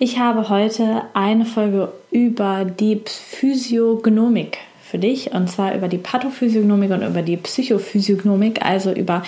Ich 0.00 0.16
habe 0.20 0.48
heute 0.48 1.02
eine 1.12 1.44
Folge 1.44 1.92
über 2.12 2.64
die 2.64 3.02
Physiognomik 3.04 4.58
für 4.80 4.98
dich 4.98 5.32
und 5.32 5.50
zwar 5.50 5.74
über 5.74 5.88
die 5.88 5.98
Pathophysiognomik 5.98 6.92
und 6.92 7.02
über 7.02 7.22
die 7.22 7.36
Psychophysiognomik, 7.36 8.64
also 8.64 8.92
über 8.92 9.24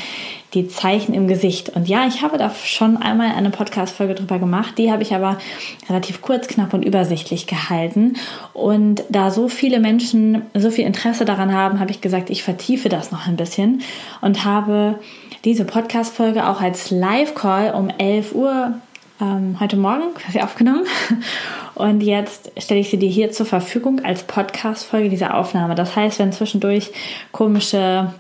die 0.55 0.69
Zeichen 0.69 1.13
im 1.13 1.27
Gesicht. 1.27 1.71
Und 1.71 1.89
ja, 1.89 2.07
ich 2.07 2.23
habe 2.23 2.39
da 2.39 2.51
schon 2.55 2.97
einmal 2.97 3.33
eine 3.33 3.51
Podcast-Folge 3.51 4.15
drüber 4.15 4.39
gemacht, 4.39 4.79
die 4.79 4.93
habe 4.93 5.03
ich 5.03 5.13
aber 5.13 5.39
relativ 5.89 6.23
kurz, 6.23 6.47
knapp 6.47 6.73
und 6.73 6.85
übersichtlich 6.85 7.49
gehalten. 7.49 8.15
Und 8.53 9.03
da 9.09 9.33
so 9.33 9.49
viele 9.49 9.81
Menschen 9.81 10.43
so 10.55 10.71
viel 10.71 10.87
Interesse 10.87 11.25
daran 11.25 11.53
haben, 11.53 11.81
habe 11.81 11.91
ich 11.91 12.01
gesagt, 12.01 12.31
ich 12.31 12.45
vertiefe 12.45 12.89
das 12.89 13.11
noch 13.11 13.27
ein 13.27 13.37
bisschen 13.37 13.83
und 14.21 14.45
habe 14.45 15.01
diese 15.45 15.65
Podcast-Folge 15.65 16.49
auch 16.49 16.61
als 16.61 16.93
Live-Call 16.93 17.75
um 17.75 17.91
11 17.91 18.37
Uhr 18.37 18.75
ähm, 19.21 19.59
heute 19.61 19.77
Morgen 19.77 20.15
quasi 20.15 20.41
aufgenommen. 20.41 20.85
Und 21.75 22.03
jetzt 22.03 22.53
stelle 22.59 22.81
ich 22.81 22.91
sie 22.91 22.99
dir 22.99 23.09
hier 23.09 23.31
zur 23.31 23.47
Verfügung 23.47 24.05
als 24.05 24.23
Podcast-Folge 24.25 25.09
dieser 25.09 25.37
Aufnahme. 25.37 25.75
Das 25.75 25.97
heißt, 25.97 26.19
wenn 26.19 26.33
zwischendurch 26.33 26.91
komische 27.33 28.13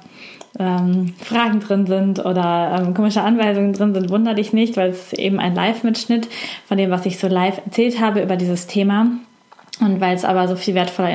ähm, 0.59 1.15
Fragen 1.23 1.61
drin 1.61 1.87
sind 1.87 2.25
oder 2.25 2.78
ähm, 2.81 2.95
komische 2.95 3.23
Anweisungen 3.23 3.73
drin 3.73 3.95
sind, 3.95 4.11
wundere 4.11 4.34
dich 4.34 4.53
nicht, 4.53 4.77
weil 4.77 4.91
es 4.91 5.12
eben 5.12 5.39
ein 5.39 5.55
Live-Mitschnitt 5.55 6.28
von 6.67 6.77
dem, 6.77 6.91
was 6.91 7.06
ich 7.06 7.19
so 7.19 7.28
live 7.28 7.61
erzählt 7.65 8.01
habe 8.01 8.23
über 8.23 8.37
dieses 8.37 8.67
Thema. 8.67 9.06
Und 9.81 10.01
weil 10.01 10.15
es 10.15 10.25
aber 10.25 10.47
so 10.48 10.56
viel 10.56 10.75
wertvoller 10.75 11.11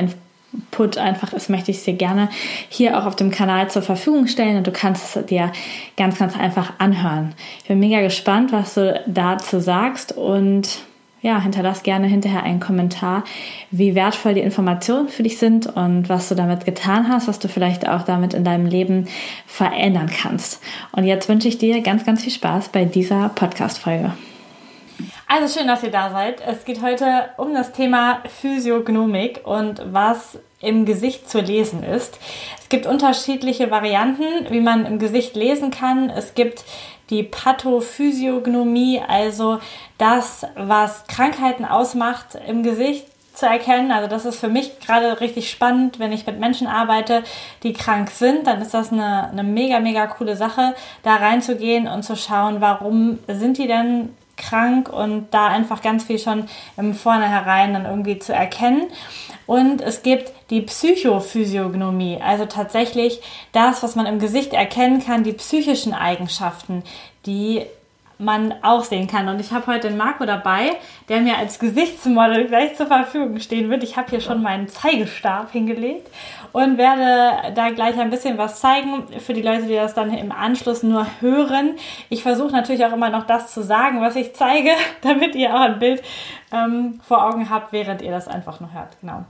Input 0.56 0.98
einfach 0.98 1.32
ist, 1.32 1.48
möchte 1.48 1.70
ich 1.70 1.78
es 1.78 1.84
dir 1.84 1.94
gerne 1.94 2.28
hier 2.68 2.98
auch 2.98 3.06
auf 3.06 3.16
dem 3.16 3.30
Kanal 3.30 3.70
zur 3.70 3.82
Verfügung 3.82 4.26
stellen 4.26 4.56
und 4.56 4.66
du 4.66 4.72
kannst 4.72 5.16
es 5.16 5.26
dir 5.26 5.52
ganz, 5.96 6.18
ganz 6.18 6.38
einfach 6.38 6.74
anhören. 6.78 7.34
Ich 7.62 7.68
bin 7.68 7.78
mega 7.78 8.00
gespannt, 8.00 8.52
was 8.52 8.74
du 8.74 9.02
dazu 9.06 9.60
sagst 9.60 10.16
und 10.16 10.80
ja, 11.22 11.40
hinterlass 11.40 11.82
gerne 11.82 12.06
hinterher 12.06 12.42
einen 12.42 12.60
Kommentar, 12.60 13.24
wie 13.70 13.94
wertvoll 13.94 14.34
die 14.34 14.42
Informationen 14.42 15.08
für 15.08 15.22
dich 15.22 15.38
sind 15.38 15.66
und 15.66 16.08
was 16.08 16.28
du 16.28 16.34
damit 16.34 16.64
getan 16.66 17.08
hast, 17.08 17.26
was 17.26 17.38
du 17.38 17.48
vielleicht 17.48 17.88
auch 17.88 18.02
damit 18.02 18.34
in 18.34 18.44
deinem 18.44 18.66
Leben 18.66 19.08
verändern 19.46 20.10
kannst. 20.10 20.62
Und 20.92 21.04
jetzt 21.04 21.28
wünsche 21.28 21.48
ich 21.48 21.58
dir 21.58 21.80
ganz, 21.80 22.04
ganz 22.04 22.22
viel 22.22 22.32
Spaß 22.32 22.68
bei 22.68 22.84
dieser 22.84 23.30
Podcast-Folge. 23.30 24.12
Also 25.26 25.58
schön, 25.58 25.66
dass 25.66 25.82
ihr 25.82 25.90
da 25.90 26.10
seid. 26.10 26.40
Es 26.46 26.64
geht 26.64 26.80
heute 26.80 27.30
um 27.38 27.52
das 27.52 27.72
Thema 27.72 28.20
Physiognomik 28.40 29.40
und 29.44 29.82
was 29.86 30.38
im 30.60 30.84
Gesicht 30.84 31.28
zu 31.28 31.40
lesen 31.40 31.82
ist. 31.82 32.18
Es 32.58 32.68
gibt 32.68 32.86
unterschiedliche 32.86 33.70
Varianten, 33.70 34.24
wie 34.50 34.60
man 34.60 34.86
im 34.86 34.98
Gesicht 34.98 35.36
lesen 35.36 35.70
kann. 35.70 36.10
Es 36.10 36.34
gibt 36.34 36.64
die 37.10 37.22
Pathophysiognomie, 37.22 39.00
also 39.06 39.60
das, 39.98 40.46
was 40.56 41.06
Krankheiten 41.06 41.64
ausmacht 41.64 42.36
im 42.46 42.62
Gesicht 42.62 43.06
zu 43.34 43.46
erkennen. 43.46 43.92
Also 43.92 44.08
das 44.08 44.24
ist 44.24 44.40
für 44.40 44.48
mich 44.48 44.80
gerade 44.80 45.20
richtig 45.20 45.50
spannend, 45.50 45.98
wenn 45.98 46.12
ich 46.12 46.26
mit 46.26 46.40
Menschen 46.40 46.66
arbeite, 46.66 47.22
die 47.62 47.74
krank 47.74 48.10
sind, 48.10 48.46
dann 48.46 48.62
ist 48.62 48.74
das 48.74 48.92
eine, 48.92 49.28
eine 49.30 49.44
mega, 49.44 49.78
mega 49.78 50.06
coole 50.06 50.36
Sache, 50.36 50.74
da 51.02 51.16
reinzugehen 51.16 51.86
und 51.86 52.02
zu 52.02 52.16
schauen, 52.16 52.60
warum 52.60 53.18
sind 53.28 53.58
die 53.58 53.66
denn 53.66 54.16
krank 54.36 54.88
und 54.88 55.28
da 55.32 55.48
einfach 55.48 55.82
ganz 55.82 56.04
viel 56.04 56.18
schon 56.18 56.48
im 56.76 56.94
Vornherein 56.94 57.72
dann 57.72 57.86
irgendwie 57.86 58.18
zu 58.18 58.32
erkennen. 58.32 58.88
Und 59.46 59.80
es 59.80 60.02
gibt 60.02 60.32
die 60.50 60.62
Psychophysiognomie, 60.62 62.20
also 62.22 62.46
tatsächlich 62.46 63.20
das, 63.52 63.82
was 63.82 63.96
man 63.96 64.06
im 64.06 64.18
Gesicht 64.18 64.52
erkennen 64.52 65.04
kann, 65.04 65.24
die 65.24 65.32
psychischen 65.32 65.94
Eigenschaften, 65.94 66.82
die 67.24 67.62
man 68.18 68.54
auch 68.62 68.84
sehen 68.84 69.08
kann. 69.08 69.28
Und 69.28 69.40
ich 69.40 69.52
habe 69.52 69.66
heute 69.66 69.88
den 69.88 69.96
Marco 69.96 70.24
dabei, 70.24 70.76
der 71.08 71.20
mir 71.20 71.36
als 71.36 71.58
Gesichtsmodel 71.58 72.46
gleich 72.46 72.74
zur 72.76 72.86
Verfügung 72.86 73.38
stehen 73.40 73.68
wird. 73.68 73.82
Ich 73.82 73.96
habe 73.96 74.08
hier 74.08 74.20
schon 74.20 74.42
meinen 74.42 74.68
Zeigestab 74.68 75.52
hingelegt 75.52 76.08
und 76.56 76.78
werde 76.78 77.52
da 77.52 77.68
gleich 77.68 77.98
ein 77.98 78.08
bisschen 78.08 78.38
was 78.38 78.60
zeigen 78.60 79.04
für 79.20 79.34
die 79.34 79.42
Leute, 79.42 79.66
die 79.66 79.74
das 79.74 79.92
dann 79.92 80.10
im 80.16 80.32
Anschluss 80.32 80.82
nur 80.82 81.06
hören. 81.20 81.74
Ich 82.08 82.22
versuche 82.22 82.50
natürlich 82.50 82.82
auch 82.86 82.94
immer 82.94 83.10
noch 83.10 83.26
das 83.26 83.52
zu 83.52 83.62
sagen, 83.62 84.00
was 84.00 84.16
ich 84.16 84.34
zeige, 84.34 84.70
damit 85.02 85.34
ihr 85.34 85.54
auch 85.54 85.60
ein 85.60 85.78
Bild 85.78 86.02
ähm, 86.50 86.98
vor 87.06 87.26
Augen 87.26 87.50
habt, 87.50 87.74
während 87.74 88.00
ihr 88.00 88.10
das 88.10 88.26
einfach 88.26 88.58
nur 88.60 88.72
hört. 88.72 88.98
Genau. 89.02 89.26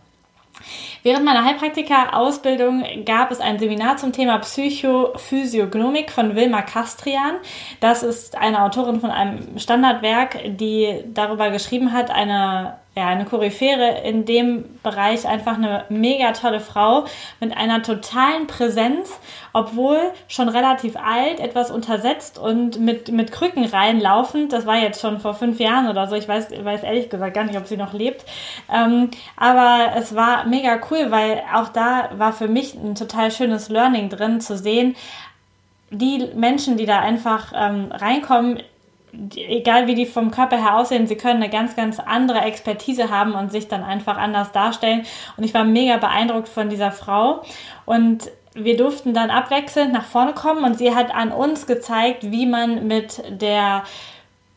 Während 1.02 1.24
meiner 1.24 1.44
Heilpraktiker-Ausbildung 1.44 2.84
gab 3.04 3.32
es 3.32 3.40
ein 3.40 3.58
Seminar 3.58 3.96
zum 3.96 4.12
Thema 4.12 4.38
Psychophysiognomik 4.38 6.12
von 6.12 6.36
Wilma 6.36 6.62
Kastrian. 6.62 7.38
Das 7.80 8.04
ist 8.04 8.38
eine 8.38 8.62
Autorin 8.62 9.00
von 9.00 9.10
einem 9.10 9.58
Standardwerk, 9.58 10.38
die 10.56 11.02
darüber 11.12 11.50
geschrieben 11.50 11.92
hat, 11.92 12.08
eine 12.08 12.76
ja, 12.98 13.08
eine 13.08 13.26
Koryphäre 13.26 14.00
in 14.04 14.24
dem 14.24 14.64
Bereich 14.82 15.28
einfach 15.28 15.58
eine 15.58 15.84
mega 15.90 16.32
tolle 16.32 16.60
Frau 16.60 17.04
mit 17.40 17.54
einer 17.54 17.82
totalen 17.82 18.46
Präsenz, 18.46 19.20
obwohl 19.52 19.98
schon 20.28 20.48
relativ 20.48 20.96
alt, 20.96 21.38
etwas 21.38 21.70
untersetzt 21.70 22.38
und 22.38 22.80
mit, 22.80 23.12
mit 23.12 23.32
Krücken 23.32 23.66
reinlaufend. 23.66 24.50
Das 24.50 24.64
war 24.64 24.78
jetzt 24.78 25.02
schon 25.02 25.20
vor 25.20 25.34
fünf 25.34 25.60
Jahren 25.60 25.88
oder 25.88 26.06
so. 26.06 26.16
Ich 26.16 26.26
weiß, 26.26 26.48
weiß 26.64 26.84
ehrlich 26.84 27.10
gesagt 27.10 27.34
gar 27.34 27.44
nicht, 27.44 27.58
ob 27.58 27.66
sie 27.66 27.76
noch 27.76 27.92
lebt. 27.92 28.24
Ähm, 28.72 29.10
aber 29.36 29.92
es 29.96 30.14
war 30.14 30.46
mega 30.46 30.80
cool, 30.90 31.10
weil 31.10 31.42
auch 31.54 31.68
da 31.68 32.08
war 32.16 32.32
für 32.32 32.48
mich 32.48 32.74
ein 32.74 32.94
total 32.94 33.30
schönes 33.30 33.68
Learning 33.68 34.08
drin 34.08 34.40
zu 34.40 34.56
sehen, 34.56 34.96
die 35.90 36.30
Menschen, 36.34 36.78
die 36.78 36.86
da 36.86 37.00
einfach 37.00 37.52
ähm, 37.54 37.92
reinkommen, 37.92 38.62
egal 39.36 39.86
wie 39.86 39.94
die 39.94 40.06
vom 40.06 40.30
Körper 40.30 40.56
her 40.56 40.76
aussehen, 40.76 41.06
sie 41.06 41.16
können 41.16 41.42
eine 41.42 41.50
ganz, 41.50 41.76
ganz 41.76 41.98
andere 42.00 42.40
Expertise 42.40 43.10
haben 43.10 43.34
und 43.34 43.52
sich 43.52 43.68
dann 43.68 43.82
einfach 43.82 44.16
anders 44.16 44.52
darstellen. 44.52 45.04
Und 45.36 45.44
ich 45.44 45.54
war 45.54 45.64
mega 45.64 45.96
beeindruckt 45.96 46.48
von 46.48 46.68
dieser 46.68 46.92
Frau. 46.92 47.42
Und 47.84 48.30
wir 48.54 48.76
durften 48.76 49.12
dann 49.12 49.30
abwechselnd 49.30 49.92
nach 49.92 50.04
vorne 50.04 50.32
kommen 50.32 50.64
und 50.64 50.78
sie 50.78 50.94
hat 50.94 51.14
an 51.14 51.30
uns 51.30 51.66
gezeigt, 51.66 52.30
wie 52.30 52.46
man 52.46 52.86
mit 52.86 53.22
der 53.28 53.84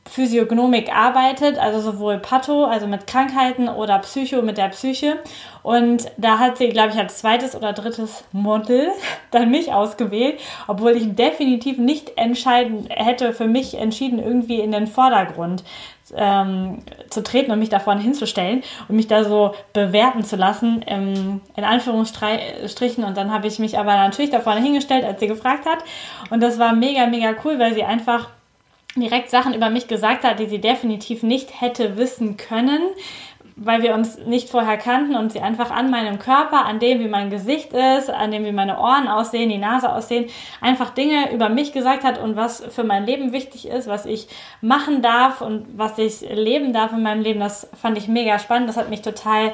Physiognomik 0.06 0.92
arbeitet, 0.94 1.60
also 1.60 1.80
sowohl 1.80 2.18
Patho, 2.18 2.66
also 2.66 2.88
mit 2.88 3.06
Krankheiten 3.06 3.70
oder 3.70 4.00
Psycho 4.00 4.42
mit 4.42 4.58
der 4.58 4.70
Psyche. 4.70 5.20
Und 5.62 6.10
da 6.18 6.40
hat 6.40 6.58
sie, 6.58 6.70
glaube 6.70 6.90
ich, 6.90 6.98
als 6.98 7.20
zweites 7.20 7.56
oder 7.56 7.74
drittes 7.74 8.24
Model 8.32 8.90
dann 9.32 9.52
mich 9.52 9.72
ausgewählt, 9.72 10.40
obwohl 10.68 10.92
ich 10.92 11.16
definitiv 11.16 11.78
nicht 11.78 12.18
entscheiden 12.18 12.88
hätte 12.90 13.34
für 13.34 13.46
mich 13.46 13.78
entschieden, 13.78 14.18
irgendwie 14.18 14.60
in 14.60 14.72
den 14.72 14.88
Vordergrund 14.88 15.64
ähm, 16.16 16.80
zu 17.10 17.22
treten 17.22 17.52
und 17.52 17.60
mich 17.60 17.70
da 17.70 17.80
vorne 17.80 18.02
hinzustellen 18.02 18.64
und 18.88 18.96
mich 18.96 19.08
da 19.08 19.24
so 19.24 19.54
bewerten 19.74 20.24
zu 20.24 20.38
lassen, 20.38 20.84
ähm, 20.88 21.42
in 21.56 21.64
Anführungsstrichen. 21.64 23.04
Und 23.04 23.16
dann 23.16 23.31
habe 23.31 23.48
ich 23.48 23.60
mich 23.60 23.78
aber 23.78 23.96
natürlich 23.96 24.31
da 24.31 24.40
vorne 24.40 24.62
hingestellt, 24.62 25.06
als 25.06 25.20
sie 25.20 25.28
gefragt 25.28 25.68
hat. 25.68 25.84
Und 26.31 26.42
das 26.42 26.58
war 26.58 26.74
mega, 26.74 27.06
mega 27.06 27.36
cool, 27.44 27.60
weil 27.60 27.75
sie 27.75 27.84
einfach 27.84 28.30
direkt 28.95 29.30
Sachen 29.30 29.53
über 29.53 29.69
mich 29.69 29.88
gesagt 29.88 30.24
hat, 30.24 30.39
die 30.39 30.47
sie 30.47 30.59
definitiv 30.59 31.24
nicht 31.24 31.62
hätte 31.62 31.97
wissen 31.97 32.38
können, 32.38 32.81
weil 33.62 33.83
wir 33.83 33.94
uns 33.94 34.18
nicht 34.19 34.50
vorher 34.50 34.77
kannten 34.77 35.15
und 35.15 35.33
sie 35.33 35.41
einfach 35.41 35.69
an 35.69 35.91
meinem 35.91 36.18
Körper, 36.18 36.65
an 36.65 36.80
dem, 36.80 37.00
wie 37.00 37.07
mein 37.07 37.30
Gesicht 37.30 37.74
ist, 37.74 38.09
an 38.09 38.31
dem, 38.31 38.45
wie 38.45 38.51
meine 38.51 38.80
Ohren 38.80 39.07
aussehen, 39.07 39.50
die 39.50 39.57
Nase 39.57 39.94
aussehen, 39.94 40.30
einfach 40.62 40.91
Dinge 40.91 41.31
über 41.33 41.50
mich 41.50 41.74
gesagt 41.74 42.03
hat 42.03 42.19
und 42.19 42.36
was 42.36 42.63
für 42.69 42.83
mein 42.83 43.06
Leben 43.06 43.33
wichtig 43.33 43.68
ist, 43.68 43.88
was 43.88 44.06
ich 44.06 44.27
machen 44.62 45.01
darf 45.01 45.41
und 45.41 45.65
was 45.77 45.97
ich 45.97 46.21
leben 46.21 46.71
darf 46.71 46.94
in 46.94 47.03
meinem 47.03 47.21
Leben. 47.21 47.41
Das 47.41 47.69
fand 47.80 47.97
ich 47.97 48.07
mega 48.07 48.39
spannend. 48.39 48.69
Das 48.69 48.77
hat 48.77 48.89
mich 48.89 49.01
total 49.01 49.51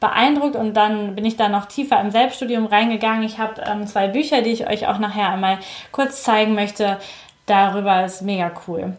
beeindruckt 0.00 0.56
und 0.56 0.74
dann 0.74 1.14
bin 1.14 1.24
ich 1.24 1.36
da 1.36 1.48
noch 1.48 1.66
tiefer 1.66 2.00
im 2.00 2.10
Selbststudium 2.10 2.66
reingegangen. 2.66 3.22
Ich 3.22 3.38
habe 3.38 3.62
ähm, 3.66 3.86
zwei 3.86 4.08
Bücher, 4.08 4.42
die 4.42 4.50
ich 4.50 4.68
euch 4.68 4.86
auch 4.86 4.98
nachher 4.98 5.30
einmal 5.30 5.58
kurz 5.92 6.22
zeigen 6.22 6.54
möchte 6.54 6.98
darüber 7.46 8.04
ist 8.04 8.22
mega 8.22 8.52
cool. 8.66 8.96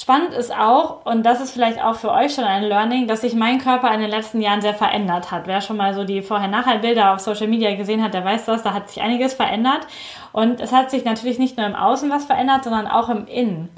Spannend 0.00 0.32
ist 0.32 0.56
auch, 0.56 1.04
und 1.06 1.26
das 1.26 1.40
ist 1.40 1.50
vielleicht 1.50 1.82
auch 1.82 1.96
für 1.96 2.12
euch 2.12 2.32
schon 2.32 2.44
ein 2.44 2.62
Learning, 2.62 3.08
dass 3.08 3.22
sich 3.22 3.34
mein 3.34 3.58
Körper 3.58 3.92
in 3.92 4.00
den 4.00 4.10
letzten 4.10 4.40
Jahren 4.40 4.60
sehr 4.60 4.74
verändert 4.74 5.32
hat. 5.32 5.48
Wer 5.48 5.60
schon 5.60 5.76
mal 5.76 5.92
so 5.92 6.04
die 6.04 6.22
Vorher-Nachher-Bilder 6.22 7.12
auf 7.12 7.18
Social 7.18 7.48
Media 7.48 7.74
gesehen 7.74 8.00
hat, 8.00 8.14
der 8.14 8.24
weiß 8.24 8.44
das, 8.44 8.62
da 8.62 8.74
hat 8.74 8.88
sich 8.88 9.02
einiges 9.02 9.34
verändert. 9.34 9.88
Und 10.30 10.60
es 10.60 10.72
hat 10.72 10.92
sich 10.92 11.04
natürlich 11.04 11.40
nicht 11.40 11.56
nur 11.56 11.66
im 11.66 11.74
Außen 11.74 12.08
was 12.10 12.26
verändert, 12.26 12.62
sondern 12.62 12.86
auch 12.86 13.08
im 13.08 13.26
Innen. 13.26 13.70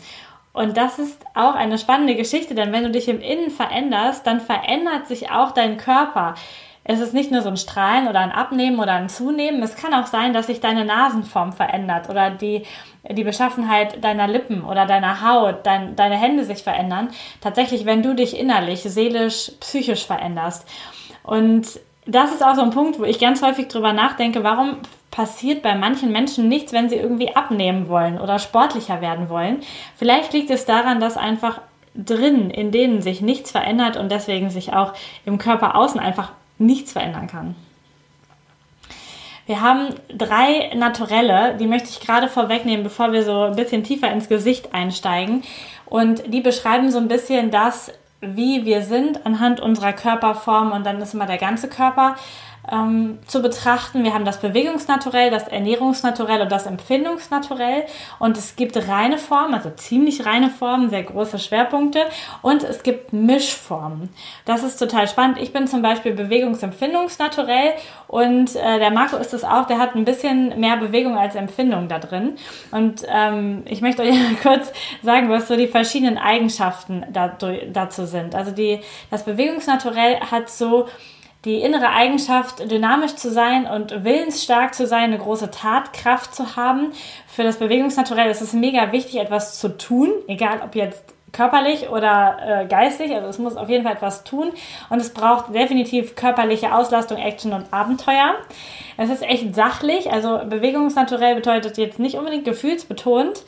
Und 0.52 0.76
das 0.76 0.98
ist 0.98 1.24
auch 1.34 1.54
eine 1.54 1.78
spannende 1.78 2.16
Geschichte, 2.16 2.54
denn 2.54 2.70
wenn 2.70 2.84
du 2.84 2.90
dich 2.90 3.08
im 3.08 3.22
Innen 3.22 3.50
veränderst, 3.50 4.26
dann 4.26 4.40
verändert 4.40 5.06
sich 5.06 5.30
auch 5.30 5.52
dein 5.52 5.78
Körper 5.78 6.34
es 6.84 7.00
ist 7.00 7.14
nicht 7.14 7.30
nur 7.30 7.42
so 7.42 7.50
ein 7.50 7.56
Strahlen 7.56 8.08
oder 8.08 8.20
ein 8.20 8.32
Abnehmen 8.32 8.78
oder 8.80 8.94
ein 8.94 9.08
Zunehmen. 9.08 9.62
Es 9.62 9.76
kann 9.76 9.94
auch 9.94 10.06
sein, 10.06 10.32
dass 10.32 10.46
sich 10.46 10.60
deine 10.60 10.84
Nasenform 10.84 11.52
verändert 11.52 12.08
oder 12.08 12.30
die, 12.30 12.64
die 13.08 13.24
Beschaffenheit 13.24 14.02
deiner 14.02 14.26
Lippen 14.26 14.64
oder 14.64 14.86
deiner 14.86 15.22
Haut, 15.22 15.66
dein, 15.66 15.94
deine 15.94 16.16
Hände 16.16 16.44
sich 16.44 16.62
verändern. 16.62 17.10
Tatsächlich, 17.40 17.84
wenn 17.84 18.02
du 18.02 18.14
dich 18.14 18.38
innerlich, 18.38 18.82
seelisch, 18.82 19.52
psychisch 19.60 20.06
veränderst. 20.06 20.66
Und 21.22 21.66
das 22.06 22.32
ist 22.32 22.44
auch 22.44 22.54
so 22.54 22.62
ein 22.62 22.70
Punkt, 22.70 22.98
wo 22.98 23.04
ich 23.04 23.18
ganz 23.18 23.42
häufig 23.42 23.68
drüber 23.68 23.92
nachdenke, 23.92 24.42
warum 24.42 24.78
passiert 25.10 25.62
bei 25.62 25.74
manchen 25.74 26.12
Menschen 26.12 26.48
nichts, 26.48 26.72
wenn 26.72 26.88
sie 26.88 26.96
irgendwie 26.96 27.34
abnehmen 27.34 27.88
wollen 27.88 28.18
oder 28.18 28.38
sportlicher 28.38 29.00
werden 29.00 29.28
wollen. 29.28 29.60
Vielleicht 29.96 30.32
liegt 30.32 30.50
es 30.50 30.64
daran, 30.64 31.00
dass 31.00 31.16
einfach 31.16 31.60
drin, 31.94 32.50
in 32.50 32.70
denen 32.70 33.02
sich 33.02 33.20
nichts 33.20 33.50
verändert 33.50 33.96
und 33.96 34.10
deswegen 34.10 34.50
sich 34.50 34.72
auch 34.72 34.94
im 35.26 35.38
Körper 35.38 35.74
außen 35.74 36.00
einfach 36.00 36.32
nichts 36.60 36.92
verändern 36.92 37.26
kann. 37.26 37.54
Wir 39.46 39.60
haben 39.60 39.94
drei 40.08 40.72
Naturelle, 40.76 41.56
die 41.58 41.66
möchte 41.66 41.88
ich 41.88 41.98
gerade 41.98 42.28
vorwegnehmen, 42.28 42.84
bevor 42.84 43.12
wir 43.12 43.24
so 43.24 43.42
ein 43.42 43.56
bisschen 43.56 43.82
tiefer 43.82 44.12
ins 44.12 44.28
Gesicht 44.28 44.72
einsteigen. 44.72 45.42
Und 45.86 46.32
die 46.32 46.40
beschreiben 46.40 46.92
so 46.92 46.98
ein 46.98 47.08
bisschen 47.08 47.50
das, 47.50 47.92
wie 48.20 48.64
wir 48.64 48.82
sind 48.82 49.26
anhand 49.26 49.60
unserer 49.60 49.92
Körperform 49.92 50.72
und 50.72 50.84
dann 50.84 51.00
ist 51.00 51.14
immer 51.14 51.26
der 51.26 51.38
ganze 51.38 51.68
Körper 51.68 52.16
ähm, 52.70 53.18
zu 53.26 53.42
betrachten. 53.42 54.04
Wir 54.04 54.14
haben 54.14 54.24
das 54.24 54.40
Bewegungsnaturell, 54.40 55.30
das 55.30 55.48
Ernährungsnaturell 55.48 56.42
und 56.42 56.52
das 56.52 56.66
Empfindungsnaturell. 56.66 57.84
Und 58.18 58.36
es 58.36 58.56
gibt 58.56 58.76
reine 58.88 59.18
Formen, 59.18 59.54
also 59.54 59.70
ziemlich 59.70 60.26
reine 60.26 60.50
Formen, 60.50 60.90
sehr 60.90 61.02
große 61.02 61.38
Schwerpunkte. 61.38 62.00
Und 62.42 62.62
es 62.62 62.82
gibt 62.82 63.12
Mischformen. 63.12 64.10
Das 64.44 64.62
ist 64.62 64.76
total 64.76 65.08
spannend. 65.08 65.38
Ich 65.38 65.52
bin 65.52 65.66
zum 65.66 65.82
Beispiel 65.82 66.12
Bewegungsempfindungsnaturell 66.12 67.74
und 68.08 68.56
äh, 68.56 68.78
der 68.78 68.90
Marco 68.90 69.16
ist 69.16 69.34
es 69.34 69.44
auch. 69.44 69.66
Der 69.66 69.78
hat 69.78 69.94
ein 69.94 70.04
bisschen 70.04 70.58
mehr 70.58 70.76
Bewegung 70.76 71.16
als 71.16 71.34
Empfindung 71.34 71.88
da 71.88 71.98
drin. 71.98 72.36
Und 72.70 73.04
ähm, 73.08 73.62
ich 73.66 73.80
möchte 73.80 74.02
euch 74.02 74.16
kurz 74.42 74.72
sagen, 75.02 75.28
was 75.28 75.48
so 75.48 75.56
die 75.56 75.68
verschiedenen 75.68 76.18
Eigenschaften 76.18 77.04
dazu 77.10 78.06
sind. 78.06 78.34
Also 78.34 78.50
die, 78.50 78.80
das 79.10 79.24
Bewegungsnaturell 79.24 80.20
hat 80.20 80.50
so 80.50 80.86
die 81.44 81.60
innere 81.60 81.90
Eigenschaft, 81.90 82.70
dynamisch 82.70 83.16
zu 83.16 83.30
sein 83.30 83.66
und 83.66 84.04
willensstark 84.04 84.74
zu 84.74 84.86
sein, 84.86 85.04
eine 85.04 85.18
große 85.18 85.50
Tatkraft 85.50 86.34
zu 86.34 86.56
haben. 86.56 86.92
Für 87.26 87.44
das 87.44 87.58
Bewegungsnaturell 87.58 88.30
ist 88.30 88.42
es 88.42 88.52
mega 88.52 88.92
wichtig, 88.92 89.16
etwas 89.16 89.58
zu 89.58 89.76
tun, 89.76 90.10
egal 90.28 90.60
ob 90.62 90.74
jetzt 90.74 91.14
körperlich 91.32 91.88
oder 91.88 92.36
äh, 92.44 92.66
geistig. 92.66 93.14
Also 93.14 93.28
es 93.28 93.38
muss 93.38 93.56
auf 93.56 93.68
jeden 93.68 93.84
Fall 93.84 93.94
etwas 93.94 94.24
tun 94.24 94.50
und 94.90 95.00
es 95.00 95.14
braucht 95.14 95.54
definitiv 95.54 96.14
körperliche 96.14 96.74
Auslastung, 96.74 97.18
Action 97.18 97.52
und 97.52 97.72
Abenteuer. 97.72 98.34
Es 98.96 99.10
ist 99.10 99.22
echt 99.22 99.54
sachlich, 99.54 100.12
also 100.12 100.40
Bewegungsnaturell 100.44 101.36
bedeutet 101.36 101.78
jetzt 101.78 101.98
nicht 101.98 102.16
unbedingt 102.16 102.44
gefühlsbetont. 102.44 103.44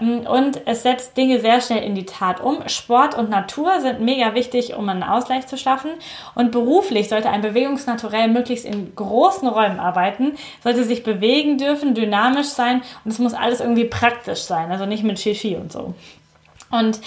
Und 0.00 0.60
es 0.66 0.82
setzt 0.82 1.16
Dinge 1.16 1.40
sehr 1.40 1.60
schnell 1.60 1.82
in 1.82 1.94
die 1.94 2.06
Tat 2.06 2.40
um. 2.40 2.68
Sport 2.68 3.16
und 3.16 3.30
Natur 3.30 3.80
sind 3.80 4.00
mega 4.00 4.34
wichtig, 4.34 4.74
um 4.74 4.88
einen 4.88 5.02
Ausgleich 5.02 5.46
zu 5.46 5.56
schaffen. 5.56 5.90
Und 6.34 6.52
beruflich 6.52 7.08
sollte 7.08 7.30
ein 7.30 7.42
Bewegungsnaturell 7.42 8.28
möglichst 8.28 8.64
in 8.64 8.94
großen 8.94 9.48
Räumen 9.48 9.80
arbeiten, 9.80 10.32
sollte 10.62 10.84
sich 10.84 11.02
bewegen 11.02 11.58
dürfen, 11.58 11.94
dynamisch 11.94 12.48
sein 12.48 12.82
und 13.04 13.10
es 13.10 13.18
muss 13.18 13.34
alles 13.34 13.60
irgendwie 13.60 13.84
praktisch 13.84 14.40
sein, 14.40 14.70
also 14.70 14.86
nicht 14.86 15.02
mit 15.02 15.18
Shishi 15.18 15.56
und 15.56 15.72
so. 15.72 15.94
Und 16.70 17.00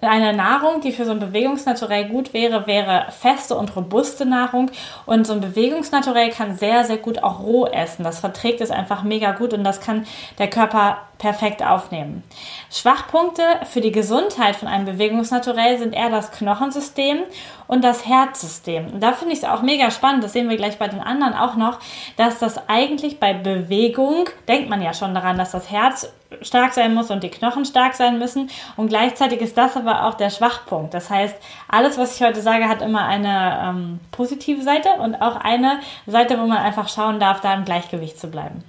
eine 0.00 0.32
Nahrung, 0.32 0.80
die 0.80 0.92
für 0.92 1.04
so 1.04 1.10
ein 1.10 1.18
Bewegungsnaturell 1.18 2.08
gut 2.08 2.32
wäre, 2.32 2.68
wäre 2.68 3.06
feste 3.10 3.56
und 3.56 3.74
robuste 3.74 4.24
Nahrung. 4.24 4.70
Und 5.06 5.26
so 5.26 5.32
ein 5.32 5.40
Bewegungsnaturell 5.40 6.30
kann 6.30 6.56
sehr, 6.56 6.84
sehr 6.84 6.98
gut 6.98 7.22
auch 7.24 7.40
roh 7.40 7.66
essen. 7.66 8.04
Das 8.04 8.20
verträgt 8.20 8.60
es 8.60 8.70
einfach 8.70 9.02
mega 9.02 9.32
gut 9.32 9.52
und 9.52 9.64
das 9.64 9.80
kann 9.80 10.06
der 10.38 10.48
Körper 10.48 11.07
perfekt 11.18 11.62
aufnehmen. 11.62 12.22
Schwachpunkte 12.70 13.42
für 13.64 13.80
die 13.80 13.92
Gesundheit 13.92 14.56
von 14.56 14.68
einem 14.68 14.86
Bewegungsnaturell 14.86 15.78
sind 15.78 15.94
eher 15.94 16.10
das 16.10 16.30
Knochensystem 16.30 17.18
und 17.66 17.84
das 17.84 18.06
Herzsystem. 18.06 18.86
Und 18.92 19.02
da 19.02 19.12
finde 19.12 19.34
ich 19.34 19.40
es 19.40 19.44
auch 19.44 19.62
mega 19.62 19.90
spannend, 19.90 20.24
das 20.24 20.32
sehen 20.32 20.48
wir 20.48 20.56
gleich 20.56 20.78
bei 20.78 20.88
den 20.88 21.00
anderen 21.00 21.34
auch 21.34 21.56
noch, 21.56 21.78
dass 22.16 22.38
das 22.38 22.68
eigentlich 22.68 23.20
bei 23.20 23.34
Bewegung, 23.34 24.28
denkt 24.48 24.70
man 24.70 24.80
ja 24.80 24.94
schon 24.94 25.14
daran, 25.14 25.38
dass 25.38 25.52
das 25.52 25.70
Herz 25.70 26.12
stark 26.42 26.74
sein 26.74 26.94
muss 26.94 27.10
und 27.10 27.22
die 27.22 27.30
Knochen 27.30 27.64
stark 27.64 27.94
sein 27.94 28.18
müssen. 28.18 28.50
Und 28.76 28.88
gleichzeitig 28.88 29.40
ist 29.40 29.56
das 29.56 29.76
aber 29.76 30.04
auch 30.04 30.14
der 30.14 30.30
Schwachpunkt. 30.30 30.94
Das 30.94 31.10
heißt, 31.10 31.36
alles, 31.68 31.98
was 31.98 32.16
ich 32.16 32.26
heute 32.26 32.40
sage, 32.40 32.68
hat 32.68 32.82
immer 32.82 33.04
eine 33.06 33.60
ähm, 33.64 34.00
positive 34.12 34.62
Seite 34.62 34.90
und 35.00 35.20
auch 35.20 35.36
eine 35.36 35.80
Seite, 36.06 36.38
wo 36.38 36.46
man 36.46 36.58
einfach 36.58 36.88
schauen 36.88 37.18
darf, 37.20 37.40
da 37.40 37.54
im 37.54 37.64
Gleichgewicht 37.64 38.18
zu 38.18 38.28
bleiben. 38.28 38.62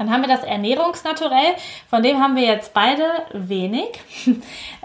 Dann 0.00 0.10
haben 0.10 0.22
wir 0.22 0.34
das 0.34 0.44
Ernährungsnaturell, 0.44 1.56
von 1.90 2.02
dem 2.02 2.22
haben 2.22 2.34
wir 2.34 2.44
jetzt 2.44 2.72
beide 2.72 3.04
wenig. 3.34 4.00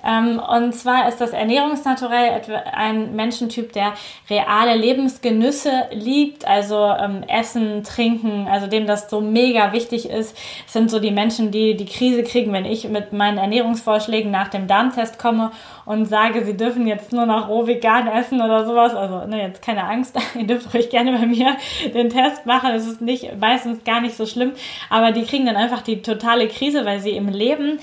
Ähm, 0.06 0.40
und 0.40 0.74
zwar 0.74 1.08
ist 1.08 1.20
das 1.20 1.32
Ernährungsnaturell 1.32 2.42
ein 2.72 3.16
Menschentyp, 3.16 3.74
der 3.74 3.94
reale 4.30 4.76
Lebensgenüsse 4.76 5.72
liebt, 5.92 6.48
also 6.48 6.76
ähm, 6.76 7.24
Essen, 7.28 7.84
Trinken, 7.84 8.48
also 8.48 8.68
dem 8.68 8.86
das 8.86 9.10
so 9.10 9.22
mega 9.22 9.74
wichtig 9.74 10.10
ist, 10.10 10.38
das 10.66 10.74
sind 10.74 10.92
so 10.92 11.00
die 11.00 11.12
Menschen, 11.12 11.52
die 11.52 11.76
die 11.76 11.86
Krise 11.86 12.24
kriegen, 12.24 12.54
wenn 12.54 12.66
ich 12.66 12.88
mit 12.90 13.14
meinen 13.14 13.38
Ernährungsvorschlägen 13.38 14.32
nach 14.32 14.50
dem 14.50 14.68
Darmtest 14.68 15.18
komme 15.18 15.52
und 15.86 16.06
sage, 16.06 16.46
sie 16.46 16.58
dürfen 16.58 16.88
jetzt 16.88 17.12
nur 17.12 17.26
noch 17.26 17.48
roh 17.48 17.68
vegan 17.68 18.08
essen 18.08 18.42
oder 18.42 18.66
sowas. 18.66 18.94
Also, 18.94 19.26
ne, 19.28 19.42
jetzt 19.42 19.62
keine 19.62 19.84
Angst, 19.86 20.18
ihr 20.36 20.48
dürft 20.48 20.74
ruhig 20.74 20.90
gerne 20.90 21.18
bei 21.18 21.26
mir 21.26 21.56
den 21.94 22.10
Test 22.10 22.46
machen. 22.46 22.72
Es 22.72 22.88
ist 22.88 23.02
nicht, 23.02 23.40
meistens 23.40 23.84
gar 23.84 24.02
nicht 24.02 24.16
so 24.16 24.26
schlimm, 24.26 24.54
aber 24.90 25.12
die 25.12 25.24
kriegen 25.24 25.46
dann 25.46 25.56
einfach 25.56 25.82
die 25.82 26.02
totale 26.02 26.48
Krise, 26.48 26.86
weil 26.86 27.00
sie 27.00 27.12
im 27.12 27.30
Leben 27.30 27.80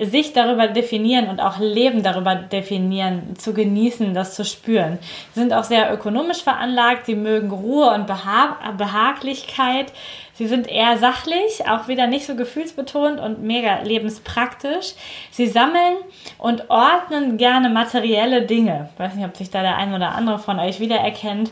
sich 0.00 0.32
darüber 0.32 0.68
definieren 0.68 1.28
und 1.28 1.40
auch 1.40 1.58
Leben 1.58 2.02
darüber 2.02 2.34
definieren, 2.34 3.36
zu 3.36 3.52
genießen, 3.52 4.14
das 4.14 4.34
zu 4.34 4.44
spüren. 4.44 4.98
Sie 5.34 5.40
sind 5.40 5.52
auch 5.52 5.64
sehr 5.64 5.92
ökonomisch 5.92 6.42
veranlagt, 6.42 7.06
sie 7.06 7.14
mögen 7.14 7.50
Ruhe 7.50 7.90
und 7.92 8.06
Beha 8.06 8.56
Behaglichkeit. 8.78 9.92
Sie 10.34 10.46
sind 10.46 10.66
eher 10.66 10.96
sachlich, 10.96 11.68
auch 11.68 11.88
wieder 11.88 12.06
nicht 12.06 12.26
so 12.26 12.34
gefühlsbetont 12.34 13.20
und 13.20 13.42
mega 13.42 13.82
lebenspraktisch. 13.82 14.94
Sie 15.30 15.46
sammeln 15.46 15.96
und 16.38 16.70
ordnen 16.70 17.36
gerne 17.36 17.68
materielle 17.68 18.42
Dinge. 18.46 18.88
Ich 18.94 18.98
weiß 18.98 19.14
nicht, 19.14 19.26
ob 19.26 19.36
sich 19.36 19.50
da 19.50 19.60
der 19.60 19.76
ein 19.76 19.94
oder 19.94 20.12
andere 20.12 20.38
von 20.38 20.58
euch 20.58 20.80
wiedererkennt 20.80 21.50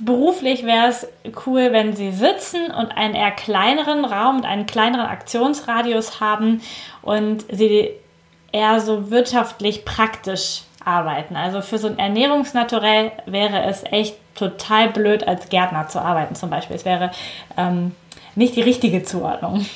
beruflich 0.00 0.64
wäre 0.64 0.88
es 0.88 1.06
cool, 1.46 1.72
wenn 1.72 1.94
sie 1.94 2.12
sitzen 2.12 2.70
und 2.70 2.92
einen 2.92 3.14
eher 3.14 3.30
kleineren 3.30 4.04
Raum 4.04 4.36
und 4.36 4.44
einen 4.44 4.66
kleineren 4.66 5.06
Aktionsradius 5.06 6.20
haben 6.20 6.62
und 7.02 7.44
sie 7.50 7.90
eher 8.52 8.80
so 8.80 9.10
wirtschaftlich 9.10 9.84
praktisch 9.84 10.62
arbeiten. 10.84 11.36
Also 11.36 11.60
für 11.62 11.78
so 11.78 11.88
ein 11.88 11.98
Ernährungsnaturell 11.98 13.12
wäre 13.26 13.64
es 13.64 13.84
echt 13.84 14.16
total 14.34 14.88
blöd, 14.88 15.26
als 15.26 15.48
Gärtner 15.48 15.88
zu 15.88 16.00
arbeiten 16.00 16.34
zum 16.34 16.50
Beispiel. 16.50 16.76
Es 16.76 16.84
wäre 16.84 17.10
ähm, 17.56 17.94
nicht 18.34 18.54
die 18.56 18.62
richtige 18.62 19.02
Zuordnung. 19.02 19.66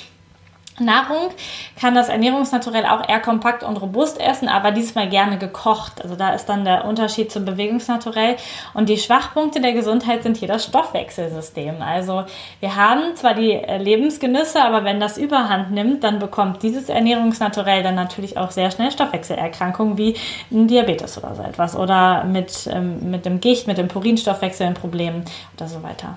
Nahrung 0.81 1.31
kann 1.79 1.95
das 1.95 2.09
Ernährungsnaturell 2.09 2.87
auch 2.87 3.09
eher 3.09 3.21
kompakt 3.21 3.63
und 3.63 3.77
robust 3.77 4.21
essen, 4.21 4.49
aber 4.49 4.71
diesmal 4.71 5.09
gerne 5.09 5.39
gekocht. 5.39 6.03
Also 6.03 6.17
da 6.17 6.35
ist 6.35 6.47
dann 6.47 6.65
der 6.65 6.85
Unterschied 6.85 7.31
zum 7.31 7.45
Bewegungsnaturell. 7.45 8.37
Und 8.75 8.89
die 8.89 8.99
Schwachpunkte 8.99 9.61
der 9.61 9.73
Gesundheit 9.73 10.23
sind 10.23 10.37
hier 10.37 10.49
das 10.49 10.65
Stoffwechselsystem. 10.65 11.83
Also 11.83 12.25
wir 12.61 12.77
haben 12.77 13.15
zwar 13.17 13.35
die 13.35 13.53
äh, 13.53 13.79
Lebensgenüsse, 13.79 14.63
aber 14.63 14.85
wenn 14.85 15.01
das 15.01 15.19
Überhand 15.19 15.71
nimmt, 15.71 16.05
dann 16.05 16.19
bekommt 16.19 16.63
dieses 16.63 16.89
Ernährungsnaturell 16.89 17.83
dann 17.83 17.95
natürlich 17.95 18.37
auch 18.37 18.51
sehr 18.51 18.71
schnell 18.71 18.91
Stoffwechselerkrankungen 18.91 19.99
wie 19.99 20.17
ein 20.51 20.67
Diabetes 20.67 21.19
oder 21.19 21.35
so 21.35 21.43
etwas 21.43 21.77
oder 21.77 22.25
mit, 22.25 22.69
ähm, 22.73 23.11
mit 23.11 23.27
dem 23.27 23.41
Gicht, 23.41 23.67
mit 23.67 23.79
dem 23.79 23.89
Purinstoffwechsel 23.89 24.67
ein 24.67 24.75
Problem 24.75 25.25
oder 25.57 25.69
so 25.69 25.83
weiter. 25.83 26.17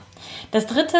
Das 0.51 0.67
dritte 0.67 0.97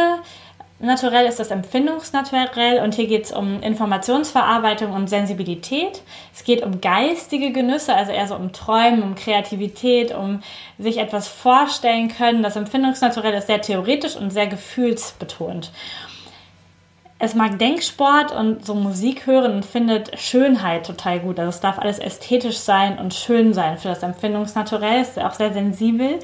Naturell 0.79 1.27
ist 1.27 1.39
das 1.39 1.51
Empfindungsnaturell 1.51 2.83
und 2.83 2.95
hier 2.95 3.07
geht 3.07 3.25
es 3.25 3.31
um 3.31 3.61
Informationsverarbeitung 3.61 4.91
und 4.91 5.07
Sensibilität. 5.07 6.01
Es 6.33 6.43
geht 6.43 6.61
um 6.61 6.81
geistige 6.81 7.51
Genüsse, 7.51 7.95
also 7.95 8.11
eher 8.11 8.27
so 8.27 8.35
um 8.35 8.51
Träumen, 8.51 9.01
um 9.01 9.15
Kreativität, 9.15 10.13
um 10.13 10.41
sich 10.77 10.97
etwas 10.97 11.29
vorstellen 11.29 12.09
können. 12.09 12.43
Das 12.43 12.57
Empfindungsnaturell 12.57 13.33
ist 13.33 13.47
sehr 13.47 13.61
theoretisch 13.61 14.17
und 14.17 14.31
sehr 14.31 14.47
gefühlsbetont. 14.47 15.71
Es 17.25 17.35
mag 17.35 17.57
Denksport 17.57 18.33
und 18.33 18.65
so 18.65 18.75
Musik 18.75 19.25
hören 19.25 19.53
und 19.53 19.65
findet 19.65 20.19
Schönheit 20.19 20.85
total 20.85 21.21
gut. 21.21 21.39
Also 21.39 21.51
es 21.51 21.61
darf 21.61 21.79
alles 21.79 21.99
ästhetisch 21.99 22.57
sein 22.57 22.99
und 22.99 23.13
schön 23.13 23.53
sein 23.53 23.77
für 23.77 23.87
das 23.87 24.03
Empfindungsnaturell. 24.03 24.99
Es 24.99 25.11
ist 25.11 25.19
auch 25.19 25.33
sehr 25.33 25.53
sensibel. 25.53 26.19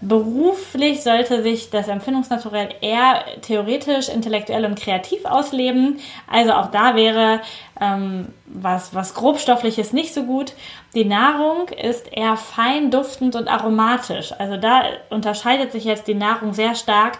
Beruflich 0.00 1.02
sollte 1.02 1.42
sich 1.42 1.70
das 1.70 1.88
Empfindungsnaturell 1.88 2.68
eher 2.80 3.24
theoretisch, 3.40 4.08
intellektuell 4.08 4.64
und 4.64 4.78
kreativ 4.78 5.24
ausleben. 5.24 5.98
Also 6.30 6.52
auch 6.52 6.70
da 6.70 6.94
wäre 6.94 7.40
ähm, 7.80 8.28
was, 8.46 8.94
was 8.94 9.14
grobstoffliches 9.14 9.92
nicht 9.92 10.12
so 10.12 10.24
gut. 10.24 10.52
Die 10.94 11.04
Nahrung 11.04 11.68
ist 11.68 12.12
eher 12.12 12.36
fein 12.36 12.90
duftend 12.90 13.34
und 13.34 13.48
aromatisch. 13.48 14.32
Also 14.38 14.56
da 14.56 14.82
unterscheidet 15.10 15.72
sich 15.72 15.84
jetzt 15.84 16.06
die 16.06 16.14
Nahrung 16.14 16.52
sehr 16.52 16.74
stark 16.74 17.18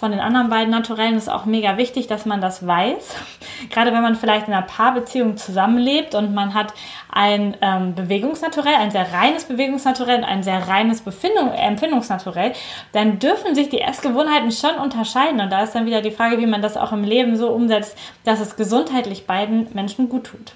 von 0.00 0.12
den 0.12 0.20
anderen 0.20 0.48
beiden 0.48 0.70
Naturellen 0.70 1.18
ist 1.18 1.28
auch 1.28 1.44
mega 1.44 1.76
wichtig, 1.76 2.06
dass 2.06 2.24
man 2.24 2.40
das 2.40 2.66
weiß. 2.66 3.14
Gerade 3.70 3.92
wenn 3.92 4.00
man 4.00 4.14
vielleicht 4.14 4.48
in 4.48 4.54
einer 4.54 4.66
Paarbeziehung 4.66 5.36
zusammenlebt 5.36 6.14
und 6.14 6.32
man 6.32 6.54
hat 6.54 6.72
ein 7.12 7.54
ähm, 7.60 7.94
Bewegungsnaturell, 7.94 8.76
ein 8.76 8.90
sehr 8.90 9.12
reines 9.12 9.44
Bewegungsnaturell, 9.44 10.24
ein 10.24 10.42
sehr 10.42 10.66
reines 10.66 11.02
Befindung, 11.02 11.52
Empfindungsnaturell, 11.52 12.54
dann 12.92 13.18
dürfen 13.18 13.54
sich 13.54 13.68
die 13.68 13.82
Essgewohnheiten 13.82 14.50
schon 14.52 14.76
unterscheiden. 14.76 15.38
Und 15.38 15.52
da 15.52 15.62
ist 15.62 15.74
dann 15.74 15.84
wieder 15.84 16.00
die 16.00 16.12
Frage, 16.12 16.38
wie 16.38 16.46
man 16.46 16.62
das 16.62 16.78
auch 16.78 16.92
im 16.92 17.04
Leben 17.04 17.36
so 17.36 17.50
umsetzt, 17.50 17.94
dass 18.24 18.40
es 18.40 18.56
gesundheitlich 18.56 19.26
beiden 19.26 19.68
Menschen 19.74 20.08
gut 20.08 20.28
tut. 20.28 20.54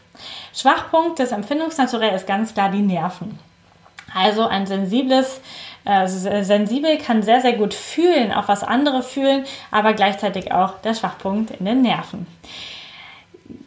Schwachpunkt 0.55 1.19
des 1.19 1.33
Empfindungsnaturell 1.33 2.15
ist 2.15 2.27
ganz 2.27 2.55
klar 2.55 2.71
die 2.71 2.81
Nerven. 2.81 3.39
Also 4.15 4.47
ein 4.47 4.67
sensibles 4.67 5.43
äh, 5.85 6.07
sensibel, 6.07 6.99
kann 6.99 7.23
sehr, 7.23 7.41
sehr 7.41 7.55
gut 7.55 7.75
fühlen, 7.75 8.33
auch 8.33 8.49
was 8.49 8.62
andere 8.62 9.03
fühlen, 9.03 9.45
aber 9.71 9.93
gleichzeitig 9.93 10.53
auch 10.53 10.81
der 10.81 10.95
Schwachpunkt 10.95 11.50
in 11.53 11.67
den 11.67 11.83
Nerven. 11.83 12.26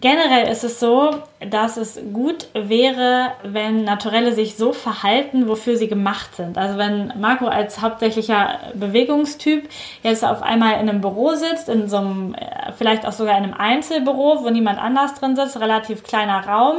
Generell 0.01 0.51
ist 0.51 0.63
es 0.63 0.79
so, 0.79 1.11
dass 1.39 1.77
es 1.77 1.99
gut 2.11 2.47
wäre, 2.53 3.33
wenn 3.43 3.83
Naturelle 3.83 4.33
sich 4.33 4.55
so 4.55 4.73
verhalten, 4.73 5.47
wofür 5.47 5.77
sie 5.77 5.87
gemacht 5.87 6.35
sind. 6.35 6.57
Also 6.57 6.79
wenn 6.79 7.13
Marco 7.19 7.45
als 7.45 7.81
hauptsächlicher 7.81 8.59
Bewegungstyp 8.73 9.69
jetzt 10.01 10.25
auf 10.25 10.41
einmal 10.41 10.73
in 10.81 10.89
einem 10.89 11.01
Büro 11.01 11.35
sitzt, 11.35 11.69
in 11.69 11.87
so 11.89 11.97
einem, 11.97 12.33
äh, 12.33 12.71
vielleicht 12.75 13.05
auch 13.05 13.11
sogar 13.11 13.37
in 13.37 13.43
einem 13.43 13.53
Einzelbüro, 13.53 14.43
wo 14.43 14.49
niemand 14.49 14.79
anders 14.79 15.13
drin 15.13 15.35
sitzt, 15.35 15.59
relativ 15.59 16.03
kleiner 16.03 16.47
Raum, 16.47 16.77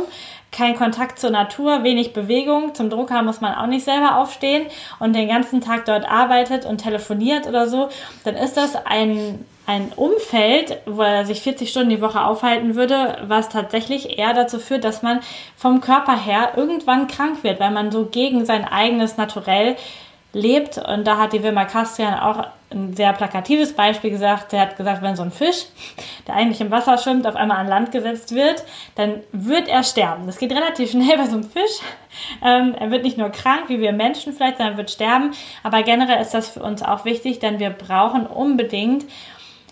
kein 0.51 0.77
Kontakt 0.77 1.19
zur 1.19 1.31
Natur, 1.31 1.85
wenig 1.85 2.13
Bewegung. 2.13 2.75
Zum 2.75 2.91
Drucker 2.91 3.23
muss 3.23 3.41
man 3.41 3.55
auch 3.55 3.67
nicht 3.67 3.85
selber 3.85 4.17
aufstehen 4.17 4.67
und 4.99 5.15
den 5.15 5.29
ganzen 5.29 5.61
Tag 5.61 5.85
dort 5.85 6.09
arbeitet 6.11 6.65
und 6.65 6.79
telefoniert 6.79 7.47
oder 7.47 7.69
so, 7.69 7.89
dann 8.25 8.35
ist 8.35 8.57
das 8.57 8.75
ein, 8.87 9.45
ein 9.67 9.93
Umfeld, 9.97 10.79
wo 10.87 11.03
er 11.03 11.27
sich 11.27 11.43
40 11.43 11.69
Stunden 11.69 11.91
die 11.91 12.01
Woche 12.01 12.25
aufhalten 12.25 12.75
würde, 12.75 13.19
was 13.27 13.51
tatsächlich 13.51 14.19
eher 14.19 14.33
dazu 14.33 14.59
führt, 14.59 14.85
dass 14.85 15.03
man 15.03 15.21
vom 15.57 15.81
Körper 15.81 16.17
her 16.17 16.53
irgendwann 16.57 17.09
krank 17.09 17.45
wird, 17.45 17.61
weil 17.61 17.71
man 17.71 17.93
so 17.93 18.07
gegen 18.07 18.47
sein 18.47 18.65
eigenes 18.65 19.17
Naturell 19.19 19.77
lebt. 20.33 20.79
Und 20.79 21.07
da 21.07 21.19
hat 21.19 21.33
die 21.33 21.43
Wilma 21.43 21.65
Kastrian 21.65 22.19
auch 22.19 22.47
ein 22.71 22.95
sehr 22.95 23.13
plakatives 23.15 23.73
Beispiel 23.73 24.11
gesagt. 24.11 24.53
Der 24.53 24.61
hat 24.61 24.77
gesagt, 24.77 25.03
wenn 25.03 25.17
so 25.17 25.23
ein 25.23 25.31
Fisch, 25.31 25.67
der 26.27 26.35
eigentlich 26.35 26.61
im 26.61 26.71
Wasser 26.71 26.99
schwimmt, 26.99 27.27
auf 27.27 27.37
einmal 27.37 27.59
an 27.59 27.69
Land 27.69 27.93
gesetzt 27.93 28.35
wird, 28.35 28.65
dann 28.95 29.21
wird 29.33 29.69
er 29.69 29.83
sterben. 29.83 30.27
Das 30.27 30.39
geht 30.39 30.53
relativ 30.53 30.91
schnell 30.91 31.17
bei 31.17 31.27
so 31.27 31.37
einem 31.37 31.45
Fisch. 31.45 31.81
Ähm, 32.45 32.75
er 32.79 32.91
wird 32.91 33.05
nicht 33.05 33.17
nur 33.17 33.31
krank, 33.31 33.65
wie 33.69 33.81
wir 33.81 33.93
Menschen 33.93 34.33
vielleicht, 34.33 34.59
sondern 34.59 34.77
wird 34.77 34.91
sterben. 34.91 35.33
Aber 35.63 35.83
generell 35.83 36.21
ist 36.21 36.35
das 36.35 36.51
für 36.51 36.63
uns 36.63 36.83
auch 36.83 37.05
wichtig, 37.05 37.39
denn 37.39 37.59
wir 37.59 37.71
brauchen 37.71 38.27
unbedingt 38.27 39.05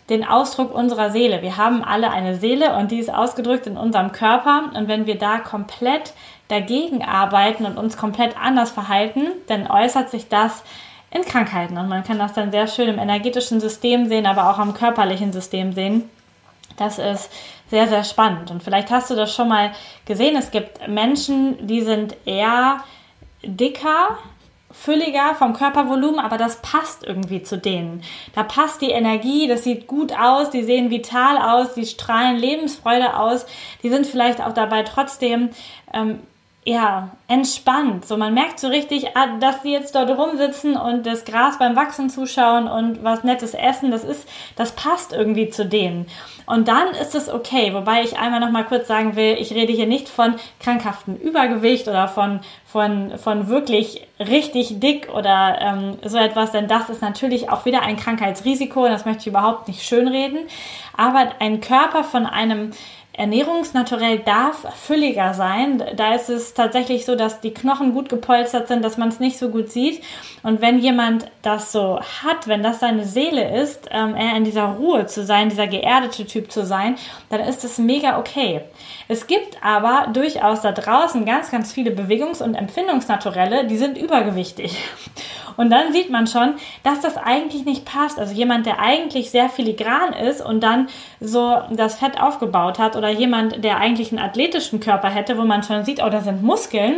den 0.09 0.25
Ausdruck 0.25 0.73
unserer 0.73 1.11
Seele. 1.11 1.43
Wir 1.43 1.57
haben 1.57 1.83
alle 1.83 2.11
eine 2.11 2.37
Seele 2.37 2.77
und 2.77 2.93
die 2.93 2.99
ist 2.99 3.13
ausgedrückt 3.13 3.67
in 3.67 3.77
unserem 3.77 4.13
Körper. 4.13 4.71
Und 4.75 4.89
wenn 4.89 5.07
wir 5.07 5.19
da 5.19 5.39
komplett 5.39 6.15
dagegen 6.49 7.03
arbeiten 7.03 7.67
und 7.67 7.79
uns 7.79 7.97
komplett 7.97 8.37
anders 8.41 8.71
verhalten, 8.71 9.29
dann 9.47 9.67
äußert 9.67 10.11
sich 10.11 10.29
das 10.29 10.63
in 11.11 11.25
Krankheiten. 11.25 11.79
Und 11.79 11.89
man 11.89 12.05
kann 12.05 12.19
das 12.19 12.35
dann 12.35 12.51
sehr 12.51 12.67
schön 12.67 12.89
im 12.89 12.99
energetischen 12.99 13.61
System 13.61 14.07
sehen, 14.07 14.27
aber 14.27 14.51
auch 14.51 14.59
am 14.59 14.75
körperlichen 14.75 15.33
System 15.33 15.73
sehen. 15.73 16.09
Das 16.77 16.99
ist 16.99 17.31
sehr, 17.71 17.89
sehr 17.89 18.05
spannend. 18.05 18.51
Und 18.51 18.63
vielleicht 18.63 18.91
hast 18.91 19.11
du 19.11 19.15
das 19.15 19.35
schon 19.35 19.49
mal 19.49 19.73
gesehen. 20.05 20.37
Es 20.37 20.51
gibt 20.51 20.87
Menschen, 20.89 21.67
die 21.67 21.81
sind 21.81 22.17
eher 22.27 22.85
dicker, 23.43 24.19
fülliger 24.71 25.35
vom 25.35 25.55
Körpervolumen, 25.55 26.21
aber 26.21 26.37
das 26.37 26.61
passt 26.61 27.03
irgendwie 27.03 27.43
zu 27.43 27.57
denen. 27.57 28.03
Da 28.35 28.43
passt 28.43 28.83
die 28.83 28.91
Energie, 28.91 29.49
das 29.49 29.65
sieht 29.65 29.87
gut 29.87 30.13
aus, 30.13 30.51
die 30.51 30.65
sehen 30.65 30.91
vital 30.91 31.39
aus, 31.39 31.75
die 31.75 31.87
strahlen 31.87 32.37
Lebensfreude 32.37 33.17
aus, 33.17 33.47
die 33.83 33.89
sind 33.89 34.07
vielleicht 34.07 34.43
auch 34.43 34.53
dabei 34.53 34.83
trotzdem 34.83 35.51
ähm, 35.95 36.21
ja, 36.69 37.11
entspannt. 37.29 38.07
So, 38.07 38.17
man 38.17 38.35
merkt 38.35 38.59
so 38.59 38.67
richtig, 38.67 39.17
ah, 39.17 39.39
dass 39.39 39.63
die 39.63 39.71
jetzt 39.71 39.95
dort 39.95 40.11
rumsitzen 40.11 40.77
und 40.77 41.07
das 41.07 41.25
Gras 41.25 41.61
beim 41.61 41.77
Wachsen 41.77 42.11
zuschauen 42.11 42.67
und 42.67 43.05
was 43.05 43.23
Nettes 43.23 43.55
essen, 43.55 43.93
das 43.93 44.03
ist, 44.03 44.29
das 44.57 44.73
passt 44.73 45.13
irgendwie 45.13 45.49
zu 45.49 45.65
denen. 45.65 46.07
Und 46.45 46.67
dann 46.67 46.89
ist 47.01 47.15
es 47.15 47.29
okay. 47.29 47.73
Wobei 47.73 48.03
ich 48.03 48.19
einmal 48.19 48.41
noch 48.41 48.51
mal 48.51 48.65
kurz 48.65 48.89
sagen 48.89 49.15
will, 49.15 49.37
ich 49.39 49.53
rede 49.53 49.73
hier 49.73 49.87
nicht 49.87 50.09
von 50.09 50.35
krankhaftem 50.59 51.15
Übergewicht 51.15 51.87
oder 51.87 52.09
von, 52.09 52.41
von, 52.65 53.17
von 53.17 53.47
wirklich 53.47 54.05
richtig 54.19 54.81
dick 54.81 55.09
oder 55.15 55.59
ähm, 55.61 55.99
so 56.05 56.19
etwas, 56.19 56.51
denn 56.51 56.67
das 56.67 56.91
ist 56.91 57.01
natürlich 57.01 57.49
auch 57.49 57.65
wieder 57.65 57.83
ein 57.83 57.97
Krankheitsrisiko 57.97 58.87
und 58.87 58.91
das 58.91 59.05
möchte 59.05 59.21
ich 59.21 59.27
überhaupt 59.29 59.69
nicht 59.69 59.85
schönreden. 59.85 60.41
Aber 60.97 61.29
ein 61.39 61.61
Körper 61.61 62.03
von 62.03 62.27
einem 62.27 62.73
Ernährungsnaturell 63.17 64.19
darf 64.19 64.67
fülliger 64.77 65.33
sein. 65.33 65.83
Da 65.97 66.15
ist 66.15 66.29
es 66.29 66.53
tatsächlich 66.53 67.07
so, 67.07 67.17
dass 67.17 67.41
die 67.41 67.55
Knochen 67.55 67.95
gut 67.95 68.09
gepolstert 68.09 68.69
sind, 68.69 68.85
dass 68.85 68.99
man 68.99 69.09
es 69.09 69.21
nicht 69.21 69.39
so 69.39 69.49
gut 69.49 69.71
sieht. 69.71 70.03
Und 70.43 70.61
wenn 70.61 70.79
jemand 70.79 71.27
das 71.41 71.73
so 71.73 71.99
hat, 71.99 72.47
wenn 72.47 72.63
das 72.63 72.81
seine 72.81 73.07
Seele 73.07 73.63
ist, 73.63 73.89
ähm, 73.91 74.15
eher 74.15 74.37
in 74.37 74.45
dieser 74.45 74.67
Ruhe 74.67 75.07
zu 75.07 75.25
sein, 75.25 75.49
dieser 75.49 75.67
geerdete 75.67 76.27
Typ 76.27 76.53
zu 76.53 76.67
sein, 76.67 76.97
dann 77.31 77.41
ist 77.41 77.65
es 77.65 77.79
mega 77.79 78.19
okay. 78.19 78.61
Es 79.09 79.27
gibt 79.27 79.63
aber 79.63 80.09
durchaus 80.13 80.63
da 80.63 80.73
draußen 80.73 81.25
ganz, 81.25 81.51
ganz 81.51 81.73
viele 81.73 81.91
Bewegungs- 81.91 82.43
und 82.43 82.55
Empfindungsnaturelle, 82.55 83.67
die 83.67 83.77
sind 83.77 83.97
übergewichtig. 83.97 84.77
Und 85.57 85.71
dann 85.71 85.93
sieht 85.93 86.11
man 86.11 86.27
schon, 86.27 86.55
dass 86.83 87.01
das 87.01 87.17
eigentlich 87.17 87.65
nicht 87.65 87.85
passt. 87.85 88.19
Also 88.19 88.35
jemand, 88.35 88.67
der 88.67 88.81
eigentlich 88.81 89.31
sehr 89.31 89.49
filigran 89.49 90.13
ist 90.13 90.45
und 90.45 90.61
dann 90.61 90.89
so 91.21 91.57
das 91.71 91.99
Fett 91.99 92.21
aufgebaut 92.21 92.79
hat 92.79 92.97
oder 92.97 93.09
jemand, 93.09 93.65
der 93.65 93.79
eigentlich 93.79 94.13
einen 94.13 94.21
athletischen 94.21 94.81
Körper 94.81 95.09
hätte, 95.09 95.39
wo 95.39 95.43
man 95.43 95.63
schon 95.63 95.85
sieht, 95.85 96.03
oh, 96.03 96.11
da 96.11 96.21
sind 96.21 96.43
Muskeln, 96.43 96.97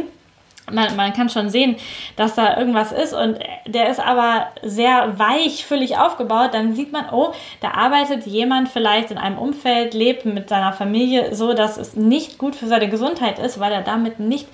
man, 0.70 0.96
man, 0.96 1.12
kann 1.12 1.28
schon 1.28 1.50
sehen, 1.50 1.76
dass 2.16 2.34
da 2.34 2.56
irgendwas 2.56 2.92
ist 2.92 3.14
und 3.14 3.38
der 3.66 3.88
ist 3.90 4.00
aber 4.00 4.48
sehr 4.62 5.18
weich, 5.18 5.64
füllig 5.64 5.98
aufgebaut, 5.98 6.50
dann 6.52 6.74
sieht 6.74 6.92
man, 6.92 7.06
oh, 7.12 7.32
da 7.60 7.72
arbeitet 7.72 8.26
jemand 8.26 8.68
vielleicht 8.68 9.10
in 9.10 9.18
einem 9.18 9.38
Umfeld, 9.38 9.94
lebt 9.94 10.24
mit 10.24 10.48
seiner 10.48 10.72
Familie 10.72 11.34
so, 11.34 11.54
dass 11.54 11.76
es 11.76 11.96
nicht 11.96 12.38
gut 12.38 12.54
für 12.54 12.66
seine 12.66 12.88
Gesundheit 12.88 13.38
ist, 13.38 13.60
weil 13.60 13.72
er 13.72 13.82
damit 13.82 14.20
nicht 14.20 14.48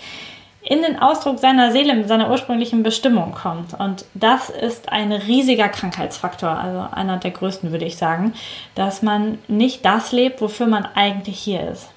in 0.65 0.81
den 0.83 0.99
Ausdruck 0.99 1.39
seiner 1.39 1.71
Seele, 1.73 2.09
seiner 2.09 2.31
ursprünglichen 2.31 2.83
Bestimmung 2.83 3.33
kommt. 3.33 3.79
Und 3.79 4.07
das 4.15 4.49
ist 4.49 4.91
ein 4.91 5.13
riesiger 5.13 5.69
Krankheitsfaktor, 5.69 6.49
also 6.49 6.87
einer 6.91 7.19
der 7.19 7.33
größten, 7.33 7.71
würde 7.71 7.85
ich 7.85 7.99
sagen, 7.99 8.33
dass 8.75 9.03
man 9.03 9.39
nicht 9.47 9.85
das 9.85 10.13
lebt, 10.13 10.41
wofür 10.41 10.67
man 10.67 10.89
eigentlich 10.95 11.39
hier 11.39 11.69
ist. 11.69 11.91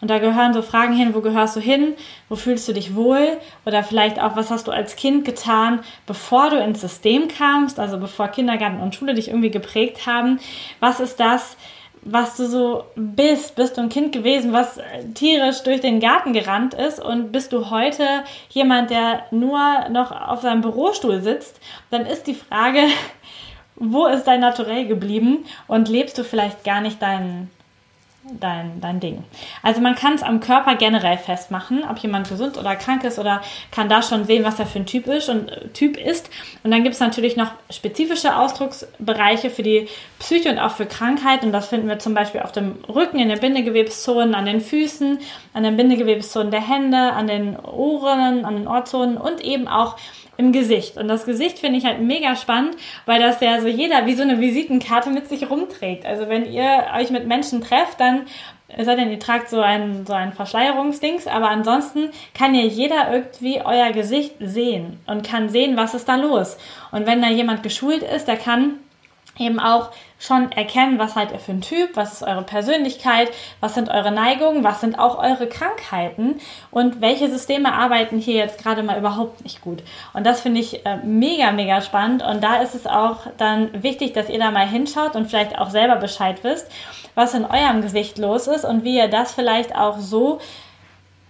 Und 0.00 0.08
da 0.08 0.18
gehören 0.18 0.54
so 0.54 0.62
Fragen 0.62 0.94
hin, 0.94 1.14
wo 1.14 1.20
gehörst 1.20 1.56
du 1.56 1.60
hin, 1.60 1.94
wo 2.28 2.36
fühlst 2.36 2.68
du 2.68 2.72
dich 2.72 2.94
wohl? 2.94 3.38
Oder 3.66 3.82
vielleicht 3.82 4.20
auch, 4.20 4.36
was 4.36 4.50
hast 4.50 4.68
du 4.68 4.70
als 4.70 4.96
Kind 4.96 5.24
getan, 5.24 5.80
bevor 6.06 6.50
du 6.50 6.56
ins 6.56 6.80
System 6.80 7.26
kamst, 7.28 7.80
also 7.80 7.98
bevor 7.98 8.28
Kindergarten 8.28 8.80
und 8.80 8.94
Schule 8.94 9.14
dich 9.14 9.28
irgendwie 9.28 9.50
geprägt 9.50 10.06
haben. 10.06 10.38
Was 10.78 11.00
ist 11.00 11.18
das, 11.18 11.56
was 12.02 12.36
du 12.36 12.46
so 12.46 12.84
bist. 12.94 13.56
Bist 13.56 13.76
du 13.76 13.82
ein 13.82 13.88
Kind 13.88 14.12
gewesen, 14.12 14.52
was 14.52 14.80
tierisch 15.14 15.62
durch 15.62 15.80
den 15.80 16.00
Garten 16.00 16.32
gerannt 16.32 16.74
ist? 16.74 17.00
Und 17.00 17.32
bist 17.32 17.52
du 17.52 17.70
heute 17.70 18.04
jemand, 18.50 18.90
der 18.90 19.24
nur 19.30 19.88
noch 19.90 20.10
auf 20.12 20.42
seinem 20.42 20.62
Bürostuhl 20.62 21.20
sitzt, 21.20 21.60
dann 21.90 22.06
ist 22.06 22.26
die 22.26 22.34
Frage, 22.34 22.80
wo 23.76 24.06
ist 24.06 24.24
dein 24.24 24.40
Naturell 24.40 24.86
geblieben? 24.86 25.44
Und 25.66 25.88
lebst 25.88 26.18
du 26.18 26.24
vielleicht 26.24 26.64
gar 26.64 26.80
nicht 26.80 27.02
deinen 27.02 27.50
dein, 28.40 28.80
dein 28.80 29.00
Ding. 29.00 29.24
Also 29.62 29.80
man 29.80 29.94
kann 29.94 30.14
es 30.14 30.22
am 30.22 30.40
Körper 30.40 30.76
generell 30.76 31.18
festmachen, 31.18 31.84
ob 31.88 31.98
jemand 31.98 32.28
gesund 32.28 32.56
oder 32.56 32.76
krank 32.76 33.04
ist 33.04 33.18
oder 33.18 33.42
kann 33.70 33.88
da 33.88 34.02
schon 34.02 34.24
sehen, 34.24 34.44
was 34.44 34.58
er 34.58 34.66
für 34.66 34.78
ein 34.78 34.86
Typ 34.86 35.06
ist 35.06 35.28
und 35.28 35.48
äh, 35.48 35.68
Typ 35.68 35.96
ist. 35.96 36.30
Und 36.62 36.70
dann 36.70 36.82
gibt 36.82 36.94
es 36.94 37.00
natürlich 37.00 37.36
noch 37.36 37.52
spezifische 37.70 38.36
Ausdrucksbereiche 38.36 39.50
für 39.50 39.62
die 39.62 39.88
Psyche 40.18 40.50
und 40.50 40.58
auch 40.58 40.72
für 40.72 40.86
Krankheit. 40.86 41.42
Und 41.42 41.52
das 41.52 41.68
finden 41.68 41.88
wir 41.88 41.98
zum 41.98 42.14
Beispiel 42.14 42.40
auf 42.40 42.52
dem 42.52 42.84
Rücken, 42.88 43.18
in 43.18 43.28
den 43.28 43.40
Bindegewebszonen, 43.40 44.34
an 44.34 44.46
den 44.46 44.60
Füßen, 44.60 45.18
an 45.52 45.62
den 45.62 45.76
Bindegewebszonen 45.76 46.50
der 46.50 46.66
Hände, 46.66 47.12
an 47.12 47.26
den 47.26 47.58
Ohren, 47.58 48.44
an 48.44 48.56
den 48.56 48.68
Ohrzonen 48.68 49.16
und 49.16 49.40
eben 49.40 49.68
auch 49.68 49.96
im 50.38 50.52
Gesicht. 50.52 50.96
Und 50.96 51.08
das 51.08 51.26
Gesicht 51.26 51.58
finde 51.58 51.78
ich 51.78 51.84
halt 51.84 52.00
mega 52.00 52.36
spannend, 52.36 52.76
weil 53.04 53.20
das 53.20 53.40
ja 53.40 53.60
so 53.60 53.66
jeder 53.68 54.06
wie 54.06 54.14
so 54.14 54.22
eine 54.22 54.40
Visitenkarte 54.40 55.10
mit 55.10 55.28
sich 55.28 55.50
rumträgt. 55.50 56.06
Also 56.06 56.28
wenn 56.28 56.50
ihr 56.50 56.86
euch 56.96 57.10
mit 57.10 57.26
Menschen 57.26 57.60
trefft, 57.60 58.00
dann 58.00 58.22
es 58.68 58.84
sei 58.84 58.96
denn, 58.96 59.10
ihr 59.10 59.18
tragt 59.18 59.48
so 59.48 59.60
ein, 59.60 60.04
so 60.06 60.12
ein 60.12 60.34
Verschleierungsdings, 60.34 61.26
aber 61.26 61.48
ansonsten 61.48 62.10
kann 62.34 62.54
ja 62.54 62.62
jeder 62.62 63.10
irgendwie 63.12 63.62
euer 63.64 63.92
Gesicht 63.92 64.34
sehen 64.40 65.00
und 65.06 65.26
kann 65.26 65.48
sehen, 65.48 65.76
was 65.76 65.94
ist 65.94 66.06
da 66.06 66.16
los. 66.16 66.58
Und 66.92 67.06
wenn 67.06 67.22
da 67.22 67.30
jemand 67.30 67.62
geschult 67.62 68.02
ist, 68.02 68.28
der 68.28 68.36
kann 68.36 68.74
eben 69.38 69.58
auch 69.58 69.90
schon 70.18 70.50
erkennen, 70.52 70.98
was 70.98 71.14
seid 71.14 71.30
ihr 71.32 71.38
für 71.38 71.52
ein 71.52 71.60
Typ, 71.60 71.90
was 71.94 72.14
ist 72.14 72.22
eure 72.22 72.42
Persönlichkeit, 72.42 73.30
was 73.60 73.74
sind 73.74 73.88
eure 73.88 74.10
Neigungen, 74.10 74.64
was 74.64 74.80
sind 74.80 74.98
auch 74.98 75.18
eure 75.18 75.46
Krankheiten 75.46 76.40
und 76.70 77.00
welche 77.00 77.30
Systeme 77.30 77.72
arbeiten 77.72 78.18
hier 78.18 78.34
jetzt 78.34 78.62
gerade 78.62 78.82
mal 78.82 78.98
überhaupt 78.98 79.44
nicht 79.44 79.60
gut. 79.60 79.82
Und 80.14 80.26
das 80.26 80.40
finde 80.40 80.60
ich 80.60 80.84
äh, 80.84 80.96
mega, 81.04 81.52
mega 81.52 81.80
spannend 81.82 82.22
und 82.22 82.42
da 82.42 82.60
ist 82.60 82.74
es 82.74 82.86
auch 82.86 83.26
dann 83.36 83.82
wichtig, 83.82 84.12
dass 84.12 84.28
ihr 84.28 84.40
da 84.40 84.50
mal 84.50 84.66
hinschaut 84.66 85.14
und 85.14 85.28
vielleicht 85.28 85.56
auch 85.56 85.70
selber 85.70 85.96
Bescheid 85.96 86.42
wisst, 86.42 86.66
was 87.14 87.34
in 87.34 87.44
eurem 87.44 87.80
Gesicht 87.80 88.18
los 88.18 88.48
ist 88.48 88.64
und 88.64 88.82
wie 88.82 88.96
ihr 88.96 89.08
das 89.08 89.32
vielleicht 89.32 89.76
auch 89.76 89.98
so 89.98 90.40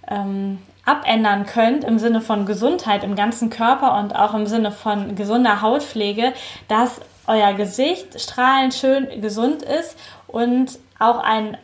ähm, 0.09 0.59
abändern 0.87 1.45
könnt 1.45 1.85
im 1.85 1.99
Sinne 1.99 2.23
von 2.23 2.47
Gesundheit 2.47 3.05
im 3.05 3.15
ganzen 3.15 3.51
Körper 3.51 3.99
und 3.99 4.17
auch 4.17 4.33
im 4.33 4.47
Sinne 4.47 4.73
von 4.73 5.15
gesunder 5.15 5.61
Hautpflege, 5.61 6.33
dass 6.69 7.03
euer 7.29 7.53
Gesicht 7.53 8.21
strahlend 8.21 8.75
schön 8.75 9.21
gesund 9.21 9.63
ist 9.63 9.97
und 10.27 10.79
auch 10.99 11.19
einen 11.19 11.57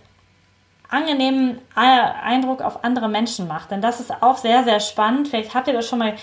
angenehmen 0.88 1.58
Eindruck 1.74 2.62
auf 2.62 2.84
andere 2.84 3.08
Menschen 3.08 3.48
macht. 3.48 3.72
Denn 3.72 3.80
das 3.80 3.98
ist 3.98 4.22
auch 4.22 4.36
sehr, 4.36 4.62
sehr 4.62 4.78
spannend. 4.78 5.26
Vielleicht 5.26 5.54
habt 5.54 5.66
ihr 5.66 5.74
das 5.74 5.88
schon 5.88 5.98
mal 5.98 6.14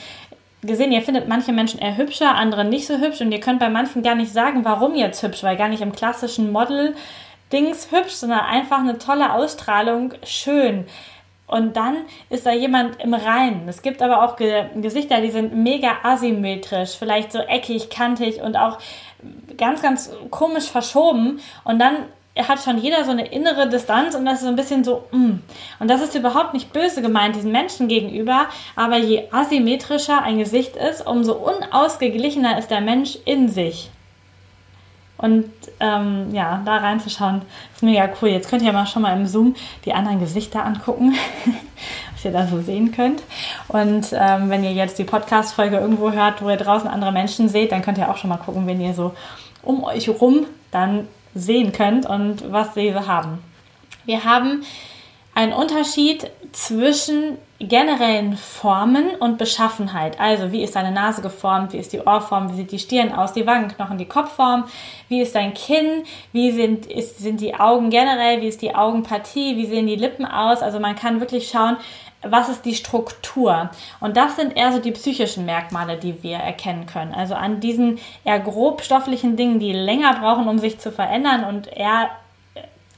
gesehen, 0.62 0.92
ihr 0.92 1.02
findet 1.02 1.28
manche 1.28 1.52
Menschen 1.52 1.80
eher 1.80 1.98
hübscher, 1.98 2.36
andere 2.36 2.64
nicht 2.64 2.88
so 2.88 3.00
hübsch 3.00 3.20
und 3.20 3.32
ihr 3.32 3.40
könnt 3.40 3.60
bei 3.60 3.70
manchen 3.70 4.04
gar 4.04 4.16
nicht 4.16 4.32
sagen, 4.32 4.64
warum 4.64 4.96
jetzt 4.96 5.24
hübsch, 5.24 5.44
weil 5.44 5.58
gar 5.58 5.68
nicht 5.68 5.82
im 5.82 5.92
klassischen 5.92 6.52
Model-Dings 6.52 7.92
hübsch, 7.92 8.14
sondern 8.14 8.42
einfach 8.42 8.80
eine 8.80 9.00
tolle 9.00 9.34
Ausstrahlung, 9.34 10.14
schön. 10.24 10.86
Und 11.48 11.76
dann 11.76 12.06
ist 12.30 12.46
da 12.46 12.54
jemand 12.54 13.04
im 13.04 13.14
Reinen. 13.14 13.68
Es 13.68 13.82
gibt 13.82 14.02
aber 14.02 14.24
auch 14.24 14.38
Gesichter, 14.38 15.20
die 15.20 15.32
sind 15.32 15.54
mega 15.54 15.98
asymmetrisch, 16.02 16.92
vielleicht 16.98 17.34
so 17.34 17.40
eckig, 17.40 17.90
kantig 17.90 18.40
und 18.42 18.56
auch 18.56 18.78
ganz, 19.58 19.82
ganz 19.82 20.12
komisch 20.30 20.70
verschoben 20.70 21.40
und 21.64 21.80
dann 21.80 21.96
hat 22.38 22.64
schon 22.64 22.78
jeder 22.78 23.04
so 23.04 23.12
eine 23.12 23.28
innere 23.28 23.68
Distanz 23.68 24.16
und 24.16 24.26
das 24.26 24.36
ist 24.36 24.42
so 24.42 24.48
ein 24.48 24.56
bisschen 24.56 24.84
so, 24.84 25.04
mm. 25.12 25.40
und 25.80 25.88
das 25.90 26.02
ist 26.02 26.16
überhaupt 26.16 26.54
nicht 26.54 26.72
böse 26.72 27.02
gemeint 27.02 27.36
diesen 27.36 27.52
Menschen 27.52 27.88
gegenüber, 27.88 28.46
aber 28.76 28.98
je 28.98 29.28
asymmetrischer 29.32 30.22
ein 30.24 30.38
Gesicht 30.38 30.78
ist, 30.78 31.06
umso 31.06 31.34
unausgeglichener 31.34 32.58
ist 32.58 32.72
der 32.72 32.82
Mensch 32.82 33.18
in 33.26 33.50
sich. 33.50 33.90
Und 35.18 35.52
ähm, 35.80 36.34
ja, 36.34 36.64
da 36.66 36.78
reinzuschauen, 36.78 37.44
ist 37.76 37.84
mega 37.84 38.10
cool. 38.22 38.30
Jetzt 38.30 38.50
könnt 38.50 38.64
ihr 38.64 38.74
mal 38.74 38.88
schon 38.88 39.04
mal 39.04 39.16
im 39.16 39.28
Zoom 39.28 39.56
die 39.86 39.94
anderen 39.94 40.20
Gesichter 40.20 40.66
angucken, 40.66 41.14
was 42.22 42.26
ihr 42.26 42.32
da 42.32 42.46
so 42.46 42.62
sehen 42.62 42.92
könnt. 42.92 43.24
Und 43.68 44.14
ähm, 44.14 44.50
wenn 44.50 44.64
ihr 44.64 44.74
jetzt 44.74 45.00
die 45.00 45.04
Podcast-Folge 45.04 45.78
irgendwo 45.78 46.12
hört, 46.12 46.42
wo 46.42 46.50
ihr 46.50 46.58
draußen 46.58 46.88
andere 46.88 47.12
Menschen 47.12 47.50
seht, 47.50 47.72
dann 47.72 47.82
könnt 47.82 47.98
ihr 47.98 48.10
auch 48.10 48.18
schon 48.18 48.30
mal 48.30 48.38
gucken, 48.38 48.68
wenn 48.68 48.80
ihr 48.80 48.94
so 48.94 49.14
um 49.64 49.84
euch 49.84 50.08
rum 50.08 50.46
dann 50.70 51.08
sehen 51.34 51.72
könnt 51.72 52.06
und 52.06 52.52
was 52.52 52.74
sie 52.76 52.92
so 52.94 53.08
haben. 53.08 53.40
Wir 54.06 54.24
haben 54.24 54.64
einen 55.34 55.54
Unterschied 55.54 56.30
zwischen 56.52 57.38
generellen 57.60 58.36
Formen 58.36 59.16
und 59.20 59.38
Beschaffenheit. 59.38 60.20
Also, 60.20 60.52
wie 60.52 60.64
ist 60.64 60.76
deine 60.76 60.92
Nase 60.92 61.22
geformt? 61.22 61.74
Wie 61.74 61.78
ist 61.78 61.94
die 61.94 62.00
Ohrform? 62.00 62.52
Wie 62.52 62.56
sieht 62.56 62.72
die 62.72 62.80
Stirn 62.80 63.14
aus? 63.14 63.34
Die 63.34 63.46
Wangenknochen, 63.46 63.98
die 63.98 64.08
Kopfform? 64.08 64.66
Wie 65.08 65.22
ist 65.22 65.36
dein 65.36 65.54
Kinn? 65.54 66.04
Wie 66.32 66.52
sind, 66.52 66.88
ist, 66.88 67.20
sind 67.20 67.40
die 67.40 67.56
Augen 67.56 67.90
generell? 67.90 68.42
Wie 68.42 68.48
ist 68.48 68.62
die 68.62 68.76
Augenpartie? 68.76 69.56
Wie 69.58 69.68
sehen 69.68 69.88
die 69.88 69.96
Lippen 69.96 70.26
aus? 70.26 70.62
Also, 70.62 70.80
man 70.80 70.96
kann 70.96 71.20
wirklich 71.20 71.50
schauen, 71.50 71.78
was 72.24 72.50
ist 72.50 72.66
die 72.66 72.76
Struktur? 72.76 73.72
Und 74.00 74.18
das 74.18 74.36
sind 74.36 74.56
eher 74.56 74.72
so 74.72 74.80
die 74.80 74.92
psychischen 74.92 75.46
Merkmale, 75.46 75.98
die 75.98 76.22
wir 76.24 76.38
erkennen 76.38 76.86
können. 76.86 77.14
Also 77.14 77.36
an 77.36 77.60
diesen 77.60 78.00
eher 78.24 78.40
grobstofflichen 78.40 79.36
Dingen, 79.36 79.60
die 79.60 79.74
länger 79.74 80.14
brauchen, 80.20 80.48
um 80.48 80.60
sich 80.60 80.80
zu 80.80 80.92
verändern 80.92 81.44
und 81.44 81.68
eher 81.68 82.10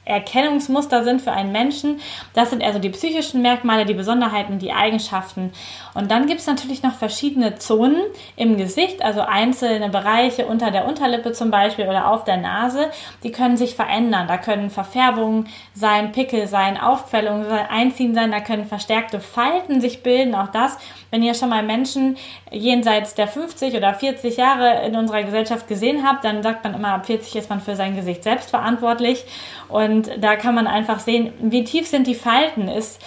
Erkennungsmuster 0.06 1.04
sind 1.04 1.22
für 1.22 1.32
einen 1.32 1.52
Menschen. 1.52 2.02
Das 2.34 2.50
sind 2.50 2.64
also 2.64 2.80
die 2.80 2.90
psychischen 2.90 3.42
Merkmale, 3.42 3.86
die 3.86 3.94
Besonderheiten, 3.94 4.60
die 4.60 4.74
Eigenschaften. 4.74 5.54
Und 5.94 6.12
dann 6.12 6.26
gibt 6.28 6.42
es 6.42 6.48
natürlich 6.48 6.84
noch 6.84 6.96
verschiedene 6.96 7.56
Zonen 7.56 8.02
im 8.36 8.58
Gesicht, 8.58 9.04
also 9.04 9.22
einzelne 9.22 9.90
Bereiche 9.90 10.46
unter 10.46 10.72
der 10.72 10.88
Unterlippe 10.88 11.32
zum 11.32 11.52
Beispiel 11.52 11.88
oder 11.88 12.08
auf 12.08 12.24
der 12.24 12.38
Nase, 12.38 12.90
die 13.24 13.32
können 13.32 13.58
sich 13.58 13.76
verändern. 13.76 14.28
Da 14.28 14.38
können 14.38 14.70
Verfärbungen 14.70 15.48
sein, 15.74 16.12
Pickel 16.12 16.48
sein, 16.48 16.80
Aufquellungen 16.80 17.48
sein, 17.48 17.68
Einziehen 17.70 18.14
sein, 18.14 18.32
da 18.32 18.40
können 18.40 18.66
verstärkte 18.66 19.20
Falten 19.20 19.82
sich 19.82 20.04
bilden. 20.04 20.36
Auch 20.36 20.50
das, 20.50 20.78
wenn 21.12 21.24
ihr 21.24 21.34
schon 21.34 21.50
mal 21.50 21.64
Menschen 21.64 22.18
jenseits 22.52 23.16
der 23.16 23.28
50 23.28 23.76
oder 23.76 23.94
40 23.94 24.38
Jahre 24.38 24.86
in 24.86 24.96
unserer 24.96 25.24
Gesellschaft 25.24 25.68
gesehen 25.68 26.06
habt, 26.06 26.24
dann 26.24 26.44
sagt 26.44 26.64
man 26.64 26.74
immer, 26.74 26.90
ab 26.90 27.06
40 27.06 27.36
ist 27.36 27.50
man 27.50 27.62
für 27.62 27.76
sein 27.76 27.96
Gesicht 27.96 28.24
selbst 28.24 28.50
verantwortlich. 28.50 29.26
Und 29.74 30.12
da 30.22 30.36
kann 30.36 30.54
man 30.54 30.68
einfach 30.68 31.00
sehen, 31.00 31.34
wie 31.42 31.64
tief 31.64 31.88
sind 31.88 32.06
die 32.06 32.14
Falten. 32.14 32.68
Ist, 32.68 33.02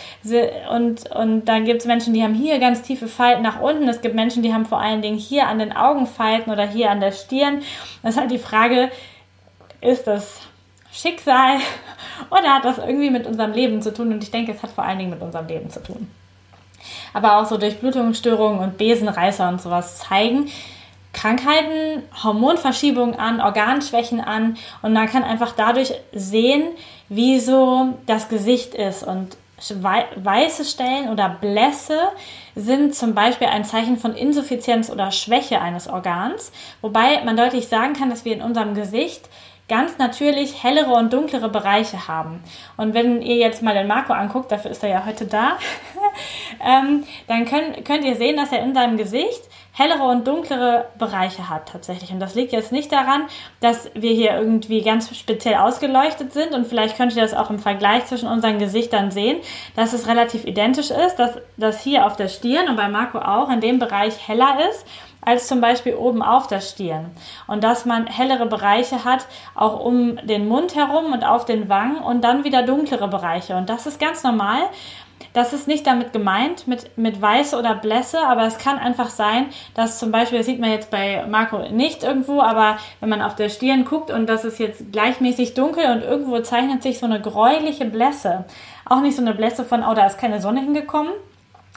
und, 0.68 1.08
und 1.12 1.44
dann 1.44 1.64
gibt 1.64 1.82
es 1.82 1.86
Menschen, 1.86 2.12
die 2.12 2.24
haben 2.24 2.34
hier 2.34 2.58
ganz 2.58 2.82
tiefe 2.82 3.06
Falten 3.06 3.44
nach 3.44 3.60
unten. 3.60 3.88
Es 3.88 4.00
gibt 4.00 4.16
Menschen, 4.16 4.42
die 4.42 4.52
haben 4.52 4.66
vor 4.66 4.80
allen 4.80 5.00
Dingen 5.00 5.16
hier 5.16 5.46
an 5.46 5.60
den 5.60 5.70
Augen 5.70 6.08
Falten 6.08 6.50
oder 6.50 6.66
hier 6.66 6.90
an 6.90 6.98
der 6.98 7.12
Stirn. 7.12 7.62
Das 8.02 8.14
ist 8.14 8.20
halt 8.20 8.32
die 8.32 8.38
Frage, 8.38 8.90
ist 9.80 10.08
das 10.08 10.40
Schicksal 10.90 11.58
oder 12.30 12.54
hat 12.54 12.64
das 12.64 12.78
irgendwie 12.78 13.10
mit 13.10 13.28
unserem 13.28 13.52
Leben 13.52 13.80
zu 13.80 13.94
tun? 13.94 14.12
Und 14.12 14.24
ich 14.24 14.32
denke, 14.32 14.50
es 14.50 14.60
hat 14.64 14.70
vor 14.70 14.82
allen 14.82 14.98
Dingen 14.98 15.10
mit 15.10 15.22
unserem 15.22 15.46
Leben 15.46 15.70
zu 15.70 15.80
tun. 15.80 16.10
Aber 17.12 17.36
auch 17.36 17.46
so 17.46 17.58
Durchblutungsstörungen 17.58 18.58
und 18.58 18.76
Besenreißer 18.76 19.48
und 19.48 19.62
sowas 19.62 19.98
zeigen, 19.98 20.50
Krankheiten, 21.16 22.02
Hormonverschiebungen 22.22 23.18
an, 23.18 23.40
Organschwächen 23.40 24.20
an 24.20 24.58
und 24.82 24.92
man 24.92 25.08
kann 25.08 25.24
einfach 25.24 25.52
dadurch 25.52 25.94
sehen, 26.12 26.68
wie 27.08 27.40
so 27.40 27.94
das 28.04 28.28
Gesicht 28.28 28.74
ist 28.74 29.02
und 29.02 29.36
weiße 29.58 30.66
Stellen 30.66 31.08
oder 31.08 31.30
Blässe 31.30 31.98
sind 32.54 32.94
zum 32.94 33.14
Beispiel 33.14 33.46
ein 33.46 33.64
Zeichen 33.64 33.96
von 33.96 34.14
Insuffizienz 34.14 34.90
oder 34.90 35.10
Schwäche 35.10 35.62
eines 35.62 35.88
Organs, 35.88 36.52
wobei 36.82 37.24
man 37.24 37.38
deutlich 37.38 37.68
sagen 37.68 37.94
kann, 37.94 38.10
dass 38.10 38.26
wir 38.26 38.34
in 38.34 38.42
unserem 38.42 38.74
Gesicht 38.74 39.30
ganz 39.68 39.98
natürlich 39.98 40.62
hellere 40.62 40.92
und 40.92 41.12
dunklere 41.12 41.48
Bereiche 41.48 42.06
haben. 42.06 42.44
Und 42.76 42.94
wenn 42.94 43.22
ihr 43.22 43.36
jetzt 43.36 43.62
mal 43.62 43.74
den 43.74 43.86
Marco 43.88 44.12
anguckt, 44.12 44.52
dafür 44.52 44.70
ist 44.70 44.82
er 44.82 44.90
ja 44.90 45.06
heute 45.06 45.24
da, 45.26 45.56
ähm, 46.64 47.04
dann 47.26 47.46
könnt, 47.46 47.84
könnt 47.84 48.04
ihr 48.04 48.14
sehen, 48.14 48.36
dass 48.36 48.52
er 48.52 48.62
in 48.62 48.74
seinem 48.74 48.96
Gesicht 48.96 49.42
hellere 49.76 50.04
und 50.04 50.26
dunklere 50.26 50.86
Bereiche 50.98 51.50
hat 51.50 51.68
tatsächlich. 51.68 52.10
Und 52.10 52.18
das 52.18 52.34
liegt 52.34 52.52
jetzt 52.52 52.72
nicht 52.72 52.90
daran, 52.90 53.26
dass 53.60 53.90
wir 53.94 54.12
hier 54.12 54.32
irgendwie 54.32 54.80
ganz 54.80 55.14
speziell 55.14 55.56
ausgeleuchtet 55.56 56.32
sind 56.32 56.54
und 56.54 56.66
vielleicht 56.66 56.96
könnt 56.96 57.14
ihr 57.14 57.22
das 57.22 57.34
auch 57.34 57.50
im 57.50 57.58
Vergleich 57.58 58.06
zwischen 58.06 58.26
unseren 58.26 58.58
Gesichtern 58.58 59.10
sehen, 59.10 59.36
dass 59.76 59.92
es 59.92 60.08
relativ 60.08 60.46
identisch 60.46 60.90
ist, 60.90 61.16
dass 61.16 61.32
das 61.58 61.82
hier 61.82 62.06
auf 62.06 62.16
der 62.16 62.28
Stirn 62.28 62.68
und 62.70 62.76
bei 62.76 62.88
Marco 62.88 63.18
auch 63.18 63.50
in 63.50 63.60
dem 63.60 63.78
Bereich 63.78 64.26
heller 64.26 64.56
ist 64.70 64.86
als 65.26 65.48
zum 65.48 65.60
Beispiel 65.60 65.94
oben 65.94 66.22
auf 66.22 66.46
der 66.46 66.60
Stirn. 66.60 67.10
Und 67.46 67.64
dass 67.64 67.84
man 67.84 68.06
hellere 68.06 68.46
Bereiche 68.46 69.04
hat, 69.04 69.26
auch 69.54 69.80
um 69.84 70.16
den 70.24 70.46
Mund 70.46 70.76
herum 70.76 71.12
und 71.12 71.24
auf 71.24 71.44
den 71.44 71.68
Wangen 71.68 71.98
und 71.98 72.22
dann 72.22 72.44
wieder 72.44 72.62
dunklere 72.62 73.08
Bereiche. 73.08 73.56
Und 73.56 73.68
das 73.68 73.86
ist 73.86 73.98
ganz 73.98 74.22
normal. 74.22 74.60
Das 75.32 75.52
ist 75.52 75.68
nicht 75.68 75.86
damit 75.86 76.12
gemeint, 76.14 76.66
mit, 76.66 76.96
mit 76.96 77.20
Weiße 77.20 77.58
oder 77.58 77.74
Blässe, 77.74 78.26
aber 78.26 78.46
es 78.46 78.56
kann 78.56 78.78
einfach 78.78 79.10
sein, 79.10 79.48
dass 79.74 79.98
zum 79.98 80.10
Beispiel, 80.10 80.38
das 80.38 80.46
sieht 80.46 80.60
man 80.60 80.70
jetzt 80.70 80.90
bei 80.90 81.26
Marco 81.26 81.58
nicht 81.68 82.04
irgendwo, 82.04 82.40
aber 82.40 82.78
wenn 83.00 83.10
man 83.10 83.20
auf 83.20 83.36
der 83.36 83.50
Stirn 83.50 83.84
guckt 83.84 84.10
und 84.10 84.28
das 84.28 84.44
ist 84.44 84.58
jetzt 84.58 84.92
gleichmäßig 84.92 85.52
dunkel 85.52 85.90
und 85.90 86.02
irgendwo 86.02 86.40
zeichnet 86.40 86.82
sich 86.82 86.98
so 86.98 87.06
eine 87.06 87.20
gräuliche 87.20 87.84
Blässe. 87.84 88.44
Auch 88.86 89.00
nicht 89.00 89.14
so 89.16 89.22
eine 89.22 89.34
Blässe 89.34 89.64
von, 89.64 89.84
oh, 89.84 89.92
da 89.92 90.06
ist 90.06 90.18
keine 90.18 90.40
Sonne 90.40 90.60
hingekommen, 90.60 91.12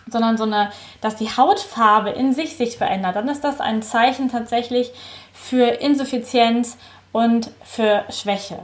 sondern 0.07 0.37
so 0.37 0.45
eine, 0.45 0.71
dass 1.01 1.15
die 1.15 1.29
Hautfarbe 1.29 2.11
in 2.11 2.33
sich 2.33 2.55
sich 2.55 2.77
verändert, 2.77 3.15
dann 3.15 3.27
ist 3.27 3.43
das 3.43 3.59
ein 3.59 3.81
Zeichen 3.81 4.29
tatsächlich 4.29 4.91
für 5.33 5.65
Insuffizienz 5.65 6.77
und 7.11 7.51
für 7.63 8.05
Schwäche. 8.09 8.59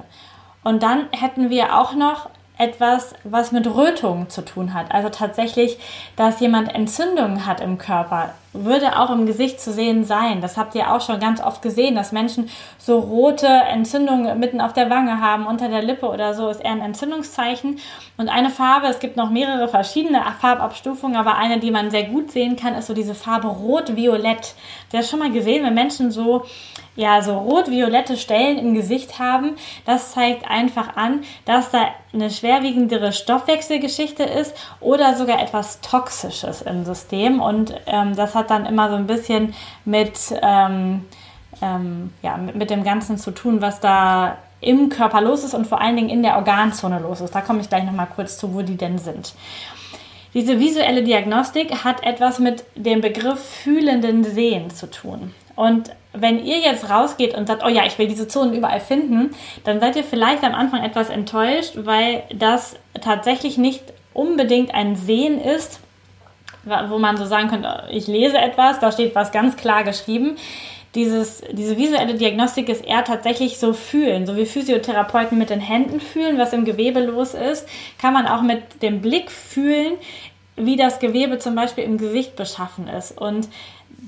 Und 0.64 0.84
dann 0.84 1.08
hätten 1.12 1.50
wir 1.50 1.78
auch 1.78 1.94
noch 1.94 2.30
etwas, 2.58 3.14
was 3.24 3.52
mit 3.52 3.68
Rötung 3.68 4.30
zu 4.30 4.44
tun 4.44 4.74
hat. 4.74 4.92
Also 4.92 5.10
tatsächlich, 5.10 5.78
dass 6.16 6.40
jemand 6.40 6.74
Entzündungen 6.74 7.46
hat 7.46 7.62
im 7.62 7.78
Körper. 7.78 8.34
Würde 8.64 9.00
auch 9.00 9.10
im 9.10 9.26
Gesicht 9.26 9.60
zu 9.60 9.72
sehen 9.72 10.04
sein. 10.04 10.42
Das 10.42 10.58
habt 10.58 10.76
ihr 10.76 10.94
auch 10.94 11.02
schon 11.02 11.20
ganz 11.20 11.42
oft 11.42 11.62
gesehen, 11.62 11.96
dass 11.96 12.12
Menschen 12.12 12.50
so 12.78 13.00
rote 13.00 13.48
Entzündungen 13.48 14.40
mitten 14.40 14.62
auf 14.62 14.74
der 14.74 14.90
Wange 14.90 15.20
haben, 15.20 15.46
unter 15.46 15.70
der 15.70 15.82
Lippe 15.82 16.08
oder 16.08 16.34
so, 16.34 16.50
ist 16.50 16.62
eher 16.62 16.72
ein 16.72 16.82
Entzündungszeichen. 16.82 17.80
Und 18.18 18.30
eine 18.30 18.50
Farbe, 18.50 18.88
es 18.88 19.00
gibt 19.00 19.18
noch 19.18 19.30
mehrere 19.30 19.68
verschiedene 19.68 20.22
Farbabstufungen, 20.40 21.18
aber 21.18 21.36
eine, 21.36 21.60
die 21.60 21.72
man 21.72 21.92
sehr 21.92 22.04
gut 22.04 22.32
sehen 22.32 22.56
kann, 22.56 22.76
ist 22.76 22.88
so 22.88 22.94
diese 22.94 23.16
Farbe 23.16 23.48
rot-violett. 23.48 24.56
Wer 24.92 25.04
schon 25.04 25.20
mal 25.20 25.32
gesehen, 25.32 25.66
wenn 25.66 25.74
Menschen 25.74 26.12
so 26.12 26.46
ja, 26.96 27.22
so 27.22 27.38
rot-violette 27.38 28.18
Stellen 28.18 28.58
im 28.58 28.74
Gesicht 28.74 29.20
haben, 29.20 29.56
das 29.86 30.14
zeigt 30.14 30.50
einfach 30.50 30.96
an, 30.96 31.24
dass 31.44 31.72
da 31.72 31.88
eine 32.14 32.30
schwerwiegendere 32.30 33.12
Stoffwechselgeschichte 33.12 34.24
ist 34.24 34.56
oder 34.80 35.16
sogar 35.16 35.42
etwas 35.42 35.82
Toxisches 35.82 36.62
im 36.62 36.86
System. 36.86 37.42
Und 37.42 37.76
ähm, 37.86 38.16
das 38.16 38.36
hat 38.36 38.45
dann 38.50 38.66
immer 38.66 38.90
so 38.90 38.96
ein 38.96 39.08
bisschen 39.08 39.54
mit, 39.86 40.18
ähm, 40.42 41.06
ähm, 41.62 42.14
ja, 42.22 42.38
mit, 42.38 42.56
mit 42.56 42.70
dem 42.70 42.84
Ganzen 42.84 43.18
zu 43.18 43.32
tun, 43.32 43.62
was 43.62 43.80
da 43.80 44.38
im 44.62 44.90
Körper 44.90 45.22
los 45.22 45.44
ist 45.44 45.54
und 45.54 45.68
vor 45.68 45.82
allen 45.82 45.96
Dingen 45.96 46.10
in 46.10 46.24
der 46.24 46.36
Organzone 46.36 47.00
los 47.00 47.22
ist. 47.22 47.36
Da 47.36 47.42
komme 47.42 47.62
ich 47.62 47.70
gleich 47.70 47.84
nochmal 47.84 48.08
kurz 48.14 48.38
zu, 48.38 48.54
wo 48.54 48.62
die 48.62 48.78
denn 48.78 48.98
sind. 48.98 49.34
Diese 50.34 50.60
visuelle 50.60 51.04
Diagnostik 51.04 51.84
hat 51.86 52.04
etwas 52.04 52.40
mit 52.40 52.66
dem 52.76 53.00
Begriff 53.00 53.40
fühlenden 53.40 54.24
Sehen 54.24 54.70
zu 54.70 54.90
tun. 54.90 55.34
Und 55.56 55.92
wenn 56.12 56.44
ihr 56.44 56.60
jetzt 56.60 56.90
rausgeht 56.90 57.36
und 57.36 57.48
sagt, 57.48 57.64
oh 57.66 57.70
ja, 57.70 57.86
ich 57.86 57.98
will 57.98 58.08
diese 58.08 58.28
Zonen 58.28 58.54
überall 58.54 58.82
finden, 58.82 59.34
dann 59.64 59.80
seid 59.80 59.96
ihr 59.96 60.04
vielleicht 60.04 60.44
am 60.44 60.54
Anfang 60.54 60.84
etwas 60.84 61.10
enttäuscht, 61.10 61.74
weil 61.76 62.24
das 62.34 62.76
tatsächlich 63.02 63.58
nicht 63.58 63.82
unbedingt 64.14 64.74
ein 64.74 64.96
Sehen 64.96 65.40
ist, 65.40 65.80
wo 66.66 67.00
man 67.00 67.18
so 67.18 67.26
sagen 67.26 67.50
könnte, 67.50 67.84
ich 67.92 68.08
lese 68.08 68.38
etwas, 68.38 68.80
da 68.80 68.92
steht 68.92 69.16
was 69.16 69.32
ganz 69.32 69.56
klar 69.56 69.84
geschrieben. 69.84 70.38
Dieses, 70.96 71.44
diese 71.52 71.78
visuelle 71.78 72.16
Diagnostik 72.16 72.70
ist 72.70 72.86
eher 72.86 73.04
tatsächlich 73.04 73.58
so 73.58 73.74
fühlen, 73.74 74.26
so 74.26 74.38
wie 74.38 74.46
Physiotherapeuten 74.46 75.38
mit 75.38 75.50
den 75.50 75.60
Händen 75.60 76.00
fühlen, 76.00 76.38
was 76.38 76.54
im 76.54 76.64
Gewebe 76.64 77.02
los 77.02 77.34
ist, 77.34 77.68
kann 77.98 78.14
man 78.14 78.28
auch 78.28 78.42
mit 78.42 78.82
dem 78.82 79.02
Blick 79.02 79.30
fühlen, 79.30 79.96
wie 80.56 80.78
das 80.78 81.00
Gewebe 81.00 81.38
zum 81.38 81.54
Beispiel 81.54 81.84
im 81.84 81.98
Gesicht 81.98 82.38
beschaffen 82.38 82.88
ist. 82.88 83.20
Und 83.20 83.50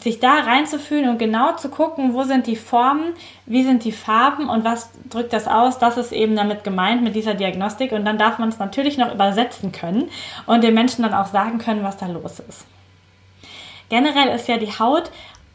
sich 0.02 0.20
da 0.20 0.42
reinzufühlen 0.42 1.10
und 1.10 1.18
genau 1.18 1.56
zu 1.56 1.70
gucken, 1.70 2.14
wo 2.14 2.24
sind 2.24 2.46
die 2.46 2.56
Formen, 2.56 3.14
wie 3.46 3.64
sind 3.64 3.84
die 3.84 3.92
Farben 3.92 4.48
und 4.48 4.64
was 4.64 4.92
drückt 5.10 5.34
das 5.34 5.48
aus, 5.48 5.80
das 5.80 5.98
ist 5.98 6.12
eben 6.12 6.36
damit 6.36 6.64
gemeint 6.64 7.04
mit 7.04 7.16
dieser 7.16 7.34
Diagnostik. 7.34 7.92
Und 7.92 8.06
dann 8.06 8.18
darf 8.18 8.38
man 8.38 8.50
es 8.50 8.60
natürlich 8.60 8.98
noch 8.98 9.14
übersetzen 9.14 9.72
können 9.72 10.10
und 10.46 10.64
den 10.64 10.74
Menschen 10.74 11.02
dann 11.02 11.14
auch 11.14 11.28
sagen 11.28 11.58
können, 11.58 11.84
was 11.84 11.98
da 11.98 12.06
los 12.08 12.40
ist. 12.48 12.66
Generell 13.90 14.36
ist 14.36 14.48
ja 14.48 14.58
die 14.58 14.78
Haut 14.80 15.12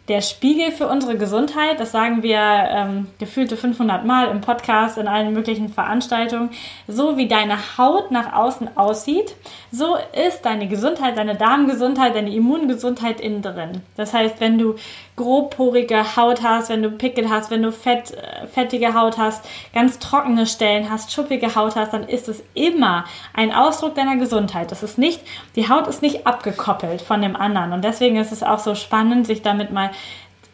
der 0.09 0.21
Spiegel 0.21 0.73
für 0.73 0.89
unsere 0.89 1.17
Gesundheit. 1.17 1.79
Das 1.79 1.93
sagen 1.93 2.23
wir 2.23 2.39
ähm, 2.39 3.07
gefühlte 3.19 3.57
500 3.57 4.05
Mal 4.05 4.29
im 4.29 4.41
Podcast, 4.41 4.99
in 4.99 5.07
allen 5.07 5.33
möglichen 5.33 5.69
Veranstaltungen. 5.69 6.51
So 6.89 7.17
wie 7.17 7.29
deine 7.29 7.79
Haut 7.79 8.11
nach 8.11 8.33
außen 8.33 8.77
aussieht, 8.77 9.37
so 9.71 9.97
ist 10.27 10.45
deine 10.45 10.67
Gesundheit, 10.69 11.17
deine 11.17 11.37
Darmgesundheit, 11.37 12.17
deine 12.17 12.35
Immungesundheit 12.35 13.21
innen 13.21 13.43
drin. 13.43 13.83
Das 13.97 14.13
heißt, 14.13 14.41
wenn 14.41 14.59
du 14.59 14.75
grobporige 15.17 16.17
Haut 16.17 16.43
hast, 16.43 16.71
wenn 16.71 16.83
du 16.83 16.91
Pickel 16.91 17.29
hast, 17.29 17.51
wenn 17.51 17.63
du 17.63 17.71
fett, 17.71 18.13
äh, 18.13 18.47
fettige 18.47 18.95
Haut 18.95 19.19
hast, 19.19 19.45
ganz 19.75 19.99
trockene 19.99 20.47
Stellen 20.47 20.91
hast, 20.91 21.13
schuppige 21.13 21.55
Haut 21.55 21.77
hast, 21.77 21.93
dann 21.93 22.05
ist 22.05 22.29
es 22.29 22.43
immer 22.55 23.05
ein 23.35 23.53
Ausdruck 23.53 23.95
deiner 23.95 24.17
Gesundheit. 24.17 24.71
Das 24.71 24.83
ist 24.83 24.99
nicht, 24.99 25.21
die 25.57 25.69
Haut 25.69 25.87
ist 25.87 26.03
nicht 26.03 26.27
abgekoppelt 26.27 27.03
von 27.03 27.21
dem 27.21 27.37
anderen. 27.37 27.73
Und 27.73 27.85
deswegen 27.85 28.17
ist 28.17 28.33
es 28.33 28.43
auch 28.43 28.59
so 28.59 28.75
spannend, 28.75 29.27
sich 29.27 29.43
damit 29.43 29.71
mal 29.71 29.91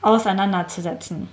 auseinanderzusetzen. 0.03 1.29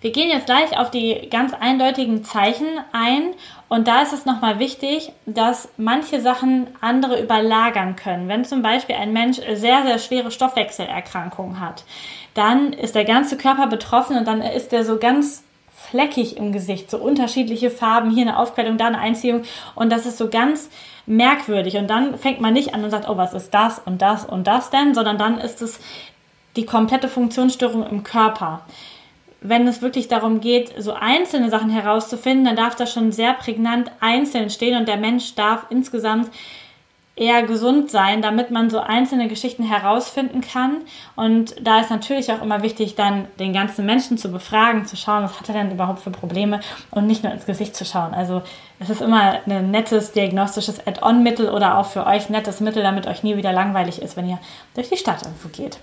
Wir 0.00 0.12
gehen 0.12 0.30
jetzt 0.30 0.46
gleich 0.46 0.78
auf 0.78 0.92
die 0.92 1.28
ganz 1.28 1.54
eindeutigen 1.54 2.22
Zeichen 2.22 2.66
ein. 2.92 3.34
Und 3.68 3.88
da 3.88 4.02
ist 4.02 4.12
es 4.12 4.26
nochmal 4.26 4.60
wichtig, 4.60 5.12
dass 5.26 5.68
manche 5.76 6.20
Sachen 6.20 6.68
andere 6.80 7.20
überlagern 7.20 7.96
können. 7.96 8.28
Wenn 8.28 8.44
zum 8.44 8.62
Beispiel 8.62 8.94
ein 8.94 9.12
Mensch 9.12 9.38
sehr, 9.38 9.82
sehr 9.82 9.98
schwere 9.98 10.30
Stoffwechselerkrankungen 10.30 11.60
hat, 11.60 11.84
dann 12.34 12.72
ist 12.72 12.94
der 12.94 13.04
ganze 13.04 13.36
Körper 13.36 13.66
betroffen 13.66 14.16
und 14.16 14.26
dann 14.26 14.40
ist 14.40 14.70
der 14.70 14.84
so 14.84 14.98
ganz 14.98 15.42
fleckig 15.90 16.36
im 16.36 16.52
Gesicht, 16.52 16.90
so 16.90 16.98
unterschiedliche 16.98 17.70
Farben, 17.70 18.10
hier 18.10 18.22
eine 18.22 18.38
Aufkleidung, 18.38 18.78
da 18.78 18.86
eine 18.86 18.98
Einziehung. 18.98 19.42
Und 19.74 19.90
das 19.90 20.06
ist 20.06 20.18
so 20.18 20.28
ganz 20.28 20.70
merkwürdig. 21.06 21.76
Und 21.76 21.88
dann 21.88 22.16
fängt 22.18 22.40
man 22.40 22.52
nicht 22.52 22.72
an 22.72 22.84
und 22.84 22.90
sagt, 22.90 23.08
oh, 23.08 23.16
was 23.16 23.34
ist 23.34 23.52
das 23.52 23.80
und 23.84 24.00
das 24.00 24.24
und 24.24 24.46
das 24.46 24.70
denn, 24.70 24.94
sondern 24.94 25.18
dann 25.18 25.38
ist 25.38 25.60
es 25.60 25.80
die 26.56 26.66
komplette 26.66 27.08
Funktionsstörung 27.08 27.84
im 27.86 28.04
Körper 28.04 28.62
wenn 29.40 29.68
es 29.68 29.82
wirklich 29.82 30.08
darum 30.08 30.40
geht, 30.40 30.72
so 30.78 30.94
einzelne 30.94 31.50
Sachen 31.50 31.70
herauszufinden, 31.70 32.44
dann 32.44 32.56
darf 32.56 32.74
das 32.74 32.92
schon 32.92 33.12
sehr 33.12 33.34
prägnant 33.34 33.90
einzeln 34.00 34.50
stehen 34.50 34.76
und 34.76 34.88
der 34.88 34.96
Mensch 34.96 35.34
darf 35.34 35.66
insgesamt 35.70 36.30
eher 37.18 37.42
gesund 37.42 37.90
sein, 37.90 38.22
damit 38.22 38.50
man 38.50 38.70
so 38.70 38.78
einzelne 38.78 39.28
Geschichten 39.28 39.64
herausfinden 39.64 40.40
kann. 40.40 40.82
Und 41.16 41.54
da 41.60 41.80
ist 41.80 41.90
natürlich 41.90 42.32
auch 42.32 42.42
immer 42.42 42.62
wichtig, 42.62 42.94
dann 42.94 43.26
den 43.38 43.52
ganzen 43.52 43.84
Menschen 43.84 44.18
zu 44.18 44.30
befragen, 44.30 44.86
zu 44.86 44.96
schauen, 44.96 45.24
was 45.24 45.38
hat 45.38 45.48
er 45.48 45.54
denn 45.54 45.72
überhaupt 45.72 46.00
für 46.00 46.10
Probleme 46.10 46.60
und 46.90 47.06
nicht 47.06 47.24
nur 47.24 47.32
ins 47.32 47.46
Gesicht 47.46 47.74
zu 47.74 47.84
schauen. 47.84 48.14
Also 48.14 48.42
es 48.78 48.90
ist 48.90 49.00
immer 49.02 49.40
ein 49.46 49.70
nettes 49.70 50.12
diagnostisches 50.12 50.86
Add-on-Mittel 50.86 51.50
oder 51.50 51.78
auch 51.78 51.86
für 51.86 52.06
euch 52.06 52.28
nettes 52.28 52.60
Mittel, 52.60 52.82
damit 52.82 53.06
euch 53.06 53.22
nie 53.22 53.36
wieder 53.36 53.52
langweilig 53.52 54.00
ist, 54.00 54.16
wenn 54.16 54.28
ihr 54.28 54.38
durch 54.74 54.88
die 54.88 54.96
Stadt 54.96 55.22
irgendwo 55.22 55.48
geht. 55.48 55.78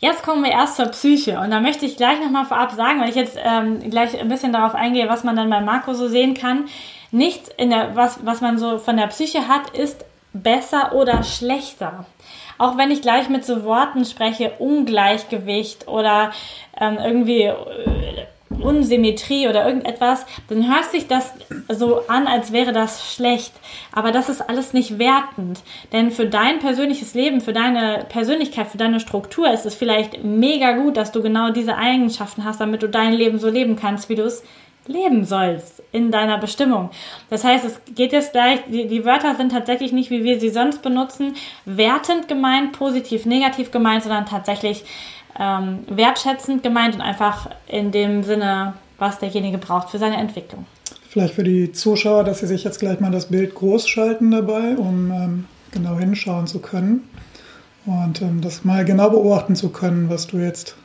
Jetzt 0.00 0.22
kommen 0.22 0.44
wir 0.44 0.52
erst 0.52 0.76
zur 0.76 0.86
Psyche 0.86 1.40
und 1.40 1.50
da 1.50 1.60
möchte 1.60 1.84
ich 1.84 1.96
gleich 1.96 2.20
nochmal 2.20 2.44
vorab 2.44 2.70
sagen, 2.72 3.00
weil 3.00 3.08
ich 3.08 3.16
jetzt 3.16 3.36
ähm, 3.42 3.90
gleich 3.90 4.18
ein 4.18 4.28
bisschen 4.28 4.52
darauf 4.52 4.74
eingehe, 4.74 5.08
was 5.08 5.24
man 5.24 5.34
dann 5.34 5.50
bei 5.50 5.60
Marco 5.60 5.92
so 5.92 6.08
sehen 6.08 6.34
kann. 6.34 6.66
Nicht 7.10 7.48
in 7.56 7.70
der, 7.70 7.96
was, 7.96 8.24
was 8.24 8.40
man 8.40 8.58
so 8.58 8.78
von 8.78 8.96
der 8.96 9.08
Psyche 9.08 9.48
hat, 9.48 9.76
ist 9.76 10.04
besser 10.32 10.92
oder 10.92 11.24
schlechter. 11.24 12.06
Auch 12.58 12.76
wenn 12.76 12.92
ich 12.92 13.02
gleich 13.02 13.28
mit 13.28 13.44
so 13.44 13.64
Worten 13.64 14.04
spreche, 14.04 14.52
Ungleichgewicht 14.58 15.88
oder 15.88 16.30
ähm, 16.80 16.98
irgendwie 17.02 17.42
äh, 17.42 18.26
Unsymmetrie 18.60 19.48
oder 19.48 19.66
irgendetwas, 19.66 20.26
dann 20.48 20.68
hört 20.72 20.90
sich 20.90 21.06
das 21.06 21.32
so 21.68 22.06
an, 22.08 22.26
als 22.26 22.52
wäre 22.52 22.72
das 22.72 23.14
schlecht. 23.14 23.52
Aber 23.92 24.12
das 24.12 24.28
ist 24.28 24.40
alles 24.40 24.72
nicht 24.72 24.98
wertend. 24.98 25.60
Denn 25.92 26.10
für 26.10 26.26
dein 26.26 26.58
persönliches 26.58 27.14
Leben, 27.14 27.40
für 27.40 27.52
deine 27.52 28.06
Persönlichkeit, 28.08 28.68
für 28.68 28.78
deine 28.78 29.00
Struktur 29.00 29.50
ist 29.50 29.66
es 29.66 29.74
vielleicht 29.74 30.24
mega 30.24 30.72
gut, 30.72 30.96
dass 30.96 31.12
du 31.12 31.22
genau 31.22 31.50
diese 31.50 31.76
Eigenschaften 31.76 32.44
hast, 32.44 32.60
damit 32.60 32.82
du 32.82 32.88
dein 32.88 33.12
Leben 33.12 33.38
so 33.38 33.48
leben 33.48 33.76
kannst, 33.76 34.08
wie 34.08 34.14
du 34.14 34.24
es 34.24 34.42
leben 34.88 35.24
sollst 35.24 35.82
in 35.92 36.10
deiner 36.10 36.38
Bestimmung. 36.38 36.90
Das 37.30 37.44
heißt, 37.44 37.64
es 37.64 37.80
geht 37.94 38.12
jetzt 38.12 38.32
gleich, 38.32 38.60
die, 38.66 38.88
die 38.88 39.04
Wörter 39.04 39.34
sind 39.34 39.52
tatsächlich 39.52 39.92
nicht, 39.92 40.10
wie 40.10 40.24
wir 40.24 40.40
sie 40.40 40.48
sonst 40.48 40.82
benutzen, 40.82 41.34
wertend 41.64 42.26
gemeint, 42.26 42.72
positiv, 42.72 43.26
negativ 43.26 43.70
gemeint, 43.70 44.02
sondern 44.02 44.26
tatsächlich 44.26 44.84
ähm, 45.38 45.80
wertschätzend 45.88 46.62
gemeint 46.62 46.94
und 46.94 47.00
einfach 47.00 47.50
in 47.66 47.92
dem 47.92 48.22
Sinne, 48.22 48.74
was 48.98 49.18
derjenige 49.18 49.58
braucht 49.58 49.90
für 49.90 49.98
seine 49.98 50.16
Entwicklung. 50.16 50.66
Vielleicht 51.08 51.34
für 51.34 51.44
die 51.44 51.72
Zuschauer, 51.72 52.24
dass 52.24 52.40
sie 52.40 52.46
sich 52.46 52.64
jetzt 52.64 52.80
gleich 52.80 53.00
mal 53.00 53.10
das 53.10 53.26
Bild 53.26 53.54
groß 53.54 53.88
schalten 53.88 54.30
dabei, 54.30 54.76
um 54.76 55.10
ähm, 55.10 55.44
genau 55.70 55.96
hinschauen 55.96 56.46
zu 56.46 56.58
können 56.58 57.08
und 57.86 58.20
ähm, 58.20 58.40
das 58.40 58.64
mal 58.64 58.84
genau 58.84 59.10
beobachten 59.10 59.56
zu 59.56 59.70
können, 59.70 60.10
was 60.10 60.26
du 60.26 60.38
jetzt 60.38 60.76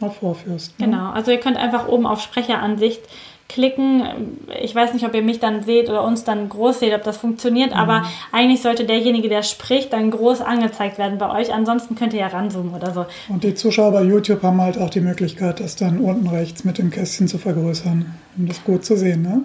mal 0.00 0.10
vorführst. 0.10 0.78
Ne? 0.78 0.86
Genau, 0.86 1.10
also 1.10 1.30
ihr 1.30 1.40
könnt 1.40 1.56
einfach 1.56 1.88
oben 1.88 2.06
auf 2.06 2.20
Sprecheransicht 2.20 3.00
klicken. 3.48 4.38
Ich 4.62 4.74
weiß 4.74 4.92
nicht, 4.92 5.06
ob 5.06 5.14
ihr 5.14 5.22
mich 5.22 5.40
dann 5.40 5.62
seht 5.62 5.88
oder 5.88 6.04
uns 6.04 6.24
dann 6.24 6.48
groß 6.48 6.80
seht, 6.80 6.94
ob 6.94 7.02
das 7.02 7.16
funktioniert, 7.16 7.70
mhm. 7.70 7.76
aber 7.76 8.04
eigentlich 8.30 8.60
sollte 8.62 8.84
derjenige, 8.84 9.28
der 9.28 9.42
spricht, 9.42 9.92
dann 9.92 10.10
groß 10.10 10.42
angezeigt 10.42 10.98
werden 10.98 11.18
bei 11.18 11.30
euch. 11.30 11.52
Ansonsten 11.52 11.94
könnt 11.94 12.12
ihr 12.12 12.20
ja 12.20 12.26
ranzoomen 12.28 12.74
oder 12.74 12.92
so. 12.92 13.06
Und 13.28 13.44
die 13.44 13.54
Zuschauer 13.54 13.92
bei 13.92 14.02
YouTube 14.02 14.42
haben 14.42 14.60
halt 14.60 14.78
auch 14.78 14.90
die 14.90 15.00
Möglichkeit, 15.00 15.60
das 15.60 15.76
dann 15.76 15.98
unten 15.98 16.28
rechts 16.28 16.64
mit 16.64 16.78
dem 16.78 16.90
Kästchen 16.90 17.26
zu 17.26 17.38
vergrößern, 17.38 18.14
um 18.36 18.46
das 18.46 18.62
gut 18.64 18.84
zu 18.84 18.96
sehen, 18.96 19.22
ne? 19.22 19.42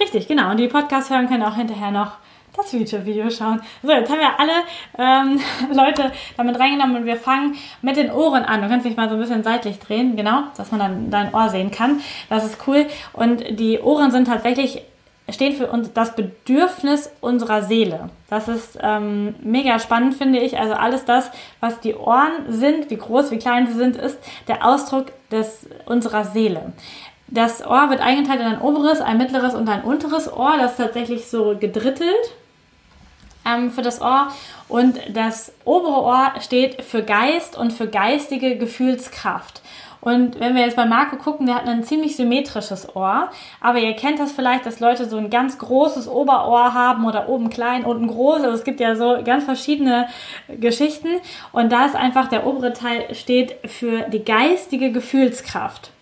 Richtig, 0.00 0.26
genau. 0.26 0.50
Und 0.50 0.58
die 0.58 0.68
Podcasts 0.68 1.10
hören 1.10 1.28
können 1.28 1.42
auch 1.42 1.56
hinterher 1.56 1.90
noch 1.90 2.12
das 2.56 2.72
YouTube-Video 2.72 3.30
schauen. 3.30 3.60
So, 3.82 3.92
jetzt 3.92 4.10
haben 4.10 4.20
wir 4.20 4.38
alle 4.38 4.52
ähm, 4.98 5.40
Leute 5.74 6.12
damit 6.36 6.58
reingenommen 6.58 6.96
und 6.96 7.06
wir 7.06 7.16
fangen 7.16 7.56
mit 7.80 7.96
den 7.96 8.10
Ohren 8.10 8.44
an. 8.44 8.62
Du 8.62 8.68
kannst 8.68 8.86
dich 8.86 8.96
mal 8.96 9.08
so 9.08 9.14
ein 9.14 9.20
bisschen 9.20 9.42
seitlich 9.42 9.78
drehen, 9.78 10.16
genau, 10.16 10.44
dass 10.56 10.70
man 10.70 10.80
dann 10.80 11.10
dein 11.10 11.34
Ohr 11.34 11.48
sehen 11.48 11.70
kann. 11.70 12.00
Das 12.28 12.44
ist 12.44 12.66
cool. 12.66 12.86
Und 13.12 13.58
die 13.58 13.78
Ohren 13.80 14.10
sind 14.10 14.26
tatsächlich 14.26 14.82
stehen 15.30 15.54
für 15.54 15.68
uns 15.68 15.92
das 15.92 16.14
Bedürfnis 16.14 17.10
unserer 17.20 17.62
Seele. 17.62 18.10
Das 18.28 18.48
ist 18.48 18.78
ähm, 18.82 19.34
mega 19.40 19.78
spannend, 19.78 20.14
finde 20.14 20.40
ich. 20.40 20.58
Also 20.58 20.74
alles 20.74 21.04
das, 21.04 21.30
was 21.60 21.80
die 21.80 21.94
Ohren 21.94 22.32
sind, 22.48 22.90
wie 22.90 22.96
groß, 22.96 23.30
wie 23.30 23.38
klein 23.38 23.66
sie 23.66 23.74
sind, 23.74 23.96
ist 23.96 24.18
der 24.48 24.66
Ausdruck 24.66 25.06
des, 25.30 25.66
unserer 25.86 26.24
Seele. 26.24 26.72
Das 27.28 27.64
Ohr 27.64 27.88
wird 27.88 28.00
eingeteilt 28.00 28.40
in 28.40 28.46
ein 28.46 28.60
oberes, 28.60 29.00
ein 29.00 29.16
mittleres 29.16 29.54
und 29.54 29.68
ein 29.68 29.84
unteres 29.84 30.30
Ohr. 30.30 30.54
Das 30.58 30.72
ist 30.72 30.76
tatsächlich 30.78 31.28
so 31.28 31.56
gedrittelt. 31.58 32.34
Ähm, 33.46 33.70
für 33.70 33.82
das 33.82 34.00
Ohr. 34.00 34.28
Und 34.68 34.98
das 35.12 35.52
obere 35.64 36.02
Ohr 36.02 36.32
steht 36.40 36.82
für 36.82 37.02
Geist 37.02 37.56
und 37.56 37.72
für 37.72 37.86
geistige 37.86 38.56
Gefühlskraft. 38.56 39.62
Und 40.02 40.40
wenn 40.40 40.56
wir 40.56 40.62
jetzt 40.62 40.74
bei 40.74 40.84
Marco 40.84 41.14
gucken, 41.14 41.46
der 41.46 41.54
hat 41.54 41.68
ein 41.68 41.84
ziemlich 41.84 42.16
symmetrisches 42.16 42.96
Ohr. 42.96 43.30
Aber 43.60 43.78
ihr 43.78 43.94
kennt 43.94 44.18
das 44.18 44.32
vielleicht, 44.32 44.66
dass 44.66 44.80
Leute 44.80 45.08
so 45.08 45.16
ein 45.16 45.30
ganz 45.30 45.58
großes 45.58 46.08
Oberohr 46.08 46.74
haben 46.74 47.06
oder 47.06 47.28
oben 47.28 47.50
klein, 47.50 47.84
unten 47.84 48.08
groß. 48.08 48.42
Also 48.42 48.56
es 48.56 48.64
gibt 48.64 48.80
ja 48.80 48.96
so 48.96 49.18
ganz 49.24 49.44
verschiedene 49.44 50.08
Geschichten. 50.48 51.20
Und 51.52 51.70
da 51.70 51.86
ist 51.86 51.94
einfach 51.94 52.28
der 52.28 52.44
obere 52.48 52.72
Teil 52.72 53.14
steht 53.14 53.54
für 53.64 54.00
die 54.08 54.24
geistige 54.24 54.90
Gefühlskraft. 54.90 55.92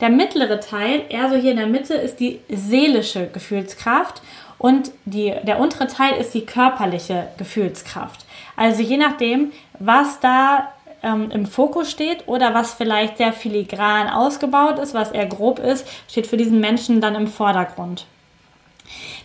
Der 0.00 0.10
mittlere 0.10 0.60
Teil, 0.60 1.04
eher 1.08 1.30
so 1.30 1.36
hier 1.36 1.52
in 1.52 1.56
der 1.56 1.66
Mitte, 1.66 1.94
ist 1.94 2.20
die 2.20 2.40
seelische 2.50 3.26
Gefühlskraft 3.28 4.20
und 4.58 4.90
die, 5.04 5.34
der 5.42 5.60
untere 5.60 5.86
Teil 5.86 6.14
ist 6.18 6.34
die 6.34 6.46
körperliche 6.46 7.28
Gefühlskraft. 7.38 8.24
Also 8.56 8.82
je 8.82 8.96
nachdem, 8.96 9.52
was 9.78 10.20
da 10.20 10.68
ähm, 11.02 11.30
im 11.30 11.46
Fokus 11.46 11.90
steht 11.90 12.26
oder 12.26 12.54
was 12.54 12.74
vielleicht 12.74 13.18
sehr 13.18 13.32
filigran 13.32 14.08
ausgebaut 14.08 14.78
ist, 14.78 14.94
was 14.94 15.12
eher 15.12 15.26
grob 15.26 15.58
ist, 15.58 15.86
steht 16.08 16.26
für 16.26 16.36
diesen 16.36 16.60
Menschen 16.60 17.00
dann 17.00 17.14
im 17.14 17.26
Vordergrund. 17.26 18.06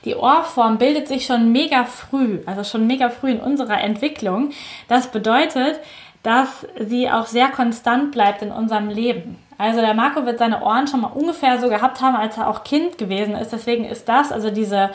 Die 0.05 0.15
Ohrform 0.15 0.77
bildet 0.77 1.07
sich 1.07 1.25
schon 1.25 1.51
mega 1.51 1.85
früh, 1.85 2.39
also 2.45 2.63
schon 2.63 2.87
mega 2.87 3.09
früh 3.09 3.31
in 3.31 3.39
unserer 3.39 3.81
Entwicklung. 3.81 4.51
Das 4.87 5.11
bedeutet, 5.11 5.79
dass 6.23 6.65
sie 6.79 7.09
auch 7.09 7.27
sehr 7.27 7.49
konstant 7.49 8.11
bleibt 8.11 8.41
in 8.41 8.51
unserem 8.51 8.89
Leben. 8.89 9.37
Also 9.61 9.79
der 9.79 9.93
Marco 9.93 10.25
wird 10.25 10.39
seine 10.39 10.63
Ohren 10.63 10.87
schon 10.87 11.01
mal 11.01 11.11
ungefähr 11.13 11.59
so 11.59 11.69
gehabt 11.69 12.01
haben, 12.01 12.15
als 12.15 12.37
er 12.37 12.49
auch 12.49 12.63
Kind 12.63 12.97
gewesen 12.97 13.35
ist. 13.35 13.53
Deswegen 13.53 13.85
ist 13.85 14.09
das, 14.09 14.31
also 14.31 14.49
diese 14.49 14.89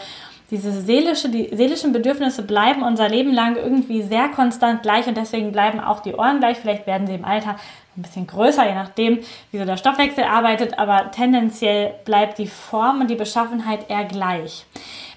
diese 0.51 0.71
seelische, 0.71 1.29
die 1.29 1.51
seelischen 1.53 1.93
Bedürfnisse 1.93 2.43
bleiben 2.43 2.83
unser 2.83 3.09
Leben 3.09 3.33
lang 3.33 3.57
irgendwie 3.57 4.03
sehr 4.03 4.29
konstant 4.29 4.83
gleich 4.83 5.09
und 5.09 5.17
deswegen 5.17 5.51
bleiben 5.51 5.81
auch 5.81 6.01
die 6.01 6.15
Ohren 6.15 6.39
gleich. 6.39 6.59
Vielleicht 6.59 6.87
werden 6.87 7.09
sie 7.09 7.15
im 7.15 7.25
Alter 7.25 7.57
ein 7.97 8.03
bisschen 8.03 8.29
größer, 8.29 8.65
je 8.65 8.75
nachdem, 8.75 9.19
wie 9.51 9.59
so 9.59 9.65
der 9.65 9.77
Stoffwechsel 9.77 10.23
arbeitet, 10.23 10.79
aber 10.79 11.11
tendenziell 11.11 11.95
bleibt 12.05 12.39
die 12.39 12.47
Form 12.47 13.01
und 13.01 13.11
die 13.11 13.17
Beschaffenheit 13.17 13.91
eher 13.91 14.05
gleich. 14.05 14.67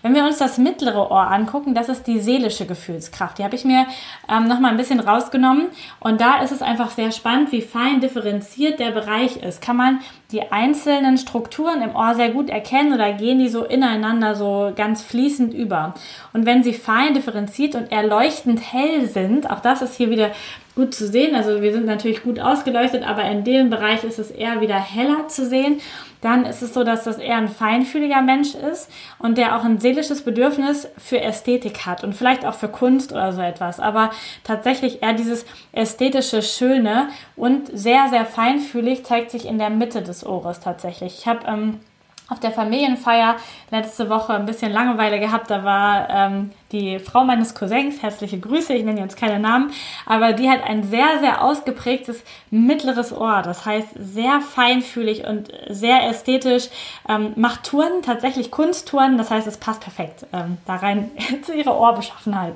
Wenn 0.01 0.15
wir 0.15 0.23
uns 0.23 0.37
das 0.37 0.57
mittlere 0.57 1.11
Ohr 1.11 1.29
angucken, 1.29 1.73
das 1.73 1.89
ist 1.89 2.07
die 2.07 2.19
seelische 2.19 2.65
Gefühlskraft. 2.65 3.37
Die 3.37 3.43
habe 3.43 3.55
ich 3.55 3.65
mir 3.65 3.85
ähm, 4.29 4.47
nochmal 4.47 4.71
ein 4.71 4.77
bisschen 4.77 4.99
rausgenommen. 4.99 5.67
Und 5.99 6.21
da 6.21 6.41
ist 6.41 6.51
es 6.51 6.61
einfach 6.61 6.91
sehr 6.91 7.11
spannend, 7.11 7.51
wie 7.51 7.61
fein 7.61 7.99
differenziert 7.99 8.79
der 8.79 8.91
Bereich 8.91 9.37
ist. 9.37 9.61
Kann 9.61 9.77
man 9.77 9.99
die 10.31 10.51
einzelnen 10.51 11.17
Strukturen 11.17 11.81
im 11.81 11.95
Ohr 11.95 12.13
sehr 12.13 12.29
gut 12.29 12.49
erkennen 12.49 12.93
oder 12.93 13.13
gehen 13.13 13.39
die 13.39 13.49
so 13.49 13.63
ineinander 13.63 14.35
so 14.35 14.71
ganz 14.75 15.01
fließend 15.01 15.53
über? 15.53 15.95
Und 16.33 16.45
wenn 16.45 16.63
sie 16.63 16.73
fein 16.73 17.15
differenziert 17.15 17.73
und 17.73 17.91
erleuchtend 17.91 18.61
hell 18.71 19.07
sind, 19.07 19.49
auch 19.49 19.59
das 19.59 19.81
ist 19.81 19.95
hier 19.95 20.11
wieder 20.11 20.31
gut 20.75 20.93
zu 20.93 21.07
sehen. 21.07 21.35
Also 21.35 21.61
wir 21.61 21.73
sind 21.73 21.87
natürlich 21.87 22.21
gut 22.21 22.39
ausgeleuchtet, 22.39 23.07
aber 23.07 23.23
in 23.23 23.43
dem 23.43 23.69
Bereich 23.71 24.03
ist 24.03 24.19
es 24.19 24.29
eher 24.29 24.61
wieder 24.61 24.79
heller 24.79 25.27
zu 25.27 25.45
sehen 25.47 25.81
dann 26.21 26.45
ist 26.45 26.61
es 26.61 26.73
so, 26.73 26.83
dass 26.83 27.05
das 27.05 27.17
eher 27.17 27.37
ein 27.37 27.47
feinfühliger 27.47 28.21
Mensch 28.21 28.53
ist 28.53 28.89
und 29.19 29.37
der 29.37 29.55
auch 29.55 29.63
ein 29.63 29.79
seelisches 29.79 30.21
Bedürfnis 30.21 30.89
für 30.97 31.21
Ästhetik 31.21 31.85
hat 31.85 32.03
und 32.03 32.13
vielleicht 32.13 32.45
auch 32.45 32.55
für 32.55 32.67
Kunst 32.67 33.13
oder 33.13 33.31
so 33.31 33.41
etwas. 33.41 33.79
Aber 33.79 34.11
tatsächlich 34.43 35.01
eher 35.01 35.13
dieses 35.13 35.45
ästhetische 35.71 36.41
Schöne 36.41 37.07
und 37.35 37.69
sehr, 37.73 38.09
sehr 38.09 38.25
feinfühlig 38.25 39.05
zeigt 39.05 39.31
sich 39.31 39.45
in 39.45 39.57
der 39.57 39.69
Mitte 39.69 40.01
des 40.19 40.25
Ohres 40.25 40.59
tatsächlich. 40.59 41.19
Ich 41.19 41.27
habe 41.27 41.45
ähm, 41.47 41.79
auf 42.29 42.39
der 42.39 42.51
Familienfeier 42.51 43.37
letzte 43.71 44.09
Woche 44.09 44.33
ein 44.33 44.45
bisschen 44.45 44.71
Langeweile 44.71 45.19
gehabt. 45.19 45.49
Da 45.49 45.63
war 45.63 46.09
ähm, 46.09 46.51
die 46.71 46.99
Frau 46.99 47.23
meines 47.23 47.55
Cousins, 47.55 48.03
herzliche 48.03 48.39
Grüße, 48.39 48.73
ich 48.73 48.83
nenne 48.83 49.01
jetzt 49.01 49.17
keine 49.17 49.39
Namen, 49.39 49.71
aber 50.05 50.33
die 50.33 50.49
hat 50.49 50.63
ein 50.63 50.83
sehr, 50.83 51.19
sehr 51.19 51.43
ausgeprägtes 51.43 52.23
mittleres 52.51 53.11
Ohr. 53.11 53.41
Das 53.43 53.65
heißt, 53.65 53.89
sehr 53.95 54.41
feinfühlig 54.41 55.25
und 55.25 55.51
sehr 55.69 56.07
ästhetisch. 56.07 56.69
Ähm, 57.07 57.33
macht 57.35 57.63
Touren, 57.63 58.03
tatsächlich 58.03 58.51
Kunsttouren, 58.51 59.17
das 59.17 59.31
heißt, 59.31 59.47
es 59.47 59.57
passt 59.57 59.81
perfekt 59.81 60.27
ähm, 60.31 60.59
da 60.65 60.75
rein 60.75 61.09
zu 61.43 61.53
ihrer 61.53 61.79
Ohrbeschaffenheit. 61.79 62.53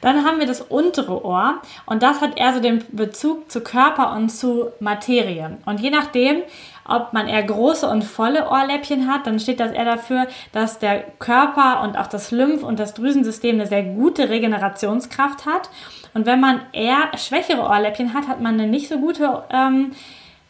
Dann 0.00 0.24
haben 0.24 0.38
wir 0.38 0.46
das 0.46 0.60
untere 0.60 1.24
Ohr 1.24 1.60
und 1.86 2.02
das 2.02 2.20
hat 2.20 2.38
eher 2.38 2.52
so 2.54 2.60
den 2.60 2.84
Bezug 2.92 3.50
zu 3.50 3.60
Körper 3.60 4.14
und 4.14 4.30
zu 4.30 4.68
Materie. 4.80 5.58
Und 5.64 5.80
je 5.80 5.90
nachdem, 5.90 6.42
ob 6.88 7.12
man 7.12 7.28
eher 7.28 7.42
große 7.42 7.88
und 7.88 8.04
volle 8.04 8.48
Ohrläppchen 8.48 9.12
hat, 9.12 9.26
dann 9.26 9.40
steht 9.40 9.60
das 9.60 9.72
eher 9.72 9.84
dafür, 9.84 10.26
dass 10.52 10.78
der 10.78 11.00
Körper 11.18 11.82
und 11.82 11.98
auch 11.98 12.06
das 12.06 12.30
Lymph- 12.30 12.62
und 12.62 12.78
das 12.78 12.94
Drüsensystem 12.94 13.56
eine 13.56 13.66
sehr 13.66 13.82
gute 13.82 14.28
Regenerationskraft 14.28 15.46
hat. 15.46 15.70
Und 16.14 16.26
wenn 16.26 16.40
man 16.40 16.60
eher 16.72 17.10
schwächere 17.16 17.62
Ohrläppchen 17.62 18.14
hat, 18.14 18.28
hat 18.28 18.40
man 18.40 18.54
eine 18.54 18.66
nicht 18.66 18.88
so 18.88 18.98
gute 18.98 19.42
ähm, 19.50 19.92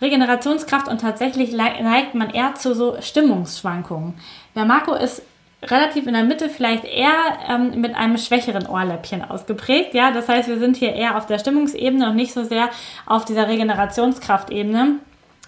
Regenerationskraft 0.00 0.88
und 0.88 1.00
tatsächlich 1.00 1.52
neigt 1.52 2.14
man 2.14 2.30
eher 2.30 2.54
zu 2.54 2.74
so 2.74 2.96
Stimmungsschwankungen. 3.00 4.14
Der 4.54 4.66
Marco 4.66 4.94
ist 4.94 5.22
relativ 5.62 6.06
in 6.06 6.14
der 6.14 6.22
Mitte 6.22 6.48
vielleicht 6.48 6.84
eher 6.84 7.14
ähm, 7.48 7.80
mit 7.80 7.94
einem 7.94 8.18
schwächeren 8.18 8.66
Ohrläppchen 8.66 9.22
ausgeprägt. 9.22 9.94
Ja, 9.94 10.10
das 10.10 10.28
heißt, 10.28 10.48
wir 10.48 10.58
sind 10.58 10.76
hier 10.76 10.92
eher 10.92 11.16
auf 11.16 11.26
der 11.26 11.38
Stimmungsebene 11.38 12.10
und 12.10 12.16
nicht 12.16 12.32
so 12.32 12.44
sehr 12.44 12.68
auf 13.06 13.24
dieser 13.24 13.48
Regenerationskraftebene. 13.48 14.96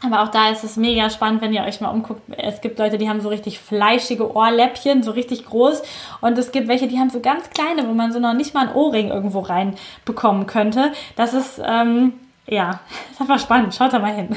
Aber 0.05 0.23
auch 0.23 0.29
da 0.29 0.51
ist 0.51 0.63
es 0.63 0.77
mega 0.77 1.11
spannend, 1.11 1.43
wenn 1.43 1.53
ihr 1.53 1.65
euch 1.65 1.81
mal 1.81 1.91
umguckt. 1.91 2.23
Es 2.37 2.61
gibt 2.61 2.79
Leute, 2.79 2.99
die 2.99 3.09
haben 3.09 3.21
so 3.21 3.29
richtig 3.29 3.59
fleischige 3.59 4.33
Ohrläppchen, 4.33 5.03
so 5.03 5.11
richtig 5.11 5.45
groß. 5.45 5.83
Und 6.21 6.39
es 6.39 6.53
gibt 6.53 6.69
welche, 6.69 6.87
die 6.87 6.99
haben 6.99 7.11
so 7.11 7.21
ganz 7.21 7.51
kleine, 7.51 7.89
wo 7.89 7.93
man 7.93 8.13
so 8.13 8.21
noch 8.21 8.35
nicht 8.35 8.55
mal 8.55 8.69
ein 8.69 8.75
Ohrring 8.75 9.09
irgendwo 9.09 9.41
reinbekommen 9.41 10.47
könnte. 10.47 10.93
Das 11.17 11.35
ist, 11.35 11.61
ähm, 11.65 12.13
ja, 12.47 12.81
ist 13.11 13.21
einfach 13.21 13.41
spannend. 13.41 13.75
Schaut 13.75 13.93
da 13.93 13.99
mal 13.99 14.15
hin. 14.15 14.29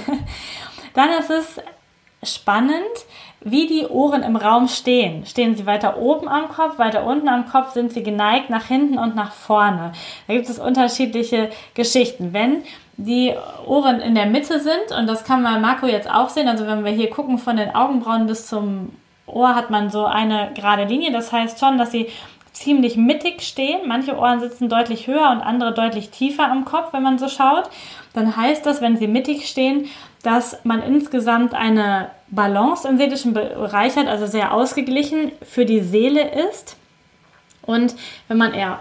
Dann 0.95 1.09
ist 1.11 1.29
es 1.29 1.59
spannend, 2.23 3.05
wie 3.43 3.67
die 3.67 3.87
Ohren 3.87 4.23
im 4.23 4.35
Raum 4.35 4.67
stehen. 4.67 5.25
Stehen 5.25 5.55
sie 5.55 5.65
weiter 5.65 5.97
oben 5.97 6.27
am 6.27 6.49
Kopf, 6.49 6.77
weiter 6.77 7.03
unten 7.03 7.27
am 7.27 7.47
Kopf, 7.47 7.71
sind 7.71 7.91
sie 7.91 8.03
geneigt 8.03 8.49
nach 8.49 8.65
hinten 8.65 8.97
und 8.97 9.15
nach 9.15 9.31
vorne. 9.31 9.93
Da 10.27 10.33
gibt 10.33 10.47
es 10.47 10.59
unterschiedliche 10.59 11.49
Geschichten. 11.73 12.33
Wenn 12.33 12.63
die 12.97 13.33
Ohren 13.65 13.99
in 13.99 14.13
der 14.13 14.27
Mitte 14.27 14.59
sind, 14.59 14.95
und 14.97 15.07
das 15.07 15.23
kann 15.23 15.41
man 15.41 15.61
Marco 15.61 15.87
jetzt 15.87 16.09
auch 16.09 16.29
sehen, 16.29 16.47
also 16.47 16.67
wenn 16.67 16.85
wir 16.85 16.91
hier 16.91 17.09
gucken 17.09 17.39
von 17.39 17.57
den 17.57 17.73
Augenbrauen 17.73 18.27
bis 18.27 18.45
zum 18.45 18.91
Ohr 19.25 19.55
hat 19.55 19.69
man 19.69 19.89
so 19.89 20.05
eine 20.05 20.51
gerade 20.53 20.83
Linie. 20.83 21.11
Das 21.11 21.31
heißt 21.31 21.59
schon, 21.59 21.77
dass 21.77 21.91
sie 21.91 22.09
ziemlich 22.51 22.97
mittig 22.97 23.41
stehen. 23.41 23.87
Manche 23.87 24.17
Ohren 24.17 24.39
sitzen 24.39 24.69
deutlich 24.69 25.07
höher 25.07 25.31
und 25.31 25.41
andere 25.41 25.73
deutlich 25.73 26.09
tiefer 26.09 26.51
am 26.51 26.65
Kopf, 26.65 26.93
wenn 26.93 27.03
man 27.03 27.17
so 27.17 27.27
schaut. 27.27 27.69
Dann 28.13 28.35
heißt 28.35 28.65
das, 28.65 28.81
wenn 28.81 28.97
sie 28.97 29.07
mittig 29.07 29.47
stehen, 29.47 29.87
dass 30.21 30.59
man 30.63 30.83
insgesamt 30.83 31.53
eine 31.53 32.11
Balance 32.31 32.87
im 32.87 32.97
seelischen 32.97 33.33
Bereich 33.33 33.95
hat, 33.95 34.07
also 34.07 34.25
sehr 34.25 34.53
ausgeglichen 34.53 35.31
für 35.43 35.65
die 35.65 35.81
Seele 35.81 36.31
ist. 36.49 36.77
Und 37.61 37.95
wenn 38.27 38.37
man 38.37 38.53
eher 38.53 38.79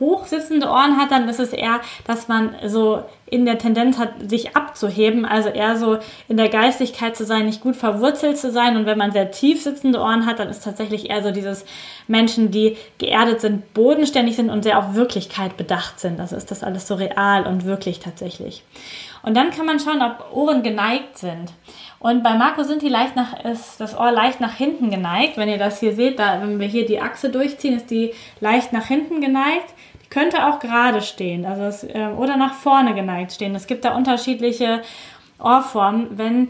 hochsitzende 0.00 0.66
Ohren 0.66 0.96
hat, 0.96 1.10
dann 1.10 1.28
ist 1.28 1.38
es 1.38 1.52
eher, 1.52 1.80
dass 2.06 2.26
man 2.26 2.54
so 2.66 3.04
in 3.26 3.44
der 3.44 3.58
Tendenz 3.58 3.98
hat, 3.98 4.10
sich 4.28 4.56
abzuheben, 4.56 5.24
also 5.24 5.50
eher 5.50 5.76
so 5.76 5.98
in 6.26 6.36
der 6.36 6.48
Geistigkeit 6.48 7.16
zu 7.16 7.24
sein, 7.24 7.46
nicht 7.46 7.60
gut 7.60 7.76
verwurzelt 7.76 8.38
zu 8.38 8.50
sein. 8.50 8.76
Und 8.76 8.86
wenn 8.86 8.98
man 8.98 9.12
sehr 9.12 9.30
tief 9.30 9.62
sitzende 9.62 10.00
Ohren 10.00 10.26
hat, 10.26 10.38
dann 10.38 10.48
ist 10.48 10.64
tatsächlich 10.64 11.10
eher 11.10 11.22
so 11.22 11.30
dieses 11.30 11.64
Menschen, 12.08 12.50
die 12.50 12.76
geerdet 12.98 13.40
sind, 13.40 13.72
bodenständig 13.74 14.36
sind 14.36 14.50
und 14.50 14.64
sehr 14.64 14.78
auf 14.78 14.94
Wirklichkeit 14.94 15.56
bedacht 15.56 16.00
sind. 16.00 16.18
Also 16.18 16.34
ist 16.34 16.50
das 16.50 16.64
alles 16.64 16.88
so 16.88 16.94
real 16.94 17.46
und 17.46 17.66
wirklich 17.66 18.00
tatsächlich. 18.00 18.64
Und 19.22 19.36
dann 19.36 19.50
kann 19.50 19.66
man 19.66 19.78
schauen, 19.78 20.02
ob 20.02 20.34
Ohren 20.34 20.62
geneigt 20.62 21.18
sind. 21.18 21.52
Und 22.00 22.22
bei 22.22 22.34
Marco 22.34 22.62
sind 22.62 22.80
die 22.80 22.88
leicht 22.88 23.14
nach, 23.14 23.44
ist 23.44 23.78
das 23.78 23.96
Ohr 23.96 24.10
leicht 24.10 24.40
nach 24.40 24.54
hinten 24.54 24.90
geneigt. 24.90 25.36
Wenn 25.36 25.50
ihr 25.50 25.58
das 25.58 25.80
hier 25.80 25.94
seht, 25.94 26.18
da, 26.18 26.40
wenn 26.40 26.58
wir 26.58 26.66
hier 26.66 26.86
die 26.86 27.00
Achse 27.00 27.28
durchziehen, 27.28 27.76
ist 27.76 27.90
die 27.90 28.14
leicht 28.40 28.72
nach 28.72 28.86
hinten 28.86 29.20
geneigt. 29.20 29.74
Die 30.02 30.08
könnte 30.08 30.46
auch 30.46 30.60
gerade 30.60 31.02
stehen, 31.02 31.44
also 31.44 31.62
es, 31.62 31.84
äh, 31.84 32.08
oder 32.16 32.38
nach 32.38 32.54
vorne 32.54 32.94
geneigt 32.94 33.32
stehen. 33.32 33.54
Es 33.54 33.66
gibt 33.66 33.84
da 33.84 33.94
unterschiedliche 33.94 34.80
Ohrformen. 35.38 36.16
Wenn 36.16 36.48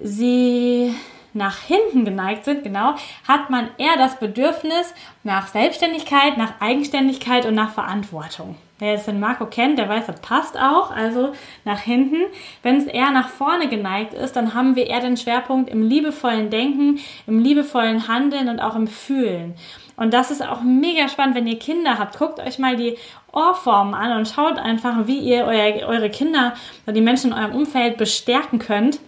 sie 0.00 0.94
nach 1.34 1.58
hinten 1.58 2.06
geneigt 2.06 2.46
sind, 2.46 2.64
genau, 2.64 2.94
hat 3.28 3.50
man 3.50 3.68
eher 3.76 3.98
das 3.98 4.18
Bedürfnis 4.18 4.94
nach 5.24 5.48
Selbstständigkeit, 5.48 6.38
nach 6.38 6.58
Eigenständigkeit 6.60 7.44
und 7.44 7.54
nach 7.54 7.74
Verantwortung. 7.74 8.56
Wer 8.80 8.92
jetzt 8.92 9.06
den 9.06 9.20
Marco 9.20 9.44
kennt, 9.44 9.78
der 9.78 9.90
weiß, 9.90 10.06
das 10.06 10.20
passt 10.20 10.58
auch, 10.58 10.90
also 10.90 11.32
nach 11.66 11.80
hinten. 11.80 12.16
Wenn 12.62 12.78
es 12.78 12.86
eher 12.86 13.10
nach 13.10 13.28
vorne 13.28 13.68
geneigt 13.68 14.14
ist, 14.14 14.36
dann 14.36 14.54
haben 14.54 14.74
wir 14.74 14.86
eher 14.86 15.00
den 15.00 15.18
Schwerpunkt 15.18 15.68
im 15.68 15.86
liebevollen 15.86 16.48
Denken, 16.48 16.98
im 17.26 17.40
liebevollen 17.40 18.08
Handeln 18.08 18.48
und 18.48 18.58
auch 18.58 18.74
im 18.74 18.86
Fühlen. 18.86 19.54
Und 19.96 20.14
das 20.14 20.30
ist 20.30 20.42
auch 20.42 20.62
mega 20.62 21.10
spannend, 21.10 21.36
wenn 21.36 21.46
ihr 21.46 21.58
Kinder 21.58 21.98
habt. 21.98 22.18
Guckt 22.18 22.40
euch 22.40 22.58
mal 22.58 22.74
die 22.74 22.96
Ohrformen 23.32 23.92
an 23.92 24.16
und 24.16 24.26
schaut 24.26 24.58
einfach, 24.58 25.06
wie 25.06 25.18
ihr 25.18 25.44
euer, 25.44 25.86
eure 25.86 26.08
Kinder 26.08 26.54
oder 26.86 26.94
die 26.94 27.02
Menschen 27.02 27.32
in 27.32 27.38
eurem 27.38 27.54
Umfeld 27.54 27.98
bestärken 27.98 28.58
könnt 28.58 28.98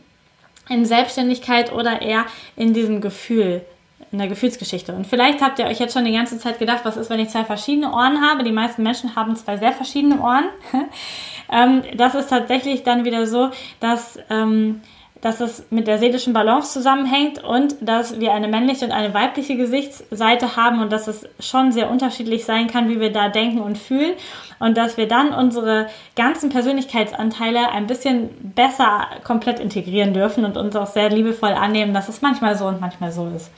in 0.69 0.85
Selbstständigkeit 0.85 1.73
oder 1.73 2.03
eher 2.03 2.27
in 2.57 2.75
diesem 2.75 3.01
Gefühl 3.01 3.65
eine 4.13 4.29
Gefühlsgeschichte. 4.29 4.93
Und 4.95 5.07
vielleicht 5.07 5.41
habt 5.41 5.59
ihr 5.59 5.67
euch 5.67 5.79
jetzt 5.79 5.95
schon 5.95 6.05
die 6.05 6.13
ganze 6.13 6.39
Zeit 6.39 6.59
gedacht, 6.59 6.81
was 6.85 6.97
ist, 6.97 7.11
wenn 7.11 7.21
ich 7.21 7.31
zwei 7.31 7.45
verschiedene 7.45 7.93
Ohren 7.93 8.21
habe? 8.21 8.45
Die 8.45 8.53
meisten 8.53 8.83
Menschen 8.83 9.17
haben 9.17 9.37
zwei 9.37 9.57
sehr 9.57 9.73
verschiedene 9.73 10.21
Ohren. 10.21 10.45
ähm, 11.53 11.83
das 11.97 12.15
ist 12.15 12.29
tatsächlich 12.29 12.83
dann 12.83 13.05
wieder 13.05 13.27
so, 13.27 13.51
dass 13.81 14.19
ähm, 14.31 14.81
dass 15.23 15.41
es 15.41 15.65
mit 15.71 15.87
der 15.87 15.99
seelischen 15.99 16.33
Balance 16.33 16.73
zusammenhängt 16.73 17.43
und 17.43 17.77
dass 17.81 18.19
wir 18.19 18.35
eine 18.35 18.49
männliche 18.49 18.85
und 18.85 18.91
eine 18.91 19.15
weibliche 19.15 19.57
Gesichtsseite 19.57 20.57
haben 20.57 20.83
und 20.83 20.93
dass 20.93 21.07
es 21.07 21.29
schon 21.39 21.71
sehr 21.71 21.91
unterschiedlich 21.91 22.45
sein 22.45 22.67
kann, 22.67 22.89
wie 22.89 22.99
wir 22.99 23.13
da 23.13 23.29
denken 23.29 23.61
und 23.61 23.79
fühlen 23.79 24.15
und 24.59 24.77
dass 24.77 24.97
wir 24.97 25.07
dann 25.07 25.33
unsere 25.33 25.87
ganzen 26.17 26.51
Persönlichkeitsanteile 26.51 27.71
ein 27.71 27.87
bisschen 27.87 28.31
besser 28.55 29.07
komplett 29.23 29.61
integrieren 29.61 30.13
dürfen 30.13 30.45
und 30.45 30.57
uns 30.57 30.75
auch 30.75 30.89
sehr 30.89 31.09
liebevoll 31.09 31.53
annehmen, 31.53 31.95
dass 31.95 32.09
es 32.09 32.21
manchmal 32.21 32.59
so 32.59 32.67
und 32.67 32.81
manchmal 32.81 33.13
so 33.13 33.29
ist. 33.29 33.53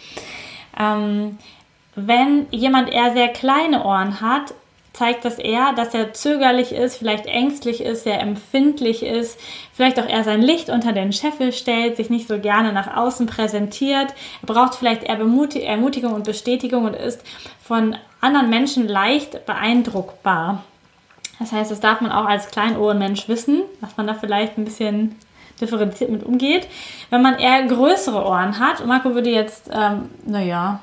Ähm, 0.79 1.39
wenn 1.95 2.47
jemand 2.51 2.91
eher 2.91 3.13
sehr 3.13 3.29
kleine 3.29 3.85
Ohren 3.85 4.21
hat, 4.21 4.55
zeigt 4.95 5.25
das 5.25 5.39
eher, 5.39 5.73
dass 5.73 5.93
er 5.93 6.15
zögerlich 6.15 6.73
ist, 6.73 6.97
vielleicht 6.97 7.27
ängstlich 7.27 7.83
ist, 7.83 8.05
sehr 8.05 8.21
empfindlich 8.21 9.03
ist, 9.03 9.39
vielleicht 9.73 9.99
auch 9.99 10.09
eher 10.09 10.23
sein 10.23 10.41
Licht 10.41 10.71
unter 10.71 10.93
den 10.93 11.13
Scheffel 11.13 11.53
stellt, 11.53 11.97
sich 11.97 12.11
nicht 12.11 12.29
so 12.29 12.39
gerne 12.39 12.73
nach 12.73 12.97
außen 12.97 13.27
präsentiert. 13.27 14.15
Er 14.43 14.47
braucht 14.47 14.77
vielleicht 14.77 15.03
eher 15.03 15.19
Ermutigung 15.19 16.13
und 16.13 16.25
Bestätigung 16.25 16.85
und 16.85 16.95
ist 16.95 17.23
von 17.61 17.97
anderen 18.21 18.51
Menschen 18.51 18.89
leicht 18.89 19.45
beeindruckbar. 19.47 20.63
Das 21.41 21.51
heißt, 21.51 21.73
das 21.73 21.81
darf 21.81 22.01
man 22.01 22.13
auch 22.13 22.27
als 22.27 22.49
Kleinohrenmensch 22.51 23.29
wissen, 23.29 23.63
dass 23.81 23.97
man 23.97 24.07
da 24.07 24.15
vielleicht 24.15 24.57
ein 24.57 24.65
bisschen 24.65 25.17
differenziert 25.61 26.11
mit 26.11 26.25
umgeht. 26.25 26.69
Wenn 27.11 27.23
man 27.23 27.38
eher 27.38 27.62
größere 27.67 28.25
Ohren 28.25 28.59
hat, 28.59 28.85
Marco 28.87 29.14
würde 29.14 29.31
jetzt, 29.31 29.71
ähm, 29.73 30.11
naja, 30.27 30.81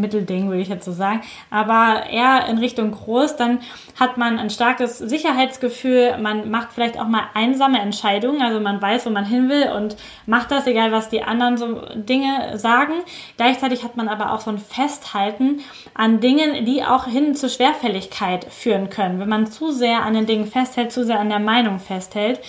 Mittelding, 0.00 0.48
würde 0.48 0.60
ich 0.60 0.68
jetzt 0.68 0.84
so 0.84 0.92
sagen, 0.92 1.22
aber 1.50 2.04
eher 2.10 2.46
in 2.48 2.58
Richtung 2.58 2.90
groß, 2.90 3.36
dann 3.36 3.60
hat 3.98 4.16
man 4.16 4.38
ein 4.38 4.50
starkes 4.50 4.98
Sicherheitsgefühl, 4.98 6.18
man 6.18 6.50
macht 6.50 6.72
vielleicht 6.72 6.98
auch 6.98 7.08
mal 7.08 7.24
einsame 7.34 7.80
Entscheidungen, 7.80 8.42
also 8.42 8.60
man 8.60 8.80
weiß, 8.80 9.06
wo 9.06 9.10
man 9.10 9.24
hin 9.24 9.48
will 9.48 9.70
und 9.74 9.96
macht 10.26 10.50
das, 10.50 10.66
egal 10.66 10.92
was 10.92 11.08
die 11.08 11.22
anderen 11.22 11.56
so 11.56 11.82
Dinge 11.94 12.58
sagen. 12.58 12.94
Gleichzeitig 13.36 13.84
hat 13.84 13.96
man 13.96 14.08
aber 14.08 14.32
auch 14.32 14.40
so 14.40 14.50
ein 14.50 14.58
Festhalten 14.58 15.60
an 15.94 16.20
Dingen, 16.20 16.64
die 16.64 16.84
auch 16.84 17.06
hin 17.06 17.34
zur 17.34 17.48
Schwerfälligkeit 17.48 18.44
führen 18.44 18.90
können, 18.90 19.18
wenn 19.18 19.28
man 19.28 19.46
zu 19.46 19.72
sehr 19.72 20.02
an 20.02 20.14
den 20.14 20.26
Dingen 20.26 20.46
festhält, 20.46 20.92
zu 20.92 21.04
sehr 21.04 21.20
an 21.20 21.28
der 21.28 21.40
Meinung 21.40 21.78
festhält. 21.78 22.40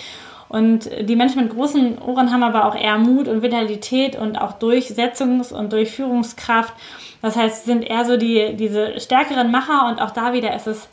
Und 0.48 0.88
die 1.00 1.16
Menschen 1.16 1.42
mit 1.42 1.52
großen 1.52 1.98
Ohren 1.98 2.32
haben 2.32 2.42
aber 2.42 2.66
auch 2.66 2.74
eher 2.74 2.98
Mut 2.98 3.28
und 3.28 3.42
Vitalität 3.42 4.16
und 4.16 4.36
auch 4.36 4.58
Durchsetzungs- 4.58 5.52
und 5.52 5.72
Durchführungskraft. 5.72 6.72
Das 7.20 7.36
heißt, 7.36 7.64
sie 7.64 7.70
sind 7.70 7.82
eher 7.82 8.04
so 8.04 8.16
die, 8.16 8.54
diese 8.56 8.98
stärkeren 9.00 9.50
Macher 9.50 9.88
und 9.88 10.00
auch 10.00 10.10
da 10.10 10.32
wieder 10.32 10.54
ist 10.54 10.66
es 10.66 10.88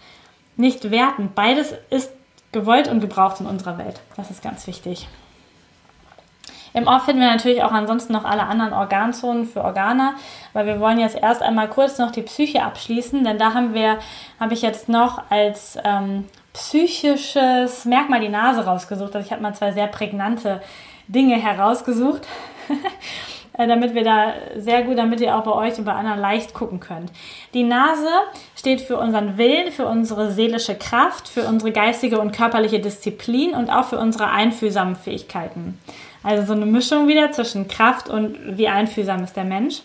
nicht 0.57 0.91
wertend. 0.91 1.35
Beides 1.35 1.73
ist 1.89 2.11
gewollt 2.51 2.87
und 2.87 2.99
gebraucht 2.99 3.39
in 3.39 3.45
unserer 3.45 3.77
Welt. 3.77 4.01
Das 4.17 4.29
ist 4.31 4.41
ganz 4.43 4.67
wichtig. 4.67 5.07
Im 6.73 6.87
Off 6.87 7.05
finden 7.05 7.21
wir 7.21 7.31
natürlich 7.31 7.63
auch 7.63 7.71
ansonsten 7.71 8.11
noch 8.11 8.25
alle 8.25 8.43
anderen 8.43 8.73
Organzonen 8.73 9.45
für 9.45 9.63
Organe, 9.63 10.13
weil 10.51 10.65
wir 10.65 10.81
wollen 10.81 10.99
jetzt 10.99 11.15
erst 11.15 11.41
einmal 11.41 11.69
kurz 11.69 11.99
noch 11.99 12.11
die 12.11 12.21
Psyche 12.21 12.63
abschließen, 12.63 13.23
denn 13.23 13.37
da 13.37 13.53
haben 13.53 13.73
wir, 13.73 13.99
habe 14.41 14.53
ich 14.53 14.61
jetzt 14.61 14.89
noch 14.89 15.23
als 15.29 15.77
ähm, 15.85 16.25
psychisches 16.55 17.83
Merkmal 17.83 18.21
die 18.21 18.29
Nase 18.29 18.65
rausgesucht. 18.65 19.13
Also 19.13 19.25
ich 19.25 19.31
habe 19.31 19.41
mal 19.41 19.53
zwei 19.53 19.73
sehr 19.73 19.87
prägnante 19.87 20.61
Dinge 21.07 21.35
herausgesucht. 21.35 22.21
Äh, 23.57 23.67
damit 23.67 23.93
wir 23.93 24.03
da 24.03 24.33
sehr 24.57 24.83
gut, 24.83 24.97
damit 24.97 25.21
ihr 25.21 25.33
auch 25.33 25.43
bei 25.43 25.53
euch 25.53 25.77
und 25.77 25.85
bei 25.85 25.93
anderen 25.93 26.19
leicht 26.19 26.53
gucken 26.53 26.81
könnt. 26.81 27.09
Die 27.53 27.63
Nase 27.63 28.09
steht 28.53 28.81
für 28.81 28.97
unseren 28.97 29.37
Willen, 29.37 29.71
für 29.71 29.85
unsere 29.85 30.29
seelische 30.29 30.75
Kraft, 30.75 31.29
für 31.29 31.43
unsere 31.43 31.71
geistige 31.71 32.19
und 32.19 32.35
körperliche 32.35 32.81
Disziplin 32.81 33.53
und 33.53 33.69
auch 33.69 33.85
für 33.85 33.97
unsere 33.97 34.29
einfühlsamen 34.29 34.97
Fähigkeiten. 34.97 35.79
Also 36.21 36.45
so 36.45 36.51
eine 36.51 36.65
Mischung 36.65 37.07
wieder 37.07 37.31
zwischen 37.31 37.69
Kraft 37.69 38.09
und 38.09 38.57
wie 38.57 38.67
einfühlsam 38.67 39.23
ist 39.23 39.37
der 39.37 39.45
Mensch. 39.45 39.83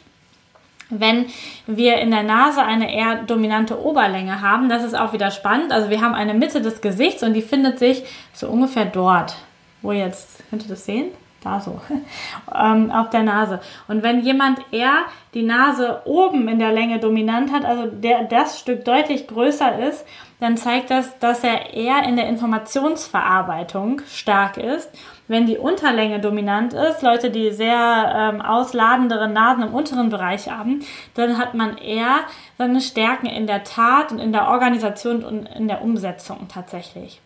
Wenn 0.91 1.27
wir 1.67 1.99
in 1.99 2.11
der 2.11 2.23
Nase 2.23 2.63
eine 2.63 2.93
eher 2.93 3.23
dominante 3.23 3.83
Oberlänge 3.83 4.41
haben, 4.41 4.69
das 4.69 4.85
ist 4.85 4.95
auch 4.95 5.13
wieder 5.13 5.31
spannend. 5.31 5.73
Also 5.73 5.89
wir 5.89 6.01
haben 6.01 6.15
eine 6.15 6.35
Mitte 6.35 6.61
des 6.61 6.81
Gesichts 6.81 7.23
und 7.23 7.35
die 7.35 7.43
findet 7.43 7.79
sich 7.79 8.03
so 8.33 8.49
ungefähr 8.49 8.85
dort. 8.85 9.37
Wo 9.83 9.93
jetzt, 9.93 10.43
könnt 10.51 10.63
ihr 10.63 10.69
das 10.69 10.85
sehen? 10.85 11.11
da 11.43 11.61
so, 11.61 11.81
ähm, 12.55 12.91
auf 12.91 13.11
der 13.11 13.23
Nase. 13.23 13.61
Und 13.89 14.03
wenn 14.03 14.21
jemand 14.21 14.61
eher 14.73 15.05
die 15.35 15.43
Nase 15.43 16.03
oben 16.05 16.49
in 16.49 16.59
der 16.59 16.73
Länge 16.73 16.99
dominant 16.99 17.53
hat, 17.53 17.65
also 17.65 17.87
der, 17.87 18.25
das 18.25 18.61
Stück 18.61 18.85
deutlich 18.85 19.27
größer 19.27 19.79
ist, 19.89 20.05
dann 20.39 20.57
zeigt 20.57 20.91
das, 20.91 21.19
dass 21.19 21.45
er 21.45 21.75
eher 21.75 22.03
in 22.05 22.17
der 22.17 22.29
Informationsverarbeitung 22.29 24.03
stark 24.11 24.57
ist. 24.57 24.91
Wenn 25.31 25.47
die 25.47 25.59
Unterlänge 25.59 26.19
dominant 26.19 26.73
ist, 26.73 27.03
Leute, 27.03 27.31
die 27.31 27.53
sehr 27.53 28.33
ähm, 28.35 28.41
ausladendere 28.41 29.29
Nasen 29.29 29.63
im 29.63 29.73
unteren 29.73 30.11
Bereich 30.11 30.51
haben, 30.51 30.81
dann 31.15 31.39
hat 31.39 31.55
man 31.55 31.79
eher 31.79 32.25
seine 32.59 32.81
Stärken 32.81 33.27
in 33.27 33.47
der 33.47 33.63
Tat 33.63 34.11
und 34.11 34.19
in 34.19 34.33
der 34.33 34.49
Organisation 34.49 35.23
und 35.23 35.47
in 35.47 35.69
der 35.69 35.83
Umsetzung 35.83 36.49
tatsächlich. 36.49 37.21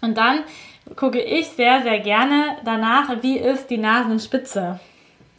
Und 0.00 0.18
dann 0.18 0.40
gucke 0.96 1.22
ich 1.22 1.50
sehr, 1.50 1.82
sehr 1.82 2.00
gerne 2.00 2.56
danach, 2.64 3.22
wie 3.22 3.38
ist 3.38 3.70
die 3.70 3.78
Nasenspitze 3.78 4.80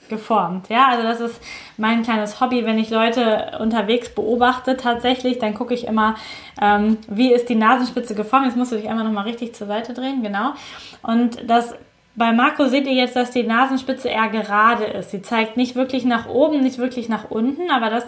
geformt. 0.09 0.69
Ja, 0.69 0.87
also 0.89 1.03
das 1.03 1.19
ist 1.19 1.41
mein 1.77 2.03
kleines 2.03 2.39
Hobby, 2.41 2.65
wenn 2.65 2.77
ich 2.77 2.89
Leute 2.89 3.57
unterwegs 3.59 4.09
beobachte 4.09 4.77
tatsächlich, 4.77 5.39
dann 5.39 5.53
gucke 5.53 5.73
ich 5.73 5.87
immer, 5.87 6.15
ähm, 6.61 6.97
wie 7.07 7.33
ist 7.33 7.49
die 7.49 7.55
Nasenspitze 7.55 8.15
geformt. 8.15 8.47
Jetzt 8.47 8.57
musst 8.57 8.71
du 8.71 8.77
dich 8.77 8.89
einmal 8.89 9.05
nochmal 9.05 9.25
richtig 9.25 9.55
zur 9.55 9.67
Seite 9.67 9.93
drehen, 9.93 10.23
genau. 10.23 10.53
Und 11.01 11.49
das 11.49 11.75
bei 12.15 12.31
Marco 12.31 12.67
seht 12.67 12.87
ihr 12.87 12.93
jetzt, 12.93 13.15
dass 13.15 13.31
die 13.31 13.43
Nasenspitze 13.43 14.07
eher 14.07 14.29
gerade 14.29 14.85
ist. 14.85 15.11
Sie 15.11 15.21
zeigt 15.21 15.57
nicht 15.57 15.75
wirklich 15.75 16.05
nach 16.05 16.27
oben, 16.27 16.61
nicht 16.61 16.77
wirklich 16.77 17.09
nach 17.09 17.29
unten, 17.29 17.69
aber 17.69 17.89
das 17.89 18.05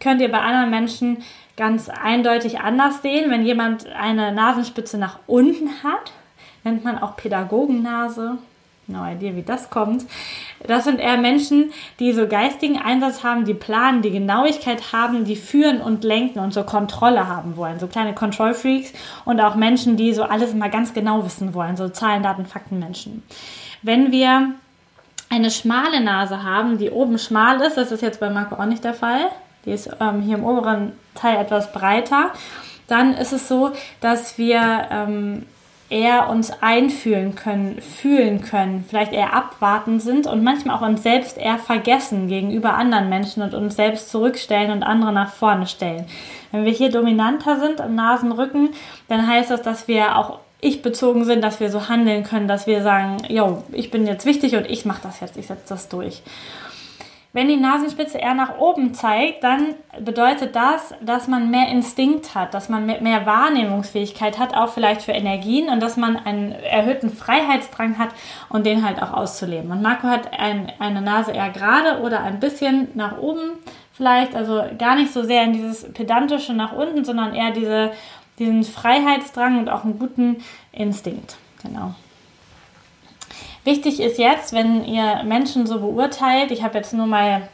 könnt 0.00 0.20
ihr 0.20 0.30
bei 0.30 0.40
anderen 0.40 0.70
Menschen 0.70 1.22
ganz 1.56 1.88
eindeutig 1.88 2.60
anders 2.60 3.00
sehen. 3.02 3.30
Wenn 3.30 3.46
jemand 3.46 3.86
eine 3.86 4.32
Nasenspitze 4.32 4.98
nach 4.98 5.20
unten 5.26 5.84
hat, 5.84 6.12
nennt 6.64 6.84
man 6.84 6.98
auch 6.98 7.16
Pädagogennase. 7.16 8.38
No 8.86 9.04
idea, 9.06 9.34
wie 9.34 9.42
das 9.42 9.70
kommt. 9.70 10.04
Das 10.66 10.84
sind 10.84 11.00
eher 11.00 11.16
Menschen, 11.16 11.72
die 12.00 12.12
so 12.12 12.26
geistigen 12.28 12.78
Einsatz 12.78 13.24
haben, 13.24 13.46
die 13.46 13.54
planen, 13.54 14.02
die 14.02 14.10
Genauigkeit 14.10 14.92
haben, 14.92 15.24
die 15.24 15.36
führen 15.36 15.80
und 15.80 16.04
lenken 16.04 16.38
und 16.38 16.52
so 16.52 16.64
Kontrolle 16.64 17.26
haben 17.26 17.56
wollen. 17.56 17.78
So 17.78 17.86
kleine 17.86 18.14
Control 18.14 18.52
Freaks 18.52 18.92
und 19.24 19.40
auch 19.40 19.54
Menschen, 19.54 19.96
die 19.96 20.12
so 20.12 20.24
alles 20.24 20.52
immer 20.52 20.68
ganz 20.68 20.92
genau 20.92 21.24
wissen 21.24 21.54
wollen. 21.54 21.76
So 21.76 21.88
Zahlen, 21.88 22.22
Daten, 22.22 22.44
Fakten 22.44 22.78
Menschen. 22.78 23.22
Wenn 23.82 24.12
wir 24.12 24.50
eine 25.30 25.50
schmale 25.50 26.02
Nase 26.02 26.42
haben, 26.42 26.76
die 26.76 26.90
oben 26.90 27.18
schmal 27.18 27.60
ist, 27.62 27.76
das 27.76 27.90
ist 27.90 28.02
jetzt 28.02 28.20
bei 28.20 28.28
Marco 28.28 28.56
auch 28.56 28.66
nicht 28.66 28.84
der 28.84 28.94
Fall. 28.94 29.30
Die 29.64 29.70
ist 29.70 29.90
ähm, 29.98 30.20
hier 30.20 30.36
im 30.36 30.44
oberen 30.44 30.92
Teil 31.14 31.38
etwas 31.38 31.72
breiter. 31.72 32.32
Dann 32.86 33.14
ist 33.14 33.32
es 33.32 33.48
so, 33.48 33.72
dass 34.00 34.36
wir 34.36 34.88
ähm, 34.90 35.46
eher 35.90 36.28
uns 36.30 36.50
einfühlen 36.62 37.34
können, 37.34 37.80
fühlen 37.80 38.40
können, 38.40 38.84
vielleicht 38.88 39.12
eher 39.12 39.34
abwarten 39.34 40.00
sind 40.00 40.26
und 40.26 40.42
manchmal 40.42 40.76
auch 40.76 40.82
uns 40.82 41.02
selbst 41.02 41.36
eher 41.36 41.58
vergessen 41.58 42.28
gegenüber 42.28 42.74
anderen 42.74 43.08
Menschen 43.08 43.42
und 43.42 43.54
uns 43.54 43.76
selbst 43.76 44.10
zurückstellen 44.10 44.70
und 44.70 44.82
andere 44.82 45.12
nach 45.12 45.32
vorne 45.32 45.66
stellen. 45.66 46.06
Wenn 46.52 46.64
wir 46.64 46.72
hier 46.72 46.90
dominanter 46.90 47.60
sind 47.60 47.80
am 47.80 47.94
Nasenrücken, 47.94 48.70
dann 49.08 49.26
heißt 49.26 49.50
das, 49.50 49.62
dass 49.62 49.86
wir 49.88 50.16
auch 50.16 50.38
ich 50.60 50.80
bezogen 50.80 51.24
sind, 51.24 51.44
dass 51.44 51.60
wir 51.60 51.70
so 51.70 51.88
handeln 51.88 52.24
können, 52.24 52.48
dass 52.48 52.66
wir 52.66 52.82
sagen, 52.82 53.18
yo, 53.28 53.62
ich 53.70 53.90
bin 53.90 54.06
jetzt 54.06 54.24
wichtig 54.24 54.56
und 54.56 54.68
ich 54.68 54.86
mache 54.86 55.02
das 55.02 55.20
jetzt, 55.20 55.36
ich 55.36 55.46
setze 55.46 55.68
das 55.68 55.90
durch. 55.90 56.22
Wenn 57.34 57.48
die 57.48 57.56
Nasenspitze 57.56 58.18
eher 58.18 58.34
nach 58.34 58.58
oben 58.58 58.94
zeigt, 58.94 59.42
dann 59.42 59.74
bedeutet 59.98 60.54
das, 60.54 60.94
dass 61.00 61.26
man 61.26 61.50
mehr 61.50 61.68
Instinkt 61.68 62.36
hat, 62.36 62.54
dass 62.54 62.68
man 62.68 62.86
mehr 62.86 63.26
Wahrnehmungsfähigkeit 63.26 64.38
hat, 64.38 64.54
auch 64.54 64.68
vielleicht 64.68 65.02
für 65.02 65.10
Energien 65.10 65.68
und 65.68 65.82
dass 65.82 65.96
man 65.96 66.16
einen 66.16 66.52
erhöhten 66.52 67.10
Freiheitsdrang 67.10 67.98
hat 67.98 68.10
und 68.48 68.64
den 68.64 68.86
halt 68.86 69.02
auch 69.02 69.12
auszuleben. 69.12 69.72
Und 69.72 69.82
Marco 69.82 70.06
hat 70.06 70.32
ein, 70.32 70.70
eine 70.78 71.02
Nase 71.02 71.32
eher 71.32 71.50
gerade 71.50 72.00
oder 72.02 72.22
ein 72.22 72.38
bisschen 72.38 72.90
nach 72.94 73.18
oben 73.18 73.58
vielleicht, 73.94 74.36
also 74.36 74.62
gar 74.78 74.94
nicht 74.94 75.12
so 75.12 75.24
sehr 75.24 75.42
in 75.42 75.54
dieses 75.54 75.92
pedantische 75.92 76.52
nach 76.52 76.72
unten, 76.72 77.04
sondern 77.04 77.34
eher 77.34 77.50
diese, 77.50 77.90
diesen 78.38 78.62
Freiheitsdrang 78.62 79.58
und 79.58 79.68
auch 79.68 79.82
einen 79.82 79.98
guten 79.98 80.36
Instinkt. 80.70 81.36
Genau. 81.64 81.96
Wichtig 83.64 84.00
ist 84.00 84.18
jetzt, 84.18 84.52
wenn 84.52 84.84
ihr 84.84 85.22
Menschen 85.24 85.66
so 85.66 85.80
beurteilt, 85.80 86.50
ich 86.50 86.62
habe 86.62 86.76
jetzt 86.78 86.92
nur 86.92 87.06
mal 87.06 87.48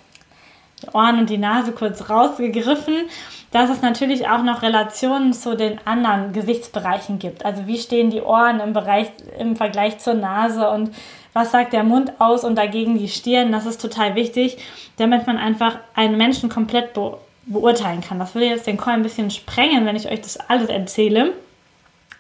die 0.83 0.89
Ohren 0.93 1.19
und 1.19 1.31
die 1.31 1.39
Nase 1.39 1.73
kurz 1.73 2.11
rausgegriffen, 2.11 3.09
dass 3.53 3.71
es 3.71 3.83
natürlich 3.83 4.29
auch 4.29 4.43
noch 4.43 4.63
Relationen 4.63 5.33
zu 5.33 5.57
den 5.57 5.79
anderen 5.85 6.33
Gesichtsbereichen 6.33 7.19
gibt. 7.19 7.45
Also 7.45 7.67
wie 7.67 7.79
stehen 7.79 8.11
die 8.11 8.23
Ohren 8.23 8.61
im 8.61 8.73
Bereich 8.73 9.09
im 9.39 9.57
Vergleich 9.57 9.99
zur 9.99 10.15
Nase 10.15 10.69
und 10.71 10.95
was 11.33 11.53
sagt 11.53 11.73
der 11.73 11.85
Mund 11.85 12.13
aus 12.19 12.45
und 12.45 12.57
dagegen 12.57 12.99
die 12.99 13.09
Stirn. 13.09 13.53
Das 13.53 13.67
ist 13.67 13.81
total 13.81 14.15
wichtig, 14.15 14.59
damit 14.97 15.27
man 15.27 15.39
einfach 15.39 15.79
einen 15.95 16.17
Menschen 16.17 16.49
komplett 16.49 16.95
be 16.95 17.17
beurteilen 17.47 18.01
kann. 18.01 18.21
Das 18.21 18.35
würde 18.35 18.47
jetzt 18.47 18.69
den 18.69 18.77
Call 18.77 18.95
ein 18.95 19.03
bisschen 19.03 19.31
sprengen, 19.31 19.85
wenn 19.85 19.97
ich 19.97 20.09
euch 20.09 20.21
das 20.21 20.39
alles 20.39 20.69
erzähle. 20.69 21.33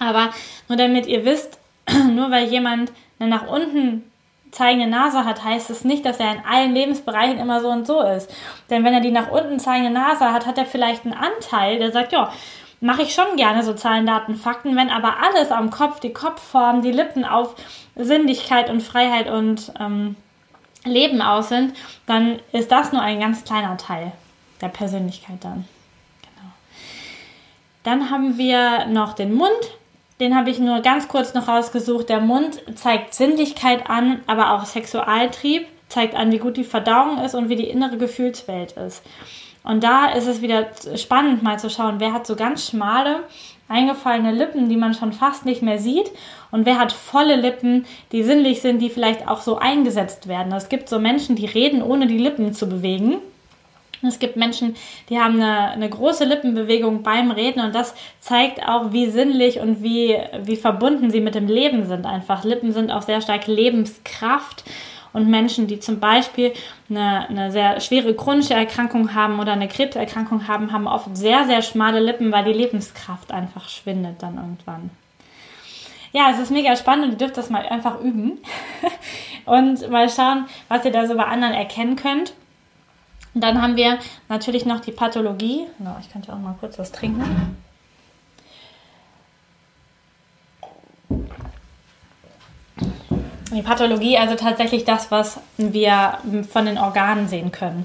Aber 0.00 0.30
nur 0.66 0.76
damit 0.76 1.06
ihr 1.06 1.24
wisst, 1.24 1.58
nur 2.10 2.32
weil 2.32 2.48
jemand 2.48 2.90
eine 3.20 3.30
nach 3.30 3.46
unten 3.46 4.10
zeigende 4.50 4.88
Nase 4.88 5.24
hat, 5.24 5.44
heißt 5.44 5.70
es 5.70 5.84
nicht, 5.84 6.04
dass 6.04 6.18
er 6.18 6.32
in 6.32 6.44
allen 6.44 6.74
Lebensbereichen 6.74 7.38
immer 7.38 7.60
so 7.60 7.68
und 7.68 7.86
so 7.86 8.02
ist. 8.02 8.28
Denn 8.68 8.84
wenn 8.84 8.94
er 8.94 9.00
die 9.00 9.12
nach 9.12 9.30
unten 9.30 9.60
zeigende 9.60 9.92
Nase 9.92 10.32
hat, 10.32 10.46
hat 10.46 10.58
er 10.58 10.66
vielleicht 10.66 11.04
einen 11.04 11.14
Anteil, 11.14 11.78
der 11.78 11.92
sagt, 11.92 12.12
ja, 12.12 12.32
mache 12.80 13.02
ich 13.02 13.14
schon 13.14 13.36
gerne 13.36 13.62
so 13.62 13.74
Zahlen, 13.74 14.06
Daten, 14.06 14.36
Fakten. 14.36 14.74
Wenn 14.74 14.90
aber 14.90 15.16
alles 15.22 15.52
am 15.52 15.70
Kopf, 15.70 16.00
die 16.00 16.12
Kopfform, 16.12 16.82
die 16.82 16.92
Lippen 16.92 17.24
auf 17.24 17.54
Sinnlichkeit 17.94 18.70
und 18.70 18.82
Freiheit 18.82 19.28
und 19.30 19.72
ähm, 19.78 20.16
Leben 20.84 21.20
aus 21.20 21.50
sind, 21.50 21.76
dann 22.06 22.38
ist 22.52 22.72
das 22.72 22.92
nur 22.92 23.02
ein 23.02 23.20
ganz 23.20 23.44
kleiner 23.44 23.76
Teil 23.76 24.12
der 24.62 24.68
Persönlichkeit 24.68 25.36
dann. 25.42 25.66
Genau. 26.22 26.50
Dann 27.84 28.10
haben 28.10 28.38
wir 28.38 28.86
noch 28.86 29.12
den 29.12 29.34
Mund. 29.34 29.50
Den 30.20 30.36
habe 30.36 30.50
ich 30.50 30.58
nur 30.58 30.80
ganz 30.80 31.08
kurz 31.08 31.32
noch 31.32 31.48
rausgesucht. 31.48 32.10
Der 32.10 32.20
Mund 32.20 32.60
zeigt 32.74 33.14
Sinnlichkeit 33.14 33.88
an, 33.88 34.20
aber 34.26 34.52
auch 34.52 34.66
Sexualtrieb, 34.66 35.66
zeigt 35.88 36.14
an, 36.14 36.30
wie 36.30 36.38
gut 36.38 36.58
die 36.58 36.64
Verdauung 36.64 37.18
ist 37.24 37.34
und 37.34 37.48
wie 37.48 37.56
die 37.56 37.68
innere 37.68 37.96
Gefühlswelt 37.96 38.72
ist. 38.72 39.02
Und 39.64 39.82
da 39.82 40.06
ist 40.06 40.26
es 40.26 40.42
wieder 40.42 40.68
spannend 40.96 41.42
mal 41.42 41.58
zu 41.58 41.68
schauen, 41.68 41.96
wer 41.98 42.12
hat 42.12 42.26
so 42.26 42.36
ganz 42.36 42.68
schmale, 42.68 43.20
eingefallene 43.68 44.32
Lippen, 44.32 44.68
die 44.68 44.76
man 44.76 44.94
schon 44.94 45.12
fast 45.12 45.44
nicht 45.44 45.62
mehr 45.62 45.78
sieht 45.78 46.10
und 46.50 46.66
wer 46.66 46.78
hat 46.78 46.92
volle 46.92 47.36
Lippen, 47.36 47.86
die 48.10 48.22
sinnlich 48.22 48.62
sind, 48.62 48.80
die 48.80 48.90
vielleicht 48.90 49.28
auch 49.28 49.40
so 49.40 49.58
eingesetzt 49.58 50.28
werden. 50.28 50.52
Es 50.52 50.68
gibt 50.68 50.88
so 50.88 50.98
Menschen, 50.98 51.36
die 51.36 51.46
reden, 51.46 51.82
ohne 51.82 52.06
die 52.06 52.18
Lippen 52.18 52.52
zu 52.52 52.68
bewegen. 52.68 53.18
Es 54.02 54.18
gibt 54.18 54.36
Menschen, 54.36 54.76
die 55.08 55.18
haben 55.18 55.34
eine, 55.34 55.70
eine 55.70 55.88
große 55.88 56.24
Lippenbewegung 56.24 57.02
beim 57.02 57.30
Reden 57.30 57.60
und 57.60 57.74
das 57.74 57.94
zeigt 58.20 58.66
auch, 58.66 58.92
wie 58.92 59.10
sinnlich 59.10 59.60
und 59.60 59.82
wie, 59.82 60.16
wie 60.42 60.56
verbunden 60.56 61.10
sie 61.10 61.20
mit 61.20 61.34
dem 61.34 61.46
Leben 61.46 61.86
sind. 61.86 62.06
Einfach 62.06 62.44
Lippen 62.44 62.72
sind 62.72 62.90
auch 62.90 63.02
sehr 63.02 63.20
stark 63.20 63.46
Lebenskraft 63.46 64.64
und 65.12 65.28
Menschen, 65.28 65.66
die 65.66 65.80
zum 65.80 66.00
Beispiel 66.00 66.52
eine, 66.88 67.28
eine 67.28 67.52
sehr 67.52 67.80
schwere 67.80 68.14
chronische 68.14 68.54
Erkrankung 68.54 69.14
haben 69.14 69.40
oder 69.40 69.52
eine 69.52 69.68
Krebserkrankung 69.68 70.46
haben, 70.48 70.72
haben 70.72 70.86
oft 70.86 71.16
sehr, 71.16 71.44
sehr 71.46 71.62
schmale 71.62 72.00
Lippen, 72.00 72.32
weil 72.32 72.44
die 72.44 72.52
Lebenskraft 72.52 73.32
einfach 73.32 73.68
schwindet 73.68 74.22
dann 74.22 74.36
irgendwann. 74.36 74.90
Ja, 76.12 76.30
es 76.32 76.40
ist 76.40 76.50
mega 76.50 76.74
spannend 76.74 77.04
und 77.04 77.12
ihr 77.12 77.18
dürft 77.18 77.36
das 77.36 77.50
mal 77.50 77.66
einfach 77.66 78.00
üben 78.00 78.38
und 79.44 79.88
mal 79.90 80.08
schauen, 80.08 80.46
was 80.68 80.84
ihr 80.84 80.90
da 80.90 81.06
so 81.06 81.16
bei 81.16 81.24
anderen 81.24 81.54
erkennen 81.54 81.96
könnt. 81.96 82.32
Und 83.34 83.42
dann 83.42 83.62
haben 83.62 83.76
wir 83.76 83.98
natürlich 84.28 84.66
noch 84.66 84.80
die 84.80 84.92
Pathologie. 84.92 85.66
No, 85.78 85.96
ich 86.00 86.10
könnte 86.10 86.32
auch 86.32 86.38
mal 86.38 86.56
kurz 86.58 86.78
was 86.78 86.90
trinken. 86.90 87.56
Die 93.52 93.62
Pathologie, 93.62 94.16
also 94.16 94.36
tatsächlich 94.36 94.84
das, 94.84 95.10
was 95.10 95.40
wir 95.56 96.18
von 96.50 96.66
den 96.66 96.78
Organen 96.78 97.28
sehen 97.28 97.50
können. 97.50 97.84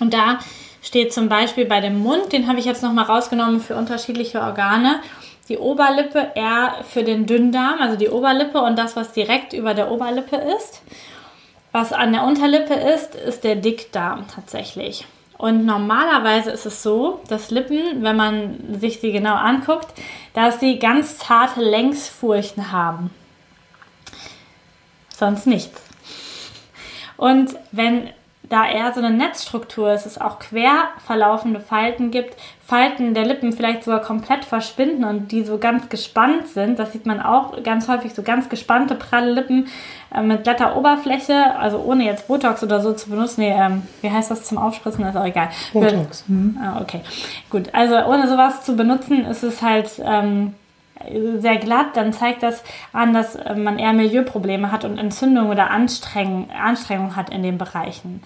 Und 0.00 0.12
da 0.12 0.40
steht 0.82 1.12
zum 1.12 1.28
Beispiel 1.28 1.64
bei 1.66 1.80
dem 1.80 2.00
Mund, 2.00 2.32
den 2.32 2.48
habe 2.48 2.58
ich 2.58 2.64
jetzt 2.64 2.82
nochmal 2.82 3.04
rausgenommen 3.04 3.60
für 3.60 3.76
unterschiedliche 3.76 4.40
Organe, 4.40 5.00
die 5.48 5.58
Oberlippe 5.58 6.32
eher 6.34 6.76
für 6.88 7.04
den 7.04 7.26
Dünndarm, 7.26 7.80
also 7.80 7.96
die 7.96 8.08
Oberlippe 8.08 8.60
und 8.60 8.76
das, 8.76 8.96
was 8.96 9.12
direkt 9.12 9.52
über 9.52 9.74
der 9.74 9.90
Oberlippe 9.90 10.36
ist. 10.36 10.82
Was 11.72 11.92
an 11.92 12.12
der 12.12 12.24
Unterlippe 12.24 12.74
ist, 12.74 13.14
ist 13.14 13.44
der 13.44 13.56
Dickdarm 13.56 14.26
tatsächlich. 14.28 15.06
Und 15.38 15.64
normalerweise 15.66 16.50
ist 16.50 16.66
es 16.66 16.82
so, 16.82 17.20
dass 17.28 17.50
Lippen, 17.50 18.04
wenn 18.04 18.16
man 18.16 18.78
sich 18.78 19.00
sie 19.00 19.10
genau 19.10 19.34
anguckt, 19.34 19.92
dass 20.34 20.60
sie 20.60 20.78
ganz 20.78 21.18
zarte 21.18 21.60
Längsfurchen 21.60 22.70
haben 22.70 23.10
sonst 25.22 25.46
nichts. 25.46 25.80
Und 27.16 27.54
wenn 27.70 28.10
da 28.42 28.68
eher 28.68 28.92
so 28.92 28.98
eine 29.00 29.16
Netzstruktur 29.16 29.92
ist, 29.92 30.04
es 30.04 30.20
auch 30.20 30.40
quer 30.40 30.88
verlaufende 31.06 31.60
Falten 31.60 32.10
gibt, 32.10 32.36
Falten 32.72 33.12
der 33.12 33.26
Lippen 33.26 33.52
vielleicht 33.52 33.84
sogar 33.84 34.00
komplett 34.00 34.46
verschwinden 34.46 35.04
und 35.04 35.30
die 35.30 35.44
so 35.44 35.58
ganz 35.58 35.90
gespannt 35.90 36.48
sind. 36.48 36.78
Das 36.78 36.92
sieht 36.92 37.04
man 37.04 37.20
auch 37.20 37.62
ganz 37.62 37.86
häufig, 37.86 38.14
so 38.14 38.22
ganz 38.22 38.48
gespannte, 38.48 38.94
pralle 38.94 39.30
Lippen 39.30 39.66
äh, 40.14 40.22
mit 40.22 40.44
glatter 40.44 40.74
Oberfläche, 40.74 41.54
also 41.58 41.80
ohne 41.80 42.06
jetzt 42.06 42.28
Botox 42.28 42.62
oder 42.62 42.80
so 42.80 42.94
zu 42.94 43.10
benutzen. 43.10 43.42
Nee, 43.42 43.54
ähm, 43.54 43.82
wie 44.00 44.10
heißt 44.10 44.30
das 44.30 44.44
zum 44.44 44.56
Aufspritzen? 44.56 45.04
ist 45.04 45.16
auch 45.16 45.26
egal. 45.26 45.50
Botox. 45.74 46.24
Mhm. 46.28 46.56
Ah, 46.62 46.80
okay, 46.80 47.02
gut. 47.50 47.68
Also 47.74 47.94
ohne 48.06 48.26
sowas 48.26 48.64
zu 48.64 48.74
benutzen, 48.74 49.26
ist 49.26 49.42
es 49.42 49.60
halt 49.60 49.90
ähm, 50.02 50.54
sehr 51.40 51.58
glatt, 51.58 51.88
dann 51.96 52.14
zeigt 52.14 52.42
das 52.42 52.64
an, 52.94 53.12
dass 53.12 53.34
äh, 53.34 53.54
man 53.54 53.78
eher 53.78 53.92
Milieuprobleme 53.92 54.72
hat 54.72 54.86
und 54.86 54.96
Entzündung 54.96 55.50
oder 55.50 55.70
Anstrengung, 55.70 56.48
Anstrengung 56.50 57.16
hat 57.16 57.28
in 57.28 57.42
den 57.42 57.58
Bereichen. 57.58 58.22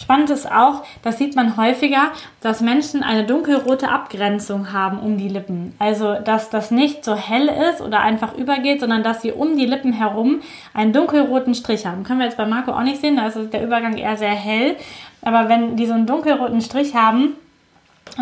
Spannend 0.00 0.30
ist 0.30 0.50
auch, 0.50 0.84
das 1.02 1.18
sieht 1.18 1.34
man 1.34 1.56
häufiger, 1.56 2.12
dass 2.40 2.60
Menschen 2.60 3.02
eine 3.02 3.24
dunkelrote 3.24 3.88
Abgrenzung 3.88 4.72
haben 4.72 5.00
um 5.00 5.18
die 5.18 5.28
Lippen. 5.28 5.74
Also, 5.80 6.14
dass 6.14 6.50
das 6.50 6.70
nicht 6.70 7.04
so 7.04 7.16
hell 7.16 7.50
ist 7.70 7.80
oder 7.80 8.00
einfach 8.00 8.34
übergeht, 8.36 8.78
sondern 8.80 9.02
dass 9.02 9.22
sie 9.22 9.32
um 9.32 9.56
die 9.56 9.66
Lippen 9.66 9.92
herum 9.92 10.40
einen 10.72 10.92
dunkelroten 10.92 11.54
Strich 11.54 11.84
haben. 11.84 12.04
Können 12.04 12.20
wir 12.20 12.26
jetzt 12.26 12.36
bei 12.36 12.46
Marco 12.46 12.70
auch 12.70 12.84
nicht 12.84 13.00
sehen, 13.00 13.16
da 13.16 13.26
ist 13.26 13.52
der 13.52 13.64
Übergang 13.64 13.96
eher 13.96 14.16
sehr 14.16 14.30
hell. 14.30 14.76
Aber 15.22 15.48
wenn 15.48 15.76
die 15.76 15.86
so 15.86 15.94
einen 15.94 16.06
dunkelroten 16.06 16.60
Strich 16.60 16.94
haben, 16.94 17.34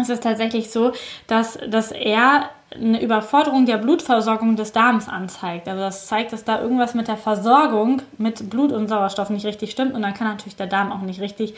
ist 0.01 0.11
es 0.11 0.21
tatsächlich 0.21 0.71
so, 0.71 0.93
dass, 1.27 1.59
dass 1.69 1.93
er 1.93 2.49
eine 2.75 3.01
Überforderung 3.01 3.65
der 3.65 3.79
Blutversorgung 3.79 4.57
des 4.57 4.73
Darms 4.73 5.09
anzeigt. 5.09 5.69
Also 5.69 5.81
das 5.81 6.07
zeigt, 6.07 6.33
dass 6.33 6.45
da 6.45 6.61
irgendwas 6.61 6.95
mit 6.95 7.09
der 7.09 7.17
Versorgung 7.17 8.03
mit 8.19 8.51
Blut 8.51 8.73
und 8.73 8.89
Sauerstoff 8.89 9.31
nicht 9.31 9.47
richtig 9.47 9.71
stimmt 9.71 9.95
und 9.95 10.03
dann 10.03 10.15
kann 10.15 10.29
natürlich 10.29 10.57
der 10.57 10.67
Darm 10.67 10.93
auch 10.93 11.03
nicht 11.03 11.21
richtig 11.21 11.55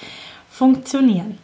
funktionieren. 0.51 1.39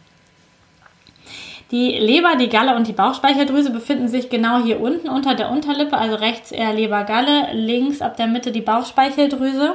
Die 1.71 1.99
Leber, 1.99 2.37
die 2.37 2.51
Galle 2.51 2.77
und 2.77 2.87
die 2.87 2.93
Bauchspeicheldrüse 2.93 3.71
befinden 3.71 4.07
sich 4.07 4.29
genau 4.29 4.63
hier 4.63 4.81
unten 4.81 5.09
unter 5.09 5.35
der 5.35 5.51
Unterlippe, 5.51 5.97
also 5.97 6.15
rechts 6.15 6.53
eher 6.53 6.73
Leber-Galle, 6.73 7.53
links 7.55 8.03
ab 8.03 8.17
der 8.17 8.27
Mitte 8.27 8.53
die 8.53 8.61
Bauchspeicheldrüse. 8.61 9.75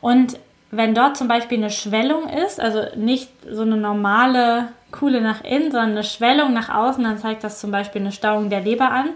Und 0.00 0.38
wenn 0.70 0.94
dort 0.94 1.16
zum 1.16 1.28
Beispiel 1.28 1.58
eine 1.58 1.70
Schwellung 1.70 2.28
ist, 2.28 2.60
also 2.60 2.82
nicht 2.96 3.30
so 3.48 3.62
eine 3.62 3.76
normale 3.76 4.68
Kuhle 4.90 5.20
nach 5.20 5.44
innen, 5.44 5.70
sondern 5.70 5.92
eine 5.92 6.04
Schwellung 6.04 6.52
nach 6.52 6.74
außen, 6.74 7.04
dann 7.04 7.18
zeigt 7.18 7.44
das 7.44 7.60
zum 7.60 7.70
Beispiel 7.70 8.00
eine 8.00 8.12
Stauung 8.12 8.50
der 8.50 8.60
Leber 8.60 8.90
an. 8.90 9.10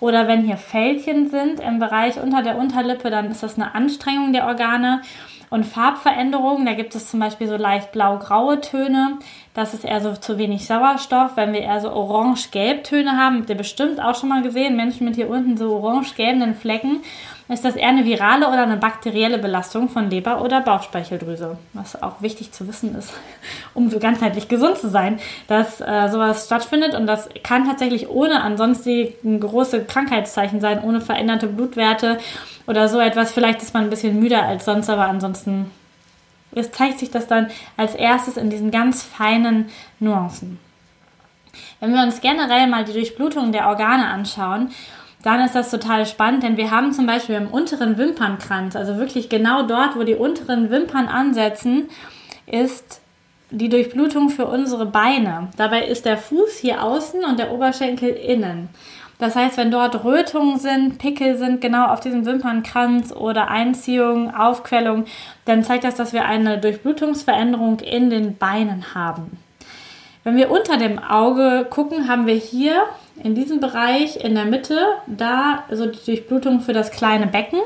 Oder 0.00 0.28
wenn 0.28 0.44
hier 0.44 0.56
Fältchen 0.56 1.28
sind 1.28 1.60
im 1.60 1.78
Bereich 1.78 2.20
unter 2.20 2.42
der 2.42 2.56
Unterlippe, 2.56 3.10
dann 3.10 3.30
ist 3.30 3.42
das 3.42 3.56
eine 3.56 3.74
Anstrengung 3.74 4.32
der 4.32 4.46
Organe. 4.46 5.02
Und 5.50 5.64
Farbveränderungen, 5.64 6.66
da 6.66 6.74
gibt 6.74 6.94
es 6.94 7.08
zum 7.10 7.20
Beispiel 7.20 7.48
so 7.48 7.56
leicht 7.56 7.90
blau-graue 7.90 8.60
Töne. 8.60 9.18
Das 9.54 9.72
ist 9.72 9.84
eher 9.84 10.00
so 10.00 10.12
zu 10.12 10.36
wenig 10.36 10.66
Sauerstoff. 10.66 11.36
Wenn 11.36 11.52
wir 11.52 11.62
eher 11.62 11.80
so 11.80 11.90
orange-gelb 11.90 12.84
Töne 12.84 13.16
haben, 13.16 13.38
habt 13.38 13.50
ihr 13.50 13.56
bestimmt 13.56 14.00
auch 14.00 14.14
schon 14.14 14.28
mal 14.28 14.42
gesehen, 14.42 14.76
Menschen 14.76 15.06
mit 15.06 15.16
hier 15.16 15.30
unten 15.30 15.56
so 15.56 15.74
orange-gelben 15.74 16.54
Flecken 16.54 17.00
ist 17.48 17.64
das 17.64 17.76
eher 17.76 17.88
eine 17.88 18.04
virale 18.04 18.48
oder 18.48 18.62
eine 18.62 18.76
bakterielle 18.76 19.38
Belastung 19.38 19.88
von 19.88 20.10
Leber 20.10 20.42
oder 20.42 20.60
Bauchspeicheldrüse. 20.60 21.56
Was 21.72 22.02
auch 22.02 22.20
wichtig 22.20 22.52
zu 22.52 22.68
wissen 22.68 22.94
ist, 22.94 23.12
um 23.74 23.88
so 23.90 23.98
ganzheitlich 23.98 24.48
gesund 24.48 24.78
zu 24.78 24.90
sein, 24.90 25.18
dass 25.46 25.80
äh, 25.80 26.08
sowas 26.10 26.46
stattfindet. 26.46 26.94
Und 26.94 27.06
das 27.06 27.28
kann 27.42 27.66
tatsächlich 27.66 28.08
ohne 28.08 28.42
ansonsten 28.42 29.40
große 29.40 29.84
Krankheitszeichen 29.84 30.60
sein, 30.60 30.82
ohne 30.82 31.00
veränderte 31.00 31.46
Blutwerte 31.46 32.18
oder 32.66 32.88
so 32.88 33.00
etwas. 33.00 33.32
Vielleicht 33.32 33.62
ist 33.62 33.72
man 33.72 33.84
ein 33.84 33.90
bisschen 33.90 34.20
müder 34.20 34.42
als 34.42 34.66
sonst, 34.66 34.90
aber 34.90 35.06
ansonsten 35.06 35.70
es 36.54 36.70
zeigt 36.72 36.98
sich 36.98 37.10
das 37.10 37.26
dann 37.26 37.48
als 37.76 37.94
erstes 37.94 38.36
in 38.36 38.50
diesen 38.50 38.70
ganz 38.70 39.02
feinen 39.02 39.68
Nuancen. 40.00 40.58
Wenn 41.80 41.94
wir 41.94 42.02
uns 42.02 42.20
generell 42.20 42.66
mal 42.66 42.84
die 42.84 42.92
Durchblutung 42.92 43.52
der 43.52 43.68
Organe 43.68 44.06
anschauen 44.06 44.70
dann 45.22 45.40
ist 45.40 45.54
das 45.54 45.70
total 45.70 46.06
spannend, 46.06 46.42
denn 46.42 46.56
wir 46.56 46.70
haben 46.70 46.92
zum 46.92 47.06
Beispiel 47.06 47.34
im 47.34 47.48
unteren 47.48 47.98
Wimpernkranz, 47.98 48.76
also 48.76 48.98
wirklich 48.98 49.28
genau 49.28 49.62
dort, 49.62 49.96
wo 49.96 50.04
die 50.04 50.14
unteren 50.14 50.70
Wimpern 50.70 51.08
ansetzen, 51.08 51.88
ist 52.46 53.00
die 53.50 53.68
Durchblutung 53.68 54.28
für 54.30 54.46
unsere 54.46 54.86
Beine. 54.86 55.48
Dabei 55.56 55.86
ist 55.86 56.04
der 56.04 56.18
Fuß 56.18 56.58
hier 56.58 56.82
außen 56.82 57.24
und 57.24 57.38
der 57.38 57.50
Oberschenkel 57.50 58.10
innen. 58.10 58.68
Das 59.18 59.34
heißt, 59.34 59.56
wenn 59.56 59.72
dort 59.72 60.04
Rötungen 60.04 60.58
sind, 60.58 60.98
Pickel 60.98 61.36
sind 61.36 61.60
genau 61.60 61.86
auf 61.86 61.98
diesem 61.98 62.24
Wimpernkranz 62.24 63.12
oder 63.12 63.48
Einziehung, 63.48 64.32
Aufquellung, 64.32 65.06
dann 65.44 65.64
zeigt 65.64 65.82
das, 65.82 65.96
dass 65.96 66.12
wir 66.12 66.24
eine 66.24 66.58
Durchblutungsveränderung 66.58 67.80
in 67.80 68.10
den 68.10 68.36
Beinen 68.36 68.94
haben. 68.94 69.38
Wenn 70.22 70.36
wir 70.36 70.50
unter 70.50 70.76
dem 70.76 71.00
Auge 71.00 71.66
gucken, 71.68 72.08
haben 72.08 72.26
wir 72.26 72.34
hier 72.34 72.84
in 73.22 73.34
diesem 73.34 73.60
Bereich 73.60 74.22
in 74.22 74.34
der 74.34 74.44
Mitte, 74.44 74.78
da 75.06 75.64
so 75.70 75.86
die 75.86 76.04
Durchblutung 76.04 76.60
für 76.60 76.72
das 76.72 76.90
kleine 76.90 77.26
Becken. 77.26 77.60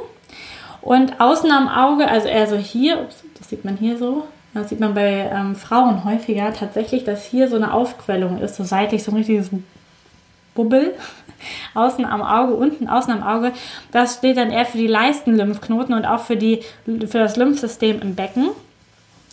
Und 0.80 1.20
außen 1.20 1.50
am 1.50 1.68
Auge, 1.68 2.08
also 2.08 2.28
eher 2.28 2.48
so 2.48 2.56
hier, 2.56 3.00
ups, 3.00 3.22
das 3.38 3.48
sieht 3.48 3.64
man 3.64 3.76
hier 3.76 3.96
so, 3.98 4.26
das 4.54 4.68
sieht 4.68 4.80
man 4.80 4.94
bei 4.94 5.30
ähm, 5.32 5.54
Frauen 5.54 6.04
häufiger 6.04 6.52
tatsächlich, 6.52 7.04
dass 7.04 7.24
hier 7.24 7.48
so 7.48 7.56
eine 7.56 7.72
Aufquellung 7.72 8.38
ist, 8.40 8.56
so 8.56 8.64
seitlich, 8.64 9.02
so 9.02 9.12
ein 9.12 9.16
richtiges 9.16 9.50
Bubbel. 10.54 10.94
Außen 11.74 12.04
am 12.04 12.22
Auge, 12.22 12.54
unten 12.54 12.88
außen 12.88 13.12
am 13.12 13.22
Auge. 13.22 13.52
Das 13.90 14.16
steht 14.16 14.36
dann 14.36 14.50
eher 14.50 14.66
für 14.66 14.78
die 14.78 14.86
Leistenlymphknoten 14.86 15.94
und 15.94 16.04
auch 16.04 16.20
für, 16.20 16.36
die, 16.36 16.62
für 16.84 17.18
das 17.18 17.36
Lymphsystem 17.36 18.00
im 18.00 18.14
Becken. 18.14 18.50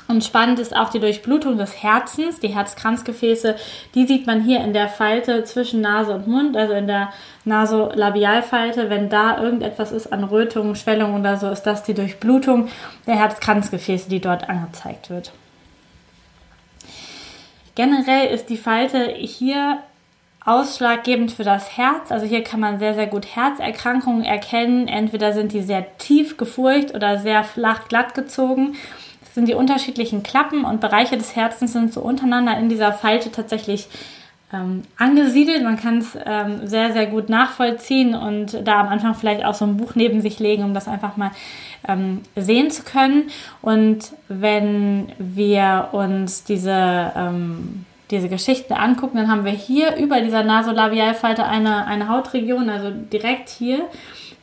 Und 0.10 0.24
spannend 0.24 0.57
ist 0.57 0.76
auch 0.76 0.89
die 0.89 0.99
Durchblutung 0.99 1.60
des 1.60 1.84
Herzens, 1.84 2.39
die 2.39 2.47
Herzkranzgefäße, 2.47 3.55
die 3.93 4.07
sieht 4.07 4.26
man 4.26 4.41
hier 4.41 4.60
in 4.64 4.74
der 4.74 4.89
Falte 4.89 5.43
zwischen 5.43 5.82
Nase 5.82 6.16
und 6.16 6.28
Mund, 6.28 6.57
also 6.57 6.74
in 6.74 6.88
der 6.88 7.14
Nasolabialfalte. 7.45 8.89
Wenn 8.89 9.10
da 9.10 9.39
irgendetwas 9.39 9.91
ist 9.91 10.12
an 10.12 10.24
Rötungen, 10.24 10.76
Schwellungen 10.76 11.20
oder 11.20 11.38
so, 11.38 11.47
ist 11.47 11.62
das 11.62 11.84
die 11.84 11.93
Durchblutung 11.93 12.70
der 13.05 13.18
Herzkranzgefäße, 13.18 14.10
die 14.10 14.20
dort 14.20 14.49
angezeigt 14.49 15.12
wird. 15.12 15.32
Generell 17.76 18.34
ist 18.34 18.49
die 18.49 18.57
Falte 18.57 19.14
hier 19.14 19.78
ausschlaggebend 20.43 21.32
für 21.32 21.43
das 21.43 21.78
Herz. 21.78 22.12
Also 22.12 22.26
hier 22.26 22.43
kann 22.43 22.60
man 22.60 22.80
sehr, 22.80 22.95
sehr 22.95 23.05
gut 23.05 23.28
Herzerkrankungen 23.36 24.24
erkennen. 24.24 24.88
Entweder 24.88 25.34
sind 25.34 25.53
die 25.53 25.62
sehr 25.62 25.86
tief 25.99 26.36
gefurcht 26.38 26.95
oder 26.95 27.20
sehr 27.20 27.43
flach 27.43 27.88
glatt 27.88 28.16
gezogen 28.16 28.76
sind 29.34 29.47
die 29.47 29.53
unterschiedlichen 29.53 30.23
Klappen 30.23 30.65
und 30.65 30.82
Bereiche 30.82 31.17
des 31.17 31.36
Herzens 31.36 31.73
sind 31.73 31.93
so 31.93 32.01
untereinander 32.01 32.57
in 32.57 32.69
dieser 32.69 32.93
Falte 32.93 33.32
tatsächlich 33.32 33.88
ähm, 34.51 34.84
angesiedelt. 34.97 35.63
Man 35.63 35.80
kann 35.80 35.99
es 35.99 36.17
ähm, 36.25 36.67
sehr, 36.67 36.91
sehr 36.93 37.05
gut 37.05 37.30
nachvollziehen 37.30 38.15
und 38.15 38.67
da 38.67 38.80
am 38.80 38.88
Anfang 38.88 39.13
vielleicht 39.13 39.45
auch 39.45 39.53
so 39.53 39.65
ein 39.65 39.77
Buch 39.77 39.95
neben 39.95 40.21
sich 40.21 40.39
legen, 40.39 40.63
um 40.63 40.73
das 40.73 40.88
einfach 40.88 41.17
mal 41.17 41.32
ähm, 41.88 42.21
sehen 42.36 42.71
zu 42.71 42.84
können. 42.84 43.30
Und 43.61 44.11
wenn 44.27 45.11
wir 45.19 45.89
uns 45.91 46.43
diese, 46.43 47.11
ähm, 47.15 47.86
diese 48.09 48.30
Geschichten 48.30 48.73
angucken, 48.73 49.17
dann 49.17 49.30
haben 49.30 49.45
wir 49.45 49.51
hier 49.51 49.95
über 49.97 50.21
dieser 50.21 50.43
Nasolabialfalte 50.43 51.45
eine, 51.45 51.86
eine 51.86 52.09
Hautregion, 52.09 52.69
also 52.69 52.89
direkt 52.91 53.49
hier. 53.49 53.88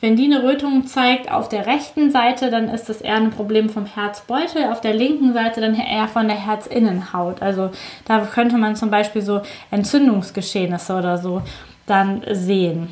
Wenn 0.01 0.17
die 0.17 0.27
eine 0.27 0.43
Rötung 0.43 0.87
zeigt 0.87 1.31
auf 1.31 1.49
der 1.49 1.67
rechten 1.67 2.11
Seite, 2.11 2.51
dann 2.51 2.69
ist 2.69 2.89
das 2.89 3.01
eher 3.01 3.17
ein 3.17 3.31
Problem 3.31 3.71
vom 3.71 3.87
Herzbeutel, 3.87 4.65
auf 4.65 4.81
der 4.83 4.93
linken 4.93 5.33
Seite 5.33 5.63
dann 5.63 5.75
eher 5.75 6.07
von 6.07 6.29
der 6.29 6.37
Herzinnenhaut. 6.37 7.41
Also 7.41 7.71
da 8.05 8.21
könnte 8.21 8.59
man 8.59 8.77
zum 8.77 8.91
Beispiel 8.91 9.23
so 9.23 9.41
Entzündungsgeschehnisse 9.71 10.95
oder 10.95 11.17
so 11.17 11.43
dann 11.87 12.23
sehen. 12.31 12.89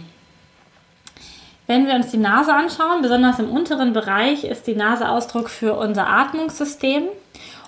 Wenn 1.66 1.86
wir 1.86 1.94
uns 1.94 2.10
die 2.10 2.18
Nase 2.18 2.52
anschauen, 2.52 3.02
besonders 3.02 3.38
im 3.38 3.50
unteren 3.50 3.92
Bereich, 3.92 4.44
ist 4.44 4.66
die 4.66 4.74
Nase 4.74 5.08
Ausdruck 5.08 5.48
für 5.48 5.74
unser 5.74 6.08
Atmungssystem. 6.08 7.04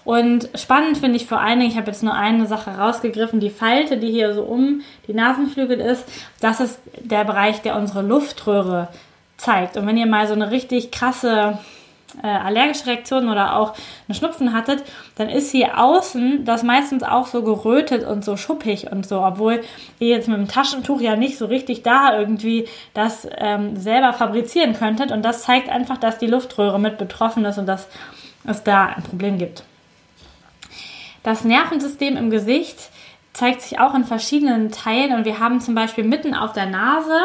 Und 0.04 0.48
spannend 0.54 0.98
finde 0.98 1.16
ich 1.16 1.26
vor 1.26 1.40
allen 1.40 1.58
Dingen, 1.58 1.70
ich 1.70 1.76
habe 1.76 1.88
jetzt 1.88 2.02
nur 2.02 2.14
eine 2.14 2.46
Sache 2.46 2.70
rausgegriffen, 2.70 3.40
die 3.40 3.50
Falte, 3.50 3.96
die 3.96 4.10
hier 4.10 4.34
so 4.34 4.42
um 4.42 4.82
die 5.08 5.14
Nasenflügel 5.14 5.80
ist, 5.80 6.04
das 6.40 6.60
ist 6.60 6.78
der 7.00 7.24
Bereich, 7.24 7.62
der 7.62 7.76
unsere 7.76 8.02
Luftröhre 8.02 8.88
zeigt. 9.36 9.76
Und 9.76 9.86
wenn 9.86 9.96
ihr 9.96 10.06
mal 10.06 10.26
so 10.26 10.34
eine 10.34 10.50
richtig 10.50 10.90
krasse 10.90 11.58
äh, 12.22 12.26
allergische 12.26 12.86
Reaktion 12.86 13.28
oder 13.28 13.56
auch 13.56 13.74
einen 14.08 14.14
Schnupfen 14.14 14.52
hattet, 14.52 14.82
dann 15.16 15.28
ist 15.28 15.50
hier 15.50 15.78
außen 15.78 16.44
das 16.44 16.62
meistens 16.62 17.02
auch 17.02 17.26
so 17.26 17.42
gerötet 17.42 18.04
und 18.06 18.24
so 18.24 18.36
schuppig 18.36 18.90
und 18.90 19.06
so, 19.06 19.20
obwohl 19.22 19.62
ihr 19.98 20.08
jetzt 20.08 20.28
mit 20.28 20.38
dem 20.38 20.48
Taschentuch 20.48 21.00
ja 21.00 21.16
nicht 21.16 21.36
so 21.36 21.46
richtig 21.46 21.82
da 21.82 22.18
irgendwie 22.18 22.66
das 22.94 23.28
ähm, 23.36 23.76
selber 23.76 24.12
fabrizieren 24.12 24.74
könntet. 24.74 25.12
Und 25.12 25.22
das 25.24 25.42
zeigt 25.42 25.68
einfach, 25.68 25.98
dass 25.98 26.18
die 26.18 26.26
Luftröhre 26.26 26.80
mit 26.80 26.98
betroffen 26.98 27.44
ist 27.44 27.58
und 27.58 27.66
dass 27.66 27.88
es 28.46 28.62
da 28.62 28.86
ein 28.86 29.02
Problem 29.02 29.38
gibt. 29.38 29.64
Das 31.22 31.44
Nervensystem 31.44 32.16
im 32.16 32.30
Gesicht 32.30 32.90
zeigt 33.32 33.60
sich 33.60 33.80
auch 33.80 33.94
in 33.94 34.04
verschiedenen 34.04 34.70
Teilen 34.70 35.14
und 35.14 35.24
wir 35.24 35.40
haben 35.40 35.60
zum 35.60 35.74
Beispiel 35.74 36.04
mitten 36.04 36.34
auf 36.34 36.52
der 36.52 36.66
Nase 36.66 37.18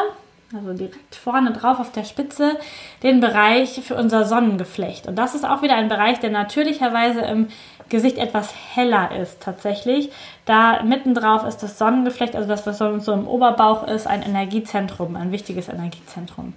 also 0.54 0.74
direkt 0.74 1.16
vorne 1.16 1.52
drauf 1.54 1.80
auf 1.80 1.91
der 1.91 2.04
Spitze, 2.04 2.58
den 3.04 3.20
Bereich 3.20 3.82
für 3.84 3.95
unser 3.95 4.26
Sonnengeflecht. 4.26 5.08
Und 5.08 5.16
das 5.16 5.36
ist 5.36 5.45
auch 5.45 5.62
wieder 5.62 5.76
ein 5.76 5.89
Bereich, 5.89 6.20
der 6.20 6.30
natürlicherweise 6.30 7.22
im 7.22 7.47
Gesicht 7.89 8.18
etwas 8.18 8.54
heller 8.74 9.16
ist 9.16 9.41
tatsächlich. 9.41 10.12
Da 10.45 10.82
mittendrauf 10.84 11.43
ist 11.45 11.58
das 11.58 11.78
Sonnengeflecht, 11.78 12.36
also 12.36 12.47
das, 12.47 12.66
was 12.66 12.78
so 12.78 13.14
im 13.14 13.28
Oberbauch 13.28 13.88
ist, 13.88 14.08
ein 14.08 14.22
Energiezentrum, 14.22 15.16
ein 15.16 15.32
wichtiges 15.32 15.68
Energiezentrum. 15.68 16.54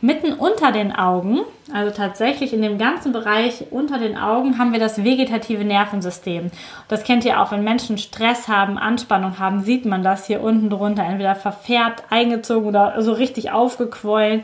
Mitten 0.00 0.32
unter 0.32 0.70
den 0.70 0.92
Augen, 0.94 1.40
also 1.72 1.90
tatsächlich 1.90 2.52
in 2.52 2.62
dem 2.62 2.78
ganzen 2.78 3.12
Bereich 3.12 3.64
unter 3.70 3.98
den 3.98 4.16
Augen, 4.16 4.58
haben 4.58 4.72
wir 4.72 4.78
das 4.78 5.02
vegetative 5.02 5.64
Nervensystem. 5.64 6.50
Das 6.86 7.02
kennt 7.02 7.24
ihr 7.24 7.40
auch, 7.40 7.50
wenn 7.50 7.64
Menschen 7.64 7.98
Stress 7.98 8.46
haben, 8.48 8.78
Anspannung 8.78 9.38
haben, 9.38 9.62
sieht 9.62 9.84
man 9.84 10.02
das 10.02 10.26
hier 10.26 10.40
unten 10.40 10.70
drunter, 10.70 11.02
entweder 11.02 11.34
verfärbt, 11.34 12.04
eingezogen 12.10 12.68
oder 12.68 13.02
so 13.02 13.12
richtig 13.12 13.50
aufgequollen. 13.50 14.42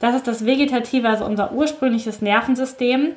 Das 0.00 0.14
ist 0.14 0.26
das 0.26 0.44
Vegetative, 0.44 1.08
also 1.08 1.24
unser 1.24 1.52
ursprüngliches 1.52 2.20
Nervensystem. 2.20 3.12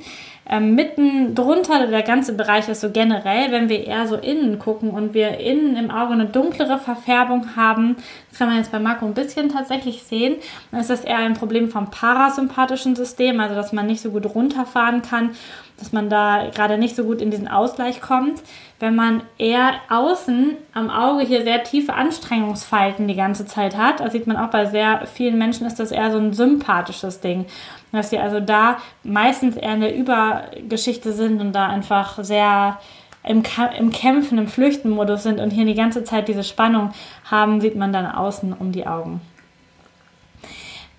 Ähm, 0.49 0.75
mitten 0.75 1.35
drunter, 1.35 1.87
der 1.87 2.03
ganze 2.03 2.33
Bereich 2.33 2.69
ist 2.69 2.81
so 2.81 2.89
generell, 2.89 3.51
wenn 3.51 3.67
wir 3.67 3.85
eher 3.85 4.07
so 4.07 4.15
innen 4.15 4.59
gucken 4.59 4.91
und 4.91 5.13
wir 5.13 5.39
innen 5.39 5.75
im 5.75 5.91
Auge 5.91 6.13
eine 6.13 6.25
dunklere 6.25 6.77
Verfärbung 6.77 7.55
haben, 7.57 7.97
das 8.29 8.39
kann 8.39 8.47
man 8.47 8.57
jetzt 8.57 8.71
bei 8.71 8.79
Marco 8.79 9.05
ein 9.05 9.13
bisschen 9.13 9.49
tatsächlich 9.49 10.03
sehen, 10.03 10.35
dann 10.71 10.79
ist 10.79 10.89
das 10.89 11.03
eher 11.03 11.17
ein 11.17 11.33
Problem 11.33 11.69
vom 11.69 11.91
parasympathischen 11.91 12.95
System, 12.95 13.39
also 13.41 13.55
dass 13.55 13.73
man 13.73 13.87
nicht 13.87 14.01
so 14.01 14.11
gut 14.11 14.25
runterfahren 14.33 15.01
kann 15.01 15.31
dass 15.77 15.91
man 15.91 16.09
da 16.09 16.49
gerade 16.53 16.77
nicht 16.77 16.95
so 16.95 17.03
gut 17.03 17.21
in 17.21 17.31
diesen 17.31 17.47
Ausgleich 17.47 18.01
kommt. 18.01 18.41
Wenn 18.79 18.95
man 18.95 19.21
eher 19.37 19.73
außen 19.89 20.55
am 20.73 20.89
Auge 20.89 21.23
hier 21.23 21.43
sehr 21.43 21.63
tiefe 21.63 21.93
Anstrengungsfalten 21.93 23.07
die 23.07 23.15
ganze 23.15 23.45
Zeit 23.45 23.77
hat, 23.77 23.99
das 23.99 24.11
sieht 24.11 24.27
man 24.27 24.37
auch 24.37 24.49
bei 24.49 24.65
sehr 24.65 25.05
vielen 25.07 25.37
Menschen, 25.37 25.65
ist 25.67 25.79
das 25.79 25.91
eher 25.91 26.11
so 26.11 26.17
ein 26.17 26.33
sympathisches 26.33 27.21
Ding. 27.21 27.45
Dass 27.91 28.09
sie 28.09 28.19
also 28.19 28.39
da 28.39 28.77
meistens 29.03 29.55
eher 29.55 29.73
in 29.73 29.81
der 29.81 29.95
Übergeschichte 29.95 31.13
sind 31.13 31.39
und 31.39 31.53
da 31.53 31.67
einfach 31.67 32.23
sehr 32.23 32.79
im, 33.23 33.43
im 33.77 33.91
Kämpfen, 33.91 34.37
im 34.37 34.47
Flüchtenmodus 34.47 35.23
sind 35.23 35.39
und 35.39 35.51
hier 35.51 35.65
die 35.65 35.73
ganze 35.73 36.03
Zeit 36.03 36.27
diese 36.27 36.43
Spannung 36.43 36.91
haben, 37.29 37.61
sieht 37.61 37.75
man 37.75 37.93
dann 37.93 38.05
außen 38.05 38.53
um 38.53 38.71
die 38.71 38.87
Augen. 38.87 39.21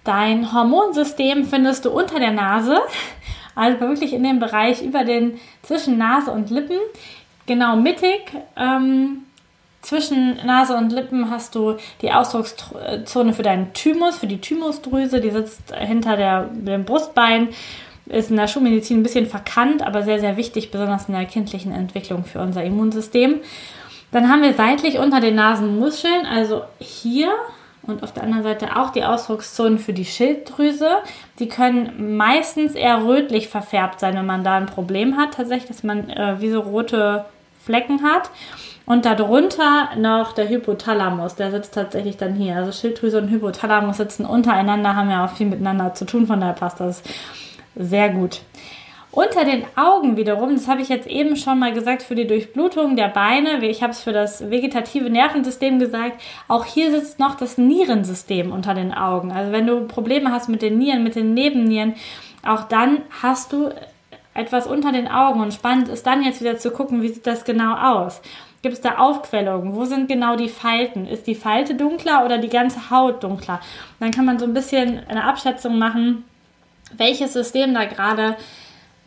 Dein 0.05 0.53
Hormonsystem 0.53 1.45
findest 1.45 1.85
du 1.85 1.91
unter 1.91 2.19
der 2.19 2.33
Nase 2.33 2.81
also 3.59 3.81
wirklich 3.81 4.13
in 4.13 4.23
dem 4.23 4.39
Bereich 4.39 4.83
über 4.83 5.03
den 5.03 5.41
zwischen 5.63 5.99
Nase 5.99 6.31
und 6.31 6.49
Lippen, 6.49 6.79
genau 7.47 7.75
mittig. 7.75 8.21
Ähm, 8.57 9.25
zwischen 9.89 10.37
Nase 10.45 10.77
und 10.77 10.93
Lippen 10.93 11.31
hast 11.31 11.55
du 11.55 11.77
die 12.03 12.13
Ausdruckszone 12.13 13.33
für 13.33 13.43
deinen 13.43 13.73
Thymus, 13.73 14.19
für 14.19 14.27
die 14.27 14.41
Thymusdrüse, 14.41 15.21
die 15.21 15.31
sitzt 15.31 15.75
hinter 15.75 16.17
der, 16.17 16.45
dem 16.53 16.85
Brustbein, 16.85 17.49
ist 18.07 18.31
in 18.31 18.37
der 18.37 18.49
Schulmedizin 18.49 19.01
ein 19.01 19.03
bisschen 19.03 19.27
verkannt, 19.27 19.83
aber 19.83 20.03
sehr, 20.03 20.21
sehr 20.21 20.37
wichtig, 20.37 20.71
besonders 20.71 21.09
in 21.09 21.15
der 21.15 21.25
kindlichen 21.25 21.73
Entwicklung 21.73 22.25
für 22.25 22.41
unser 22.41 22.63
Immunsystem. 22.65 23.41
Dann 24.13 24.29
haben 24.29 24.43
wir 24.43 24.53
seitlich 24.53 24.99
unter 24.99 25.21
den 25.21 25.37
Nasenmuscheln, 25.37 26.27
also 26.27 26.63
hier 26.79 27.33
und 27.83 28.03
auf 28.03 28.13
der 28.13 28.25
anderen 28.25 28.43
Seite 28.43 28.77
auch 28.77 28.91
die 28.91 29.05
Ausdruckszonen 29.05 29.79
für 29.79 29.95
die 29.95 30.05
Schilddrüse. 30.05 30.99
Die 31.39 31.49
können 31.49 32.15
meistens 32.17 32.75
eher 32.75 33.07
rötlich 33.07 33.49
verfärbt 33.49 34.01
sein, 34.01 34.15
wenn 34.17 34.27
man 34.27 34.45
da 34.45 34.57
ein 34.57 34.67
Problem 34.67 35.17
hat, 35.17 35.35
tatsächlich, 35.35 35.69
dass 35.69 35.83
man 35.83 36.11
äh, 36.11 36.37
wie 36.41 36.51
so 36.51 36.61
rote 36.61 37.25
Flecken 37.65 38.03
hat. 38.03 38.31
Und 38.89 39.05
darunter 39.05 39.91
noch 39.99 40.33
der 40.33 40.49
Hypothalamus, 40.49 41.35
der 41.35 41.51
sitzt 41.51 41.75
tatsächlich 41.75 42.17
dann 42.17 42.35
hier. 42.35 42.57
Also 42.57 42.73
Schilddrüse 42.73 43.19
und 43.19 43.29
Hypothalamus 43.29 43.99
sitzen 43.99 44.25
untereinander, 44.25 44.97
haben 44.97 45.11
ja 45.11 45.27
auch 45.27 45.31
viel 45.31 45.47
miteinander 45.47 45.93
zu 45.93 46.07
tun, 46.07 46.27
von 46.27 46.41
daher 46.41 46.55
passt 46.55 46.81
das 46.81 47.03
sehr 47.77 48.09
gut. 48.09 48.41
Unter 49.11 49.45
den 49.45 49.65
Augen 49.77 50.17
wiederum, 50.17 50.55
das 50.55 50.69
habe 50.69 50.81
ich 50.81 50.89
jetzt 50.89 51.07
eben 51.07 51.37
schon 51.37 51.59
mal 51.59 51.75
gesagt, 51.75 52.03
für 52.03 52.15
die 52.15 52.27
Durchblutung 52.27 52.97
der 52.97 53.09
Beine, 53.09 53.63
ich 53.67 53.83
habe 53.83 53.93
es 53.93 54.03
für 54.03 54.15
das 54.15 54.49
vegetative 54.51 55.11
Nervensystem 55.11 55.79
gesagt, 55.79 56.23
auch 56.47 56.65
hier 56.65 56.91
sitzt 56.91 57.19
noch 57.19 57.35
das 57.35 57.59
Nierensystem 57.59 58.51
unter 58.51 58.73
den 58.73 58.95
Augen. 58.95 59.33
Also 59.33 59.53
wenn 59.53 59.67
du 59.67 59.87
Probleme 59.87 60.33
hast 60.33 60.49
mit 60.49 60.63
den 60.63 60.79
Nieren, 60.79 61.05
mit 61.05 61.15
den 61.15 61.35
Nebennieren, 61.35 61.95
auch 62.43 62.65
dann 62.65 63.03
hast 63.21 63.53
du 63.53 63.71
etwas 64.33 64.67
unter 64.67 64.93
den 64.93 65.09
Augen. 65.09 65.41
Und 65.41 65.53
spannend 65.53 65.89
ist 65.89 66.07
dann 66.07 66.23
jetzt 66.23 66.41
wieder 66.41 66.57
zu 66.57 66.71
gucken, 66.71 67.03
wie 67.03 67.09
sieht 67.09 67.27
das 67.27 67.45
genau 67.45 67.75
aus. 67.75 68.23
Gibt 68.63 68.75
es 68.75 68.81
da 68.81 68.99
Aufquellungen? 68.99 69.75
Wo 69.75 69.85
sind 69.85 70.09
genau 70.09 70.35
die 70.37 70.49
Falten? 70.49 71.07
Ist 71.07 71.27
die 71.27 71.37
Falte 71.37 71.75
dunkler 71.75 72.25
oder 72.25 72.39
die 72.39 72.49
ganze 72.49 72.91
Haut 72.91 73.23
dunkler? 73.23 73.61
dann 74.01 74.11
kann 74.11 74.25
man 74.25 74.39
so 74.39 74.45
ein 74.45 74.55
bisschen 74.55 75.01
eine 75.09 75.25
Abschätzung 75.25 75.79
machen, 75.79 76.25
welches 76.97 77.35
System 77.35 77.75
da 77.75 77.85
gerade 77.85 78.37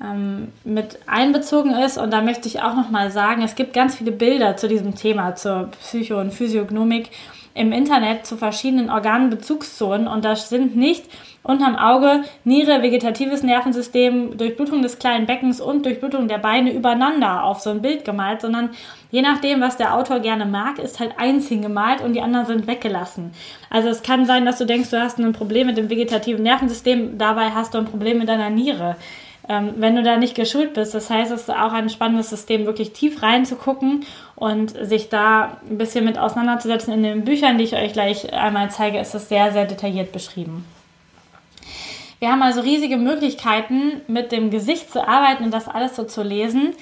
ähm, 0.01 0.53
mit 0.63 0.99
einbezogen 1.05 1.73
ist. 1.73 1.97
Und 1.97 2.11
da 2.11 2.21
möchte 2.21 2.47
ich 2.47 2.61
auch 2.61 2.75
nochmal 2.75 3.11
sagen, 3.11 3.41
es 3.41 3.55
gibt 3.55 3.73
ganz 3.73 3.95
viele 3.95 4.11
Bilder 4.11 4.55
zu 4.55 4.67
diesem 4.67 4.95
Thema, 4.95 5.35
zur 5.35 5.69
Psycho- 5.79 6.19
und 6.19 6.33
Physiognomik 6.33 7.09
im 7.53 7.73
Internet 7.73 8.25
zu 8.25 8.37
verschiedenen 8.37 8.89
Organbezugszonen 8.89 10.07
und 10.07 10.23
das 10.23 10.49
sind 10.49 10.75
nicht 10.75 11.05
unterm 11.43 11.75
Auge 11.75 12.23
Niere, 12.43 12.81
vegetatives 12.81 13.43
Nervensystem, 13.43 14.37
Durchblutung 14.37 14.81
des 14.81 14.99
kleinen 14.99 15.25
Beckens 15.25 15.59
und 15.59 15.85
Durchblutung 15.85 16.27
der 16.27 16.37
Beine 16.37 16.71
übereinander 16.71 17.43
auf 17.43 17.61
so 17.61 17.71
ein 17.71 17.81
Bild 17.81 18.05
gemalt, 18.05 18.41
sondern 18.41 18.69
je 19.09 19.21
nachdem, 19.21 19.61
was 19.61 19.77
der 19.77 19.95
Autor 19.95 20.19
gerne 20.19 20.45
mag, 20.45 20.77
ist 20.77 20.99
halt 20.99 21.13
eins 21.17 21.47
hingemalt 21.47 22.01
und 22.01 22.13
die 22.13 22.21
anderen 22.21 22.45
sind 22.45 22.67
weggelassen. 22.67 23.31
Also 23.69 23.89
es 23.89 24.03
kann 24.03 24.25
sein, 24.25 24.45
dass 24.45 24.59
du 24.59 24.65
denkst, 24.65 24.91
du 24.91 25.01
hast 25.01 25.19
ein 25.19 25.33
Problem 25.33 25.67
mit 25.67 25.77
dem 25.77 25.89
vegetativen 25.89 26.43
Nervensystem, 26.43 27.17
dabei 27.17 27.49
hast 27.49 27.73
du 27.73 27.79
ein 27.79 27.85
Problem 27.85 28.19
mit 28.19 28.29
deiner 28.29 28.49
Niere 28.49 28.95
ähm, 29.49 29.73
wenn 29.77 29.95
du 29.95 30.03
da 30.03 30.17
nicht 30.17 30.35
geschult 30.35 30.73
bist. 30.75 30.93
Das 30.93 31.09
heißt, 31.09 31.31
es 31.31 31.41
ist 31.41 31.49
auch 31.49 31.73
ein 31.73 31.89
spannendes 31.89 32.29
System, 32.29 32.65
wirklich 32.65 32.93
tief 32.93 33.21
reinzugucken 33.21 34.05
und 34.35 34.69
sich 34.69 35.09
da 35.09 35.57
ein 35.69 35.77
bisschen 35.77 36.05
mit 36.05 36.17
auseinanderzusetzen. 36.17 36.93
In 36.93 37.03
den 37.03 37.25
Büchern, 37.25 37.57
die 37.57 37.65
ich 37.65 37.75
euch 37.75 37.91
gleich 37.91 38.31
einmal 38.33 38.69
zeige, 38.69 38.99
ist 38.99 39.15
es 39.15 39.29
sehr, 39.29 39.51
sehr 39.51 39.65
detailliert 39.65 40.11
beschrieben. 40.11 40.65
Wir 42.21 42.31
haben 42.31 42.43
also 42.43 42.61
riesige 42.61 42.97
Möglichkeiten, 42.97 44.01
mit 44.05 44.31
dem 44.31 44.51
Gesicht 44.51 44.91
zu 44.93 45.07
arbeiten 45.07 45.43
und 45.43 45.51
das 45.51 45.67
alles 45.67 45.95
so 45.95 46.03
zu 46.03 46.21
lesen. 46.21 46.75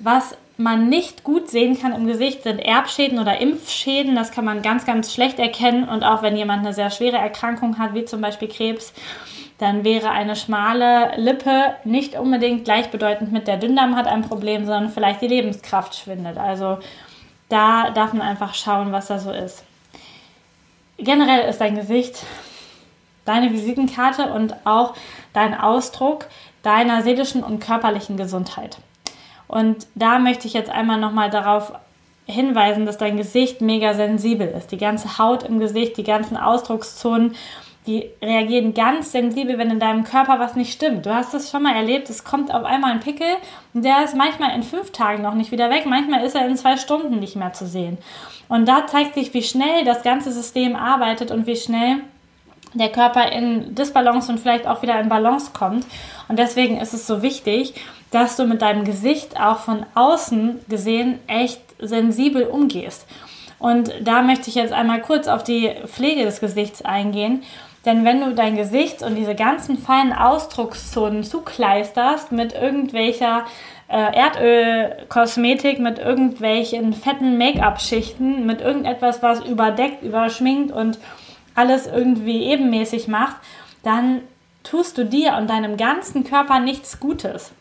Was 0.00 0.36
man 0.56 0.88
nicht 0.88 1.22
gut 1.22 1.48
sehen 1.48 1.80
kann 1.80 1.94
im 1.94 2.08
Gesicht, 2.08 2.42
sind 2.42 2.58
Erbschäden 2.58 3.20
oder 3.20 3.40
Impfschäden. 3.40 4.16
Das 4.16 4.32
kann 4.32 4.44
man 4.44 4.62
ganz, 4.62 4.86
ganz 4.86 5.14
schlecht 5.14 5.38
erkennen. 5.38 5.88
Und 5.88 6.02
auch 6.02 6.22
wenn 6.22 6.36
jemand 6.36 6.64
eine 6.64 6.74
sehr 6.74 6.90
schwere 6.90 7.18
Erkrankung 7.18 7.78
hat, 7.78 7.94
wie 7.94 8.04
zum 8.04 8.20
Beispiel 8.20 8.48
Krebs, 8.48 8.92
dann 9.58 9.84
wäre 9.84 10.10
eine 10.10 10.34
schmale 10.34 11.12
Lippe 11.18 11.76
nicht 11.84 12.18
unbedingt 12.18 12.64
gleichbedeutend 12.64 13.30
mit 13.30 13.46
der 13.46 13.58
Dünndarm 13.58 13.94
hat 13.94 14.08
ein 14.08 14.22
Problem, 14.22 14.64
sondern 14.64 14.90
vielleicht 14.90 15.22
die 15.22 15.28
Lebenskraft 15.28 15.94
schwindet. 15.94 16.36
Also 16.36 16.80
da 17.48 17.90
darf 17.90 18.12
man 18.12 18.26
einfach 18.26 18.54
schauen, 18.54 18.90
was 18.90 19.06
da 19.06 19.20
so 19.20 19.30
ist. 19.30 19.62
Generell 20.98 21.48
ist 21.48 21.60
dein 21.60 21.76
Gesicht 21.76 22.24
deine 23.24 23.52
Visitenkarte 23.52 24.32
und 24.32 24.54
auch 24.64 24.94
dein 25.32 25.58
Ausdruck 25.58 26.26
deiner 26.62 27.02
seelischen 27.02 27.42
und 27.42 27.60
körperlichen 27.60 28.16
Gesundheit. 28.16 28.78
Und 29.48 29.86
da 29.94 30.18
möchte 30.18 30.46
ich 30.46 30.52
jetzt 30.52 30.70
einmal 30.70 30.98
nochmal 30.98 31.30
darauf 31.30 31.72
hinweisen, 32.26 32.86
dass 32.86 32.98
dein 32.98 33.16
Gesicht 33.16 33.60
mega 33.60 33.94
sensibel 33.94 34.46
ist. 34.46 34.70
Die 34.70 34.76
ganze 34.76 35.18
Haut 35.18 35.42
im 35.42 35.58
Gesicht, 35.58 35.96
die 35.96 36.04
ganzen 36.04 36.36
Ausdruckszonen 36.36 37.34
die 37.86 38.10
reagieren 38.22 38.74
ganz 38.74 39.10
sensibel, 39.10 39.56
wenn 39.56 39.70
in 39.70 39.80
deinem 39.80 40.04
Körper 40.04 40.38
was 40.38 40.54
nicht 40.54 40.72
stimmt. 40.72 41.06
Du 41.06 41.14
hast 41.14 41.32
es 41.32 41.50
schon 41.50 41.62
mal 41.62 41.74
erlebt, 41.74 42.10
es 42.10 42.24
kommt 42.24 42.52
auf 42.52 42.64
einmal 42.64 42.92
ein 42.92 43.00
Pickel 43.00 43.26
und 43.72 43.84
der 43.84 44.04
ist 44.04 44.14
manchmal 44.14 44.54
in 44.54 44.62
fünf 44.62 44.92
Tagen 44.92 45.22
noch 45.22 45.34
nicht 45.34 45.50
wieder 45.50 45.70
weg, 45.70 45.86
manchmal 45.86 46.24
ist 46.24 46.34
er 46.34 46.46
in 46.46 46.56
zwei 46.56 46.76
Stunden 46.76 47.18
nicht 47.18 47.36
mehr 47.36 47.54
zu 47.54 47.66
sehen. 47.66 47.96
Und 48.48 48.68
da 48.68 48.86
zeigt 48.86 49.14
sich, 49.14 49.32
wie 49.32 49.42
schnell 49.42 49.84
das 49.84 50.02
ganze 50.02 50.30
System 50.30 50.76
arbeitet 50.76 51.30
und 51.30 51.46
wie 51.46 51.56
schnell 51.56 52.00
der 52.74 52.90
Körper 52.90 53.32
in 53.32 53.74
Disbalance 53.74 54.30
und 54.30 54.38
vielleicht 54.38 54.66
auch 54.66 54.82
wieder 54.82 54.98
in 55.00 55.08
Balance 55.08 55.50
kommt. 55.52 55.86
Und 56.28 56.38
deswegen 56.38 56.78
ist 56.78 56.94
es 56.94 57.06
so 57.06 57.22
wichtig, 57.22 57.74
dass 58.10 58.36
du 58.36 58.46
mit 58.46 58.62
deinem 58.62 58.84
Gesicht 58.84 59.40
auch 59.40 59.58
von 59.58 59.86
außen 59.94 60.60
gesehen 60.68 61.18
echt 61.26 61.60
sensibel 61.78 62.44
umgehst. 62.44 63.06
Und 63.58 63.92
da 64.02 64.22
möchte 64.22 64.48
ich 64.48 64.54
jetzt 64.54 64.72
einmal 64.72 65.02
kurz 65.02 65.28
auf 65.28 65.44
die 65.44 65.70
Pflege 65.86 66.24
des 66.24 66.40
Gesichts 66.40 66.82
eingehen. 66.82 67.42
Denn 67.84 68.04
wenn 68.04 68.20
du 68.20 68.34
dein 68.34 68.56
Gesicht 68.56 69.02
und 69.02 69.14
diese 69.14 69.34
ganzen 69.34 69.78
feinen 69.78 70.12
Ausdruckszonen 70.12 71.24
zukleisterst 71.24 72.30
mit 72.30 72.52
irgendwelcher 72.52 73.46
äh, 73.88 74.16
Erdölkosmetik, 74.16 75.78
mit 75.78 75.98
irgendwelchen 75.98 76.92
fetten 76.92 77.38
Make-up-Schichten, 77.38 78.46
mit 78.46 78.60
irgendetwas, 78.60 79.22
was 79.22 79.40
überdeckt, 79.44 80.02
überschminkt 80.02 80.72
und 80.72 80.98
alles 81.54 81.86
irgendwie 81.86 82.44
ebenmäßig 82.44 83.08
macht, 83.08 83.36
dann 83.82 84.22
tust 84.62 84.98
du 84.98 85.04
dir 85.04 85.34
und 85.36 85.48
deinem 85.48 85.76
ganzen 85.76 86.24
Körper 86.24 86.60
nichts 86.60 87.00
Gutes. 87.00 87.52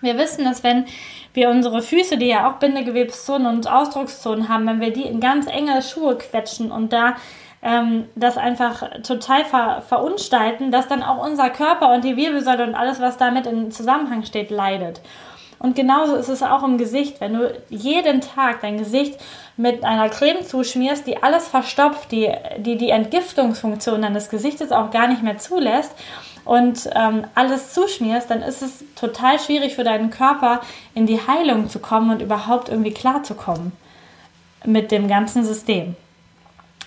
Wir 0.00 0.16
wissen, 0.16 0.44
dass 0.44 0.64
wenn 0.64 0.86
wir 1.34 1.50
unsere 1.50 1.82
Füße, 1.82 2.16
die 2.16 2.28
ja 2.28 2.48
auch 2.48 2.54
Bindegewebszonen 2.54 3.46
und 3.46 3.70
Ausdruckszonen 3.70 4.48
haben, 4.48 4.66
wenn 4.66 4.80
wir 4.80 4.92
die 4.92 5.02
in 5.02 5.20
ganz 5.20 5.46
enge 5.46 5.82
Schuhe 5.82 6.16
quetschen 6.16 6.72
und 6.72 6.92
da 6.92 7.16
ähm, 7.62 8.06
das 8.14 8.38
einfach 8.38 9.02
total 9.02 9.44
ver 9.44 9.82
verunstalten, 9.86 10.70
dass 10.70 10.88
dann 10.88 11.02
auch 11.02 11.24
unser 11.24 11.50
Körper 11.50 11.92
und 11.92 12.04
die 12.04 12.16
Wirbelsäule 12.16 12.64
und 12.64 12.74
alles, 12.74 13.00
was 13.00 13.18
damit 13.18 13.46
in 13.46 13.70
Zusammenhang 13.70 14.24
steht, 14.24 14.50
leidet. 14.50 15.00
Und 15.60 15.76
genauso 15.76 16.14
ist 16.16 16.30
es 16.30 16.42
auch 16.42 16.62
im 16.62 16.78
Gesicht. 16.78 17.20
Wenn 17.20 17.34
du 17.34 17.54
jeden 17.68 18.22
Tag 18.22 18.62
dein 18.62 18.78
Gesicht 18.78 19.20
mit 19.58 19.84
einer 19.84 20.08
Creme 20.08 20.42
zuschmierst, 20.42 21.06
die 21.06 21.22
alles 21.22 21.48
verstopft, 21.48 22.10
die 22.12 22.32
die, 22.56 22.78
die 22.78 22.88
Entgiftungsfunktion 22.88 24.00
deines 24.00 24.30
Gesichtes 24.30 24.72
auch 24.72 24.90
gar 24.90 25.06
nicht 25.06 25.22
mehr 25.22 25.36
zulässt 25.36 25.92
und 26.46 26.88
ähm, 26.94 27.26
alles 27.34 27.74
zuschmierst, 27.74 28.30
dann 28.30 28.40
ist 28.40 28.62
es 28.62 28.84
total 28.96 29.38
schwierig 29.38 29.74
für 29.74 29.84
deinen 29.84 30.08
Körper 30.08 30.62
in 30.94 31.06
die 31.06 31.20
Heilung 31.20 31.68
zu 31.68 31.78
kommen 31.78 32.10
und 32.10 32.22
überhaupt 32.22 32.70
irgendwie 32.70 32.94
klarzukommen 32.94 33.72
mit 34.64 34.90
dem 34.90 35.08
ganzen 35.08 35.44
System. 35.44 35.94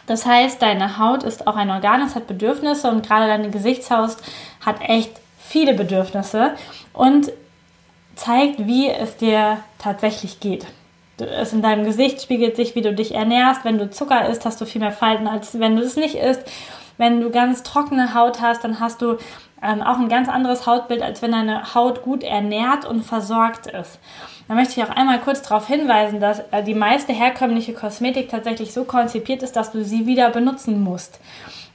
Das 0.07 0.25
heißt, 0.25 0.59
deine 0.63 0.97
Haut 0.97 1.21
ist 1.21 1.45
auch 1.45 1.55
ein 1.55 1.69
Organ, 1.69 2.01
es 2.01 2.15
hat 2.15 2.25
Bedürfnisse 2.25 2.89
und 2.89 3.05
gerade 3.07 3.27
deine 3.27 3.51
Gesichtshaut 3.51 4.17
hat 4.65 4.81
echt 4.81 5.11
viele 5.37 5.75
Bedürfnisse 5.75 6.55
und 6.91 7.31
zeigt, 8.15 8.65
wie 8.65 8.89
es 8.89 9.17
dir 9.17 9.57
tatsächlich 9.79 10.39
geht. 10.39 10.65
Es 11.19 11.53
in 11.53 11.61
deinem 11.61 11.85
Gesicht 11.85 12.21
spiegelt 12.21 12.55
sich, 12.55 12.75
wie 12.75 12.81
du 12.81 12.93
dich 12.93 13.13
ernährst. 13.13 13.63
Wenn 13.63 13.77
du 13.77 13.89
Zucker 13.89 14.27
isst, 14.27 14.45
hast 14.45 14.59
du 14.59 14.65
viel 14.65 14.81
mehr 14.81 14.91
Falten, 14.91 15.27
als 15.27 15.59
wenn 15.59 15.75
du 15.75 15.83
es 15.83 15.95
nicht 15.95 16.15
isst. 16.15 16.41
Wenn 16.97 17.21
du 17.21 17.29
ganz 17.29 17.63
trockene 17.63 18.13
Haut 18.13 18.41
hast, 18.41 18.63
dann 18.63 18.79
hast 18.79 19.01
du 19.01 19.17
ähm, 19.61 19.81
auch 19.81 19.97
ein 19.97 20.09
ganz 20.09 20.27
anderes 20.27 20.65
Hautbild, 20.65 21.01
als 21.01 21.21
wenn 21.21 21.31
deine 21.31 21.73
Haut 21.73 22.03
gut 22.03 22.23
ernährt 22.23 22.85
und 22.85 23.03
versorgt 23.03 23.67
ist. 23.67 23.99
Da 24.47 24.55
möchte 24.55 24.79
ich 24.79 24.85
auch 24.85 24.93
einmal 24.93 25.19
kurz 25.19 25.41
darauf 25.41 25.67
hinweisen, 25.67 26.19
dass 26.19 26.39
äh, 26.51 26.63
die 26.63 26.75
meiste 26.75 27.13
herkömmliche 27.13 27.73
Kosmetik 27.73 28.29
tatsächlich 28.29 28.73
so 28.73 28.83
konzipiert 28.83 29.41
ist, 29.41 29.55
dass 29.55 29.71
du 29.71 29.83
sie 29.83 30.05
wieder 30.05 30.29
benutzen 30.29 30.83
musst. 30.83 31.19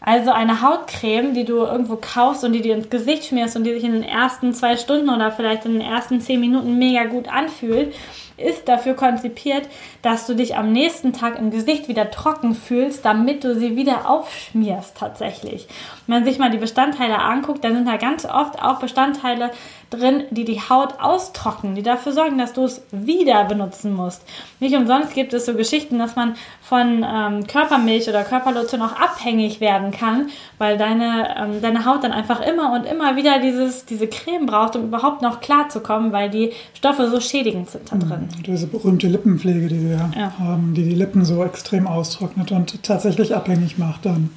Also 0.01 0.31
eine 0.31 0.63
Hautcreme, 0.63 1.35
die 1.35 1.45
du 1.45 1.57
irgendwo 1.57 1.97
kaufst 1.97 2.45
und 2.45 2.53
die 2.53 2.63
dir 2.63 2.77
ins 2.77 2.89
Gesicht 2.89 3.25
schmierst 3.27 3.57
und 3.57 3.65
die 3.65 3.75
sich 3.75 3.85
in 3.85 3.93
den 3.93 4.05
ersten 4.05 4.55
zwei 4.55 4.77
Stunden 4.77 5.11
oder 5.11 5.33
vielleicht 5.33 5.65
in 5.65 5.73
den 5.73 5.81
ersten 5.81 6.21
zehn 6.21 6.41
Minuten 6.41 6.79
mega 6.79 7.05
gut 7.05 7.29
anfühlt, 7.29 7.95
ist 8.39 8.69
dafür 8.69 8.95
konzipiert, 8.95 9.69
dass 10.03 10.27
du 10.27 10.35
dich 10.35 10.57
am 10.57 10.73
nächsten 10.73 11.13
Tag 11.13 11.39
im 11.39 11.51
Gesicht 11.51 11.89
wieder 11.89 12.11
trocken 12.11 12.55
fühlst, 12.55 13.05
damit 13.05 13.45
du 13.45 13.55
sie 13.55 13.77
wieder 13.77 14.09
aufschmierst 14.09 14.97
tatsächlich. 14.97 15.67
Wenn 16.07 16.17
man 16.17 16.25
sich 16.25 16.39
mal 16.39 16.51
die 16.51 16.59
Bestandteile 16.59 17.19
anguckt, 17.19 17.65
dann 17.65 17.75
sind 17.75 17.89
da 17.89 17.97
ganz 17.97 18.25
oft 18.25 18.63
auch 18.63 18.79
Bestandteile 18.79 19.51
drin, 19.91 20.25
die 20.31 20.45
die 20.45 20.61
Haut 20.61 21.01
austrocknen, 21.01 21.75
die 21.75 21.83
dafür 21.83 22.13
sorgen, 22.13 22.39
dass 22.39 22.53
du 22.53 22.65
es 22.65 22.83
wieder 22.91 23.45
benutzen 23.45 23.95
musst. 23.95 24.23
Nicht 24.61 24.77
umsonst 24.77 25.15
gibt 25.15 25.33
es 25.33 25.47
so 25.47 25.55
Geschichten, 25.55 25.99
dass 25.99 26.15
man 26.15 26.35
von 26.61 27.05
ähm, 27.09 27.47
Körpermilch 27.47 28.09
oder 28.09 28.25
Körperlotion 28.25 28.83
auch 28.83 29.01
abhängig 29.01 29.61
werden 29.61 29.91
kann, 29.91 30.29
weil 30.59 30.77
deine, 30.77 31.35
ähm, 31.39 31.63
deine 31.63 31.87
Haut 31.87 32.05
dann 32.05 32.13
einfach 32.13 32.41
immer 32.41 32.73
und 32.73 32.85
immer 32.85 33.17
wieder 33.17 33.39
dieses, 33.39 33.87
diese 33.87 34.09
Creme 34.09 34.47
braucht, 34.47 34.77
um 34.77 34.85
überhaupt 34.85 35.23
noch 35.23 35.41
klar 35.41 35.69
zu 35.69 35.81
kommen, 35.81 36.13
weil 36.13 36.29
die 36.29 36.53
Stoffe 36.75 37.09
so 37.09 37.21
schädigend 37.21 37.71
sind 37.71 37.91
da 37.91 37.97
drin. 37.97 38.28
Diese 38.47 38.67
berühmte 38.67 39.09
Lippenpflege, 39.09 39.69
die 39.69 39.89
wir 39.89 40.11
ja. 40.17 40.33
haben, 40.39 40.75
die 40.75 40.85
die 40.85 40.95
Lippen 40.95 41.25
so 41.25 41.45
extrem 41.45 41.87
austrocknet 41.87 42.53
und 42.53 42.83
tatsächlich 42.83 43.35
abhängig 43.35 43.79
macht 43.79 44.07
dann 44.07 44.31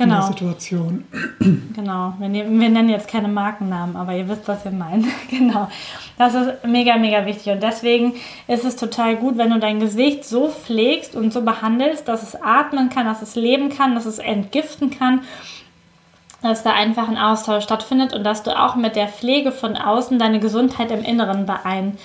genau. 0.00 0.14
in 0.14 0.20
der 0.20 0.28
Situation. 0.28 1.04
Genau, 1.74 2.14
wir, 2.18 2.30
wir, 2.30 2.68
nennen 2.68 2.88
jetzt 2.88 3.08
keine 3.08 3.28
Markennamen, 3.28 3.96
aber 3.96 4.14
ihr 4.14 4.28
wisst, 4.28 4.46
was 4.48 4.64
wir 4.64 4.72
meinen. 4.72 5.06
genau, 5.30 5.68
das 6.18 6.34
ist 6.34 6.64
mega, 6.66 6.96
mega 6.96 7.26
wichtig 7.26 7.52
und 7.52 7.62
deswegen 7.62 8.14
ist 8.46 8.64
es 8.64 8.76
total 8.76 9.16
gut, 9.16 9.38
wenn 9.38 9.50
du 9.50 9.58
dein 9.58 9.80
Gesicht 9.80 10.24
so 10.24 10.48
pflegst 10.48 11.14
und 11.14 11.32
so 11.32 11.42
behandelst, 11.42 12.08
dass 12.08 12.22
es 12.22 12.36
atmen 12.40 12.90
kann, 12.90 13.06
dass 13.06 13.22
es 13.22 13.34
leben 13.34 13.70
kann, 13.70 13.94
dass 13.94 14.06
es 14.06 14.18
entgiften 14.18 14.90
kann 14.90 15.20
dass 16.42 16.62
da 16.62 16.72
einfach 16.72 17.06
ein 17.06 17.18
Austausch 17.18 17.64
stattfindet 17.64 18.14
und 18.14 18.24
dass 18.24 18.42
du 18.42 18.58
auch 18.58 18.74
mit 18.74 18.96
der 18.96 19.08
Pflege 19.08 19.52
von 19.52 19.76
außen 19.76 20.18
deine 20.18 20.40
Gesundheit 20.40 20.90
im 20.90 21.04
Inneren 21.04 21.44
beeinflusst. 21.44 22.00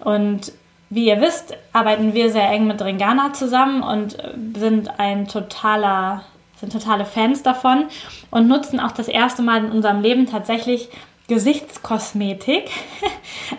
Und 0.00 0.52
wie 0.90 1.08
ihr 1.08 1.20
wisst, 1.20 1.54
arbeiten 1.72 2.14
wir 2.14 2.30
sehr 2.30 2.48
eng 2.50 2.66
mit 2.66 2.80
Ringana 2.82 3.32
zusammen 3.32 3.82
und 3.82 4.16
sind 4.56 5.00
ein 5.00 5.26
totaler, 5.26 6.22
sind 6.60 6.72
totale 6.72 7.04
Fans 7.04 7.42
davon 7.42 7.86
und 8.30 8.46
nutzen 8.46 8.78
auch 8.78 8.92
das 8.92 9.08
erste 9.08 9.42
Mal 9.42 9.64
in 9.64 9.72
unserem 9.72 10.00
Leben 10.00 10.26
tatsächlich 10.26 10.88
Gesichtskosmetik. 11.28 12.70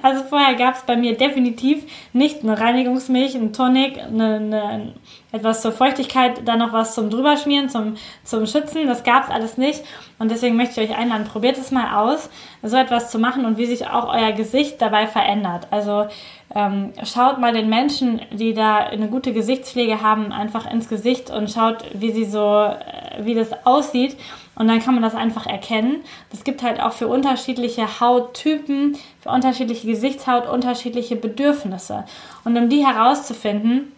Also 0.01 0.23
vorher 0.23 0.55
gab 0.55 0.75
es 0.75 0.81
bei 0.81 0.97
mir 0.97 1.15
definitiv 1.15 1.83
nicht 2.11 2.43
eine 2.43 2.59
Reinigungsmilch, 2.59 3.35
ein 3.35 3.53
Tonic, 3.53 3.97
eine, 3.97 4.35
eine, 4.35 4.93
etwas 5.31 5.61
zur 5.61 5.71
Feuchtigkeit, 5.71 6.41
dann 6.45 6.59
noch 6.59 6.73
was 6.73 6.93
zum 6.93 7.09
drüberschmieren, 7.09 7.69
zum, 7.69 7.95
zum 8.23 8.45
Schützen. 8.47 8.87
Das 8.87 9.03
gab 9.03 9.25
es 9.25 9.29
alles 9.29 9.57
nicht. 9.57 9.83
Und 10.19 10.31
deswegen 10.31 10.57
möchte 10.57 10.81
ich 10.81 10.89
euch 10.89 10.97
einladen, 10.97 11.25
probiert 11.25 11.57
es 11.57 11.71
mal 11.71 12.03
aus, 12.03 12.29
so 12.63 12.75
etwas 12.75 13.11
zu 13.11 13.19
machen 13.19 13.45
und 13.45 13.57
wie 13.57 13.65
sich 13.65 13.87
auch 13.87 14.13
euer 14.13 14.33
Gesicht 14.33 14.81
dabei 14.81 15.07
verändert. 15.07 15.67
Also 15.71 16.07
ähm, 16.55 16.93
schaut 17.03 17.39
mal 17.39 17.53
den 17.53 17.69
Menschen, 17.69 18.21
die 18.31 18.53
da 18.53 18.77
eine 18.77 19.07
gute 19.07 19.31
Gesichtspflege 19.31 20.01
haben, 20.01 20.31
einfach 20.31 20.69
ins 20.69 20.89
Gesicht 20.89 21.29
und 21.29 21.51
schaut, 21.51 21.83
wie 21.93 22.11
sie 22.11 22.25
so, 22.25 22.63
äh, 22.63 23.23
wie 23.23 23.35
das 23.35 23.65
aussieht. 23.65 24.17
Und 24.57 24.67
dann 24.67 24.79
kann 24.79 24.95
man 24.95 25.03
das 25.03 25.15
einfach 25.15 25.45
erkennen. 25.45 26.03
Das 26.31 26.43
gibt 26.43 26.63
halt 26.63 26.81
auch 26.81 26.93
für 26.93 27.07
unterschiedliche 27.07 27.99
Hauttypen, 27.99 28.97
für 29.19 29.29
unterschiedliche 29.29 29.87
Gesichtshaut 29.87 30.47
unterschiedliche 30.47 31.15
Bedürfnisse. 31.15 32.05
Und 32.43 32.57
um 32.57 32.69
die 32.69 32.85
herauszufinden, 32.85 33.91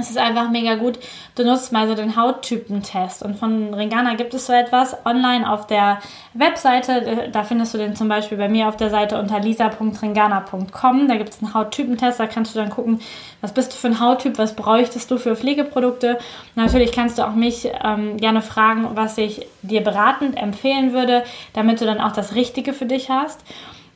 es 0.00 0.10
ist 0.10 0.18
einfach 0.18 0.50
mega 0.50 0.74
gut. 0.76 0.98
Du 1.34 1.44
nutzt 1.44 1.72
mal 1.72 1.88
so 1.88 1.94
den 1.94 2.16
Hauttypentest. 2.16 3.22
Und 3.22 3.38
von 3.38 3.74
Ringana 3.74 4.14
gibt 4.14 4.34
es 4.34 4.46
so 4.46 4.52
etwas 4.52 4.96
online 5.04 5.50
auf 5.50 5.66
der 5.66 5.98
Webseite. 6.34 7.30
Da 7.32 7.44
findest 7.44 7.74
du 7.74 7.78
den 7.78 7.96
zum 7.96 8.08
Beispiel 8.08 8.38
bei 8.38 8.48
mir 8.48 8.68
auf 8.68 8.76
der 8.76 8.90
Seite 8.90 9.18
unter 9.18 9.40
lisa.ringana.com. 9.40 11.08
Da 11.08 11.16
gibt 11.16 11.30
es 11.30 11.42
einen 11.42 11.54
Hauttypentest. 11.54 12.20
Da 12.20 12.26
kannst 12.26 12.54
du 12.54 12.58
dann 12.58 12.70
gucken, 12.70 13.00
was 13.40 13.52
bist 13.52 13.72
du 13.72 13.76
für 13.76 13.88
ein 13.88 14.00
Hauttyp, 14.00 14.38
was 14.38 14.56
bräuchtest 14.56 15.10
du 15.10 15.18
für 15.18 15.36
Pflegeprodukte. 15.36 16.18
Natürlich 16.54 16.92
kannst 16.92 17.18
du 17.18 17.26
auch 17.26 17.34
mich 17.34 17.68
ähm, 17.84 18.16
gerne 18.16 18.42
fragen, 18.42 18.88
was 18.94 19.18
ich 19.18 19.46
dir 19.62 19.82
beratend 19.82 20.36
empfehlen 20.36 20.92
würde, 20.92 21.24
damit 21.52 21.80
du 21.80 21.84
dann 21.84 22.00
auch 22.00 22.12
das 22.12 22.34
Richtige 22.34 22.72
für 22.72 22.86
dich 22.86 23.10
hast. 23.10 23.40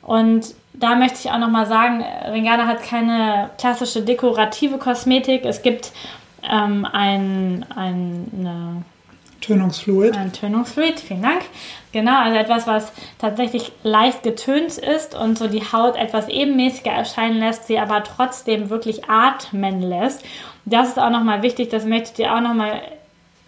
Und 0.08 0.54
da 0.72 0.94
möchte 0.94 1.18
ich 1.22 1.30
auch 1.30 1.38
nochmal 1.38 1.66
sagen, 1.66 2.02
Ringana 2.32 2.66
hat 2.66 2.82
keine 2.82 3.50
klassische 3.58 4.00
dekorative 4.00 4.78
Kosmetik. 4.78 5.44
Es 5.44 5.60
gibt 5.60 5.92
ähm, 6.42 6.86
ein, 6.90 7.66
ein, 7.76 8.26
eine 8.34 8.84
Tönungsfluid. 9.42 10.16
Ein 10.16 10.32
Tönungsfluid, 10.32 10.98
vielen 10.98 11.20
Dank. 11.20 11.42
Genau, 11.92 12.22
also 12.22 12.38
etwas, 12.38 12.66
was 12.66 12.90
tatsächlich 13.18 13.70
leicht 13.82 14.22
getönt 14.22 14.78
ist 14.78 15.14
und 15.14 15.36
so 15.36 15.46
die 15.46 15.60
Haut 15.60 15.94
etwas 15.96 16.28
ebenmäßiger 16.28 16.90
erscheinen 16.90 17.38
lässt, 17.38 17.66
sie 17.66 17.78
aber 17.78 18.02
trotzdem 18.02 18.70
wirklich 18.70 19.10
atmen 19.10 19.82
lässt. 19.82 20.24
Das 20.64 20.88
ist 20.88 20.98
auch 20.98 21.10
nochmal 21.10 21.42
wichtig, 21.42 21.68
das 21.68 21.84
möchte 21.84 22.08
ich 22.08 22.14
dir 22.14 22.34
auch 22.34 22.40
nochmal 22.40 22.80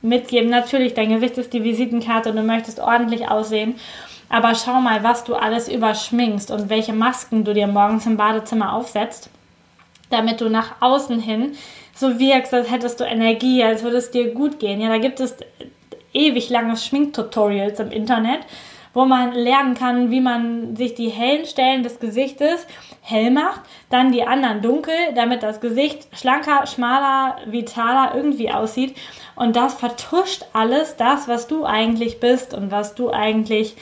mitgeben. 0.02 0.50
Natürlich, 0.50 0.92
dein 0.92 1.08
Gesicht 1.08 1.38
ist 1.38 1.54
die 1.54 1.64
Visitenkarte 1.64 2.28
und 2.30 2.36
du 2.36 2.42
möchtest 2.42 2.80
ordentlich 2.80 3.30
aussehen. 3.30 3.76
Aber 4.30 4.54
schau 4.54 4.80
mal, 4.80 5.02
was 5.02 5.24
du 5.24 5.34
alles 5.34 5.68
überschminkst 5.68 6.50
und 6.52 6.70
welche 6.70 6.92
Masken 6.92 7.44
du 7.44 7.52
dir 7.52 7.66
morgens 7.66 8.06
im 8.06 8.16
Badezimmer 8.16 8.72
aufsetzt, 8.72 9.28
damit 10.08 10.40
du 10.40 10.48
nach 10.48 10.76
außen 10.80 11.20
hin 11.20 11.52
so 11.94 12.18
wirkst, 12.18 12.54
als 12.54 12.70
hättest 12.70 13.00
du 13.00 13.04
Energie, 13.04 13.62
als 13.62 13.82
würde 13.82 13.98
es 13.98 14.10
dir 14.10 14.32
gut 14.32 14.60
gehen. 14.60 14.80
Ja, 14.80 14.88
da 14.88 14.98
gibt 14.98 15.20
es 15.20 15.36
ewig 16.12 16.48
lange 16.48 16.76
Schminktutorials 16.76 17.80
im 17.80 17.90
Internet, 17.90 18.40
wo 18.94 19.04
man 19.04 19.32
lernen 19.32 19.74
kann, 19.74 20.10
wie 20.10 20.20
man 20.20 20.76
sich 20.76 20.94
die 20.94 21.08
hellen 21.08 21.44
Stellen 21.44 21.82
des 21.82 22.00
Gesichtes 22.00 22.66
hell 23.02 23.30
macht, 23.30 23.60
dann 23.88 24.12
die 24.12 24.26
anderen 24.26 24.62
dunkel, 24.62 24.94
damit 25.14 25.42
das 25.42 25.60
Gesicht 25.60 26.06
schlanker, 26.12 26.66
schmaler, 26.66 27.36
vitaler 27.46 28.14
irgendwie 28.14 28.50
aussieht. 28.50 28.96
Und 29.34 29.56
das 29.56 29.74
vertuscht 29.74 30.44
alles 30.52 30.96
das, 30.96 31.26
was 31.28 31.48
du 31.48 31.64
eigentlich 31.64 32.20
bist 32.20 32.54
und 32.54 32.70
was 32.70 32.94
du 32.94 33.10
eigentlich 33.10 33.76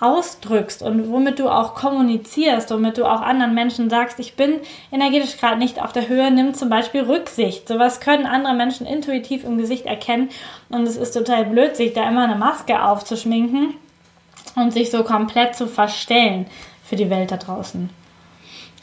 ausdrückst 0.00 0.82
und 0.82 1.10
womit 1.10 1.40
du 1.40 1.48
auch 1.48 1.74
kommunizierst, 1.74 2.70
womit 2.70 2.98
du 2.98 3.04
auch 3.04 3.20
anderen 3.20 3.54
Menschen 3.54 3.90
sagst, 3.90 4.20
ich 4.20 4.34
bin 4.34 4.60
energetisch 4.92 5.36
gerade 5.38 5.58
nicht 5.58 5.82
auf 5.82 5.92
der 5.92 6.08
Höhe, 6.08 6.30
nimm 6.30 6.54
zum 6.54 6.68
Beispiel 6.68 7.02
Rücksicht. 7.02 7.66
Sowas 7.66 8.00
können 8.00 8.26
andere 8.26 8.54
Menschen 8.54 8.86
intuitiv 8.86 9.42
im 9.42 9.58
Gesicht 9.58 9.86
erkennen 9.86 10.28
und 10.68 10.82
es 10.86 10.96
ist 10.96 11.12
total 11.12 11.46
blöd, 11.46 11.76
sich 11.76 11.94
da 11.94 12.08
immer 12.08 12.24
eine 12.24 12.36
Maske 12.36 12.82
aufzuschminken 12.82 13.74
und 14.54 14.72
sich 14.72 14.90
so 14.90 15.02
komplett 15.02 15.56
zu 15.56 15.66
verstellen 15.66 16.46
für 16.84 16.96
die 16.96 17.10
Welt 17.10 17.32
da 17.32 17.36
draußen. 17.36 17.90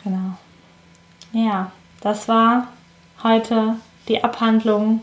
Genau. 0.03 0.37
Ja, 1.31 1.71
das 2.01 2.27
war 2.27 2.67
heute 3.23 3.75
die 4.09 4.23
Abhandlung 4.23 5.01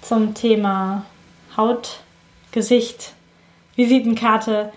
zum 0.00 0.34
Thema 0.34 1.04
Haut, 1.56 2.00
Gesicht, 2.52 3.12
Visitenkarte, 3.74 4.72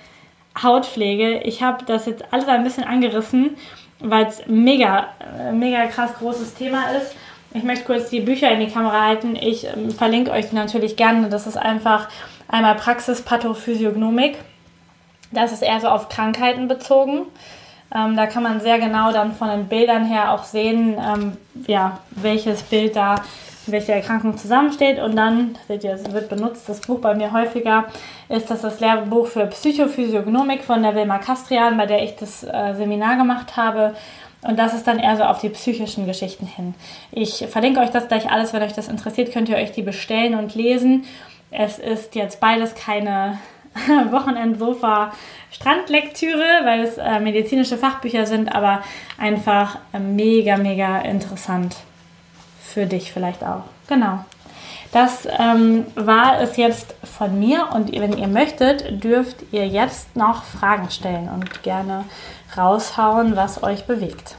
Hautpflege. 0.62 1.40
Ich 1.40 1.62
habe 1.62 1.86
das 1.86 2.06
jetzt 2.06 2.24
alles 2.32 2.48
ein 2.48 2.64
bisschen 2.64 2.84
angerissen, 2.84 3.58
weil 4.00 4.26
es 4.26 4.44
mega, 4.48 5.08
äh, 5.40 5.52
mega 5.52 5.86
krass 5.88 6.14
großes 6.20 6.56
Thema 6.56 6.92
ist. 6.92 7.16
Ich 7.54 7.64
möchte 7.64 7.86
kurz 7.86 8.10
die 8.10 8.22
Bücher 8.22 8.50
in 8.52 8.62
die 8.62 8.72
Kamera 8.72 9.06
halten. 9.08 9.36
Ich 9.36 9.66
ähm, 9.66 9.92
verlinke 9.92 10.32
euch 10.32 10.52
natürlich 10.52 10.96
gerne. 10.96 11.30
Das 11.30 11.48
ist 11.48 11.58
einfach 11.58 12.08
einmal 12.48 12.76
Praxis 12.76 13.22
Pathophysiognomik. 13.22 14.38
Das 15.32 15.52
ist 15.52 15.62
eher 15.62 15.80
so 15.80 15.88
auf 15.88 16.10
Krankheiten 16.10 16.68
bezogen. 16.68 17.24
Ähm, 17.94 18.16
da 18.16 18.26
kann 18.28 18.44
man 18.44 18.62
sehr 18.62 18.80
genau 18.80 19.12
dann 19.12 19.34
von 19.34 19.50
den 19.50 19.68
Bildern 19.68 20.06
her 20.06 20.32
auch 20.32 20.44
sehen, 20.44 20.96
ähm, 20.98 21.38
ja, 21.68 22.00
welches 22.12 22.64
Bild 22.64 22.96
da 22.96 23.16
welche 23.68 23.94
Erkrankung 23.94 24.38
zusammensteht. 24.38 25.00
Und 25.00 25.16
dann, 25.16 25.58
seht 25.68 25.84
ihr, 25.84 25.94
es 25.94 26.12
wird 26.12 26.30
benutzt, 26.30 26.68
das 26.68 26.82
Buch 26.82 27.00
bei 27.00 27.14
mir 27.14 27.32
häufiger, 27.32 27.86
ist 28.30 28.50
das 28.50 28.62
das 28.62 28.80
Lehrbuch 28.80 29.28
für 29.28 29.46
Psychophysiognomik 29.48 30.64
von 30.64 30.82
der 30.84 30.96
Wilma 30.96 31.20
Kastrian, 31.20 31.78
bei 31.78 31.86
der 31.86 32.04
ich 32.04 32.16
das 32.16 32.44
äh, 32.44 32.74
Seminar 32.76 33.18
gemacht 33.18 33.58
habe. 33.58 33.94
Und 34.44 34.58
das 34.58 34.74
ist 34.74 34.88
dann 34.88 34.98
eher 34.98 35.18
so 35.18 35.24
auf 35.24 35.40
die 35.40 35.50
psychischen 35.50 36.08
Geschichten 36.08 36.48
hin. 36.48 36.74
Ich 37.12 37.46
verlinke 37.50 37.80
euch 37.80 37.92
das 37.92 38.08
gleich 38.08 38.32
alles, 38.32 38.54
wenn 38.54 38.64
euch 38.64 38.74
das 38.74 38.88
interessiert, 38.88 39.32
könnt 39.32 39.50
ihr 39.50 39.58
euch 39.58 39.72
die 39.72 39.84
bestellen 39.84 40.34
und 40.36 40.56
lesen. 40.56 41.06
Es 41.52 41.78
ist 41.78 42.16
jetzt 42.16 42.40
beides 42.40 42.74
keine 42.74 43.38
Wochenendsofa-Strandlektüre, 44.10 46.62
weil 46.64 46.80
es 46.82 46.98
äh, 46.98 47.20
medizinische 47.20 47.78
Fachbücher 47.78 48.26
sind, 48.26 48.56
aber 48.56 48.82
einfach 49.20 49.78
äh, 49.94 50.00
mega, 50.00 50.58
mega 50.58 51.02
interessant 51.02 51.76
für 52.72 52.86
dich 52.86 53.12
vielleicht 53.12 53.44
auch. 53.44 53.64
Genau. 53.88 54.24
Das 54.92 55.26
ähm, 55.40 55.86
war 55.96 56.42
es 56.42 56.58
jetzt 56.58 56.96
von 57.04 57.40
mir 57.40 57.70
und 57.74 57.92
wenn 57.94 58.18
ihr 58.18 58.28
möchtet, 58.28 59.04
dürft 59.04 59.38
ihr 59.52 59.66
jetzt 59.66 60.16
noch 60.18 60.44
Fragen 60.44 60.90
stellen 60.90 61.30
und 61.30 61.64
gerne 61.64 62.04
raushauen, 62.58 63.38
was 63.38 63.64
euch 63.64 63.86
bewegt. 63.86 64.36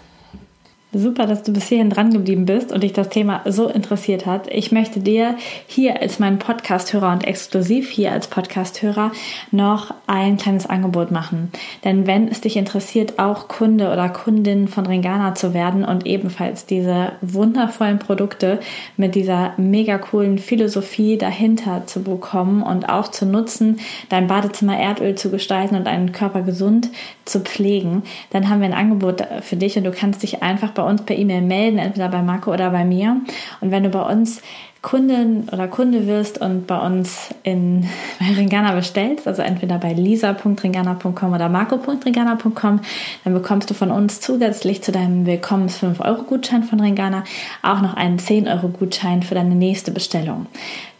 Super, 0.94 1.26
dass 1.26 1.42
du 1.42 1.54
bis 1.54 1.68
hierhin 1.68 1.88
dran 1.88 2.12
geblieben 2.12 2.44
bist 2.44 2.70
und 2.70 2.82
dich 2.82 2.92
das 2.92 3.08
Thema 3.08 3.40
so 3.46 3.66
interessiert 3.66 4.26
hat. 4.26 4.46
Ich 4.52 4.72
möchte 4.72 5.00
dir 5.00 5.36
hier 5.66 6.02
als 6.02 6.18
mein 6.18 6.38
Podcast-Hörer 6.38 7.12
und 7.12 7.26
exklusiv 7.26 7.88
hier 7.88 8.12
als 8.12 8.26
Podcast-Hörer 8.26 9.10
noch 9.52 9.94
ein 10.06 10.36
kleines 10.36 10.66
Angebot 10.66 11.10
machen. 11.10 11.50
Denn 11.82 12.06
wenn 12.06 12.28
es 12.28 12.42
dich 12.42 12.58
interessiert, 12.58 13.18
auch 13.18 13.48
Kunde 13.48 13.90
oder 13.90 14.10
Kundin 14.10 14.68
von 14.68 14.84
Ringana 14.84 15.34
zu 15.34 15.54
werden 15.54 15.86
und 15.86 16.04
ebenfalls 16.04 16.66
diese 16.66 17.12
wundervollen 17.22 17.98
Produkte 17.98 18.60
mit 18.98 19.14
dieser 19.14 19.54
mega 19.56 19.96
coolen 19.96 20.36
Philosophie 20.36 21.16
dahinter 21.16 21.86
zu 21.86 22.02
bekommen 22.02 22.62
und 22.62 22.90
auch 22.90 23.08
zu 23.08 23.24
nutzen, 23.24 23.80
dein 24.10 24.26
Badezimmer 24.26 24.78
Erdöl 24.78 25.14
zu 25.14 25.30
gestalten 25.30 25.74
und 25.74 25.86
deinen 25.86 26.12
Körper 26.12 26.42
gesund 26.42 26.90
zu 27.24 27.40
pflegen, 27.40 28.02
dann 28.28 28.50
haben 28.50 28.60
wir 28.60 28.66
ein 28.66 28.74
Angebot 28.74 29.24
für 29.40 29.56
dich 29.56 29.78
und 29.78 29.84
du 29.84 29.90
kannst 29.90 30.22
dich 30.22 30.42
einfach 30.42 30.72
bei 30.72 30.81
uns 30.82 31.02
per 31.02 31.16
E-Mail 31.16 31.42
melden, 31.42 31.78
entweder 31.78 32.08
bei 32.08 32.22
Marco 32.22 32.52
oder 32.52 32.70
bei 32.70 32.84
mir. 32.84 33.20
Und 33.60 33.70
wenn 33.70 33.82
du 33.82 33.88
bei 33.88 34.02
uns 34.02 34.42
Kundin 34.82 35.48
oder 35.52 35.68
Kunde 35.68 36.08
wirst 36.08 36.38
und 36.38 36.66
bei 36.66 36.78
uns 36.78 37.30
in 37.44 37.88
bei 38.18 38.34
Ringana 38.34 38.74
bestellst, 38.74 39.26
also 39.28 39.40
entweder 39.40 39.78
bei 39.78 39.92
lisa.ringana.com 39.92 41.32
oder 41.32 41.48
marco.ringana.com, 41.48 42.80
dann 43.24 43.32
bekommst 43.32 43.70
du 43.70 43.74
von 43.74 43.92
uns 43.92 44.20
zusätzlich 44.20 44.82
zu 44.82 44.90
deinem 44.90 45.24
Willkommens 45.24 45.78
5-Euro-Gutschein 45.78 46.64
von 46.64 46.80
Ringana 46.80 47.22
auch 47.62 47.80
noch 47.80 47.94
einen 47.94 48.18
10-Euro-Gutschein 48.18 49.22
für 49.22 49.36
deine 49.36 49.54
nächste 49.54 49.92
Bestellung. 49.92 50.46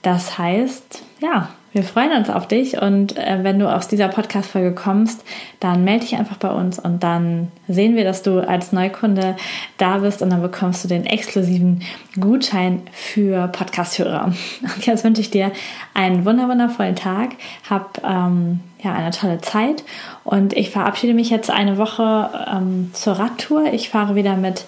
Das 0.03 0.39
heißt, 0.39 1.03
ja, 1.21 1.49
wir 1.73 1.83
freuen 1.83 2.13
uns 2.13 2.29
auf 2.29 2.47
dich 2.47 2.81
und 2.81 3.17
äh, 3.17 3.39
wenn 3.43 3.59
du 3.59 3.73
aus 3.73 3.89
dieser 3.89 4.09
Podcast-Folge 4.09 4.75
kommst, 4.75 5.25
dann 5.61 5.85
melde 5.85 6.05
dich 6.05 6.17
einfach 6.17 6.37
bei 6.37 6.51
uns 6.51 6.79
und 6.79 7.03
dann 7.03 7.49
sehen 7.67 7.97
wir, 7.97 8.05
dass 8.05 8.23
du 8.23 8.47
als 8.47 8.73
Neukunde 8.73 9.37
da 9.79 9.99
bist 9.99 10.23
und 10.23 10.31
dann 10.31 10.43
bekommst 10.43 10.85
du 10.85 10.89
den 10.89 11.07
exklusiven 11.07 11.83
Gutschein 12.21 12.83
für 12.93 13.49
Podcast-Hörer. 13.49 14.27
Und 14.63 14.87
jetzt 14.87 15.05
wünsche 15.05 15.23
ich 15.23 15.31
dir 15.31 15.53
einen 15.95 16.25
wundervollen 16.25 16.97
Tag. 16.97 17.31
Hab 17.69 18.03
ähm, 18.05 18.61
ja, 18.83 18.93
eine 18.93 19.11
tolle 19.11 19.41
Zeit. 19.41 19.85
Und 20.25 20.53
ich 20.53 20.71
verabschiede 20.71 21.15
mich 21.15 21.31
jetzt 21.31 21.51
eine 21.51 21.79
Woche 21.79 22.31
ähm, 22.53 22.91
zur 22.93 23.15
Radtour. 23.15 23.73
Ich 23.73 23.91
fahre 23.91 24.15
wieder 24.15 24.37
mit 24.37 24.65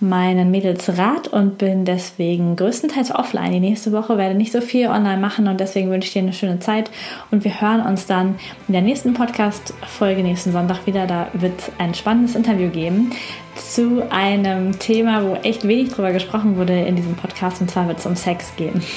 meinen 0.00 0.50
Mädels 0.50 0.96
Rad 0.96 1.28
und 1.28 1.58
bin 1.58 1.84
deswegen 1.84 2.56
größtenteils 2.56 3.14
offline. 3.14 3.52
Die 3.52 3.60
nächste 3.60 3.92
Woche 3.92 4.16
werde 4.16 4.34
nicht 4.34 4.52
so 4.52 4.60
viel 4.60 4.88
online 4.88 5.18
machen 5.18 5.48
und 5.48 5.60
deswegen 5.60 5.90
wünsche 5.90 6.06
ich 6.06 6.12
dir 6.12 6.22
eine 6.22 6.32
schöne 6.32 6.60
Zeit. 6.60 6.90
Und 7.30 7.44
wir 7.44 7.60
hören 7.60 7.80
uns 7.80 8.06
dann 8.06 8.36
in 8.68 8.72
der 8.72 8.82
nächsten 8.82 9.14
Podcast-Folge 9.14 10.22
nächsten 10.22 10.52
Sonntag 10.52 10.86
wieder. 10.86 11.06
Da 11.06 11.28
wird 11.32 11.58
es 11.58 11.72
ein 11.78 11.94
spannendes 11.94 12.34
Interview 12.34 12.68
geben 12.70 13.10
zu 13.58 14.10
einem 14.10 14.78
Thema, 14.78 15.24
wo 15.24 15.34
echt 15.34 15.66
wenig 15.66 15.90
drüber 15.92 16.12
gesprochen 16.12 16.56
wurde 16.56 16.78
in 16.80 16.96
diesem 16.96 17.14
Podcast. 17.14 17.60
Und 17.60 17.70
zwar 17.70 17.88
wird 17.88 17.98
es 17.98 18.06
um 18.06 18.16
Sex 18.16 18.54
gehen. 18.56 18.82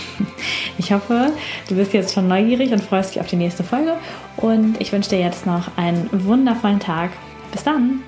Ich 0.78 0.92
hoffe, 0.92 1.32
du 1.70 1.76
bist 1.76 1.94
jetzt 1.94 2.14
schon 2.14 2.28
neugierig 2.28 2.72
und 2.72 2.82
freust 2.82 3.14
dich 3.14 3.22
auf 3.22 3.28
die 3.28 3.36
nächste 3.36 3.64
Folge. 3.64 3.98
Und 4.38 4.82
ich 4.82 4.92
wünsche 4.92 5.12
dir 5.12 5.20
jetzt 5.20 5.46
noch 5.46 5.78
einen 5.78 6.10
wundervollen 6.12 6.80
Tag. 6.80 7.12
Bis 7.52 7.64
dann! 7.64 8.02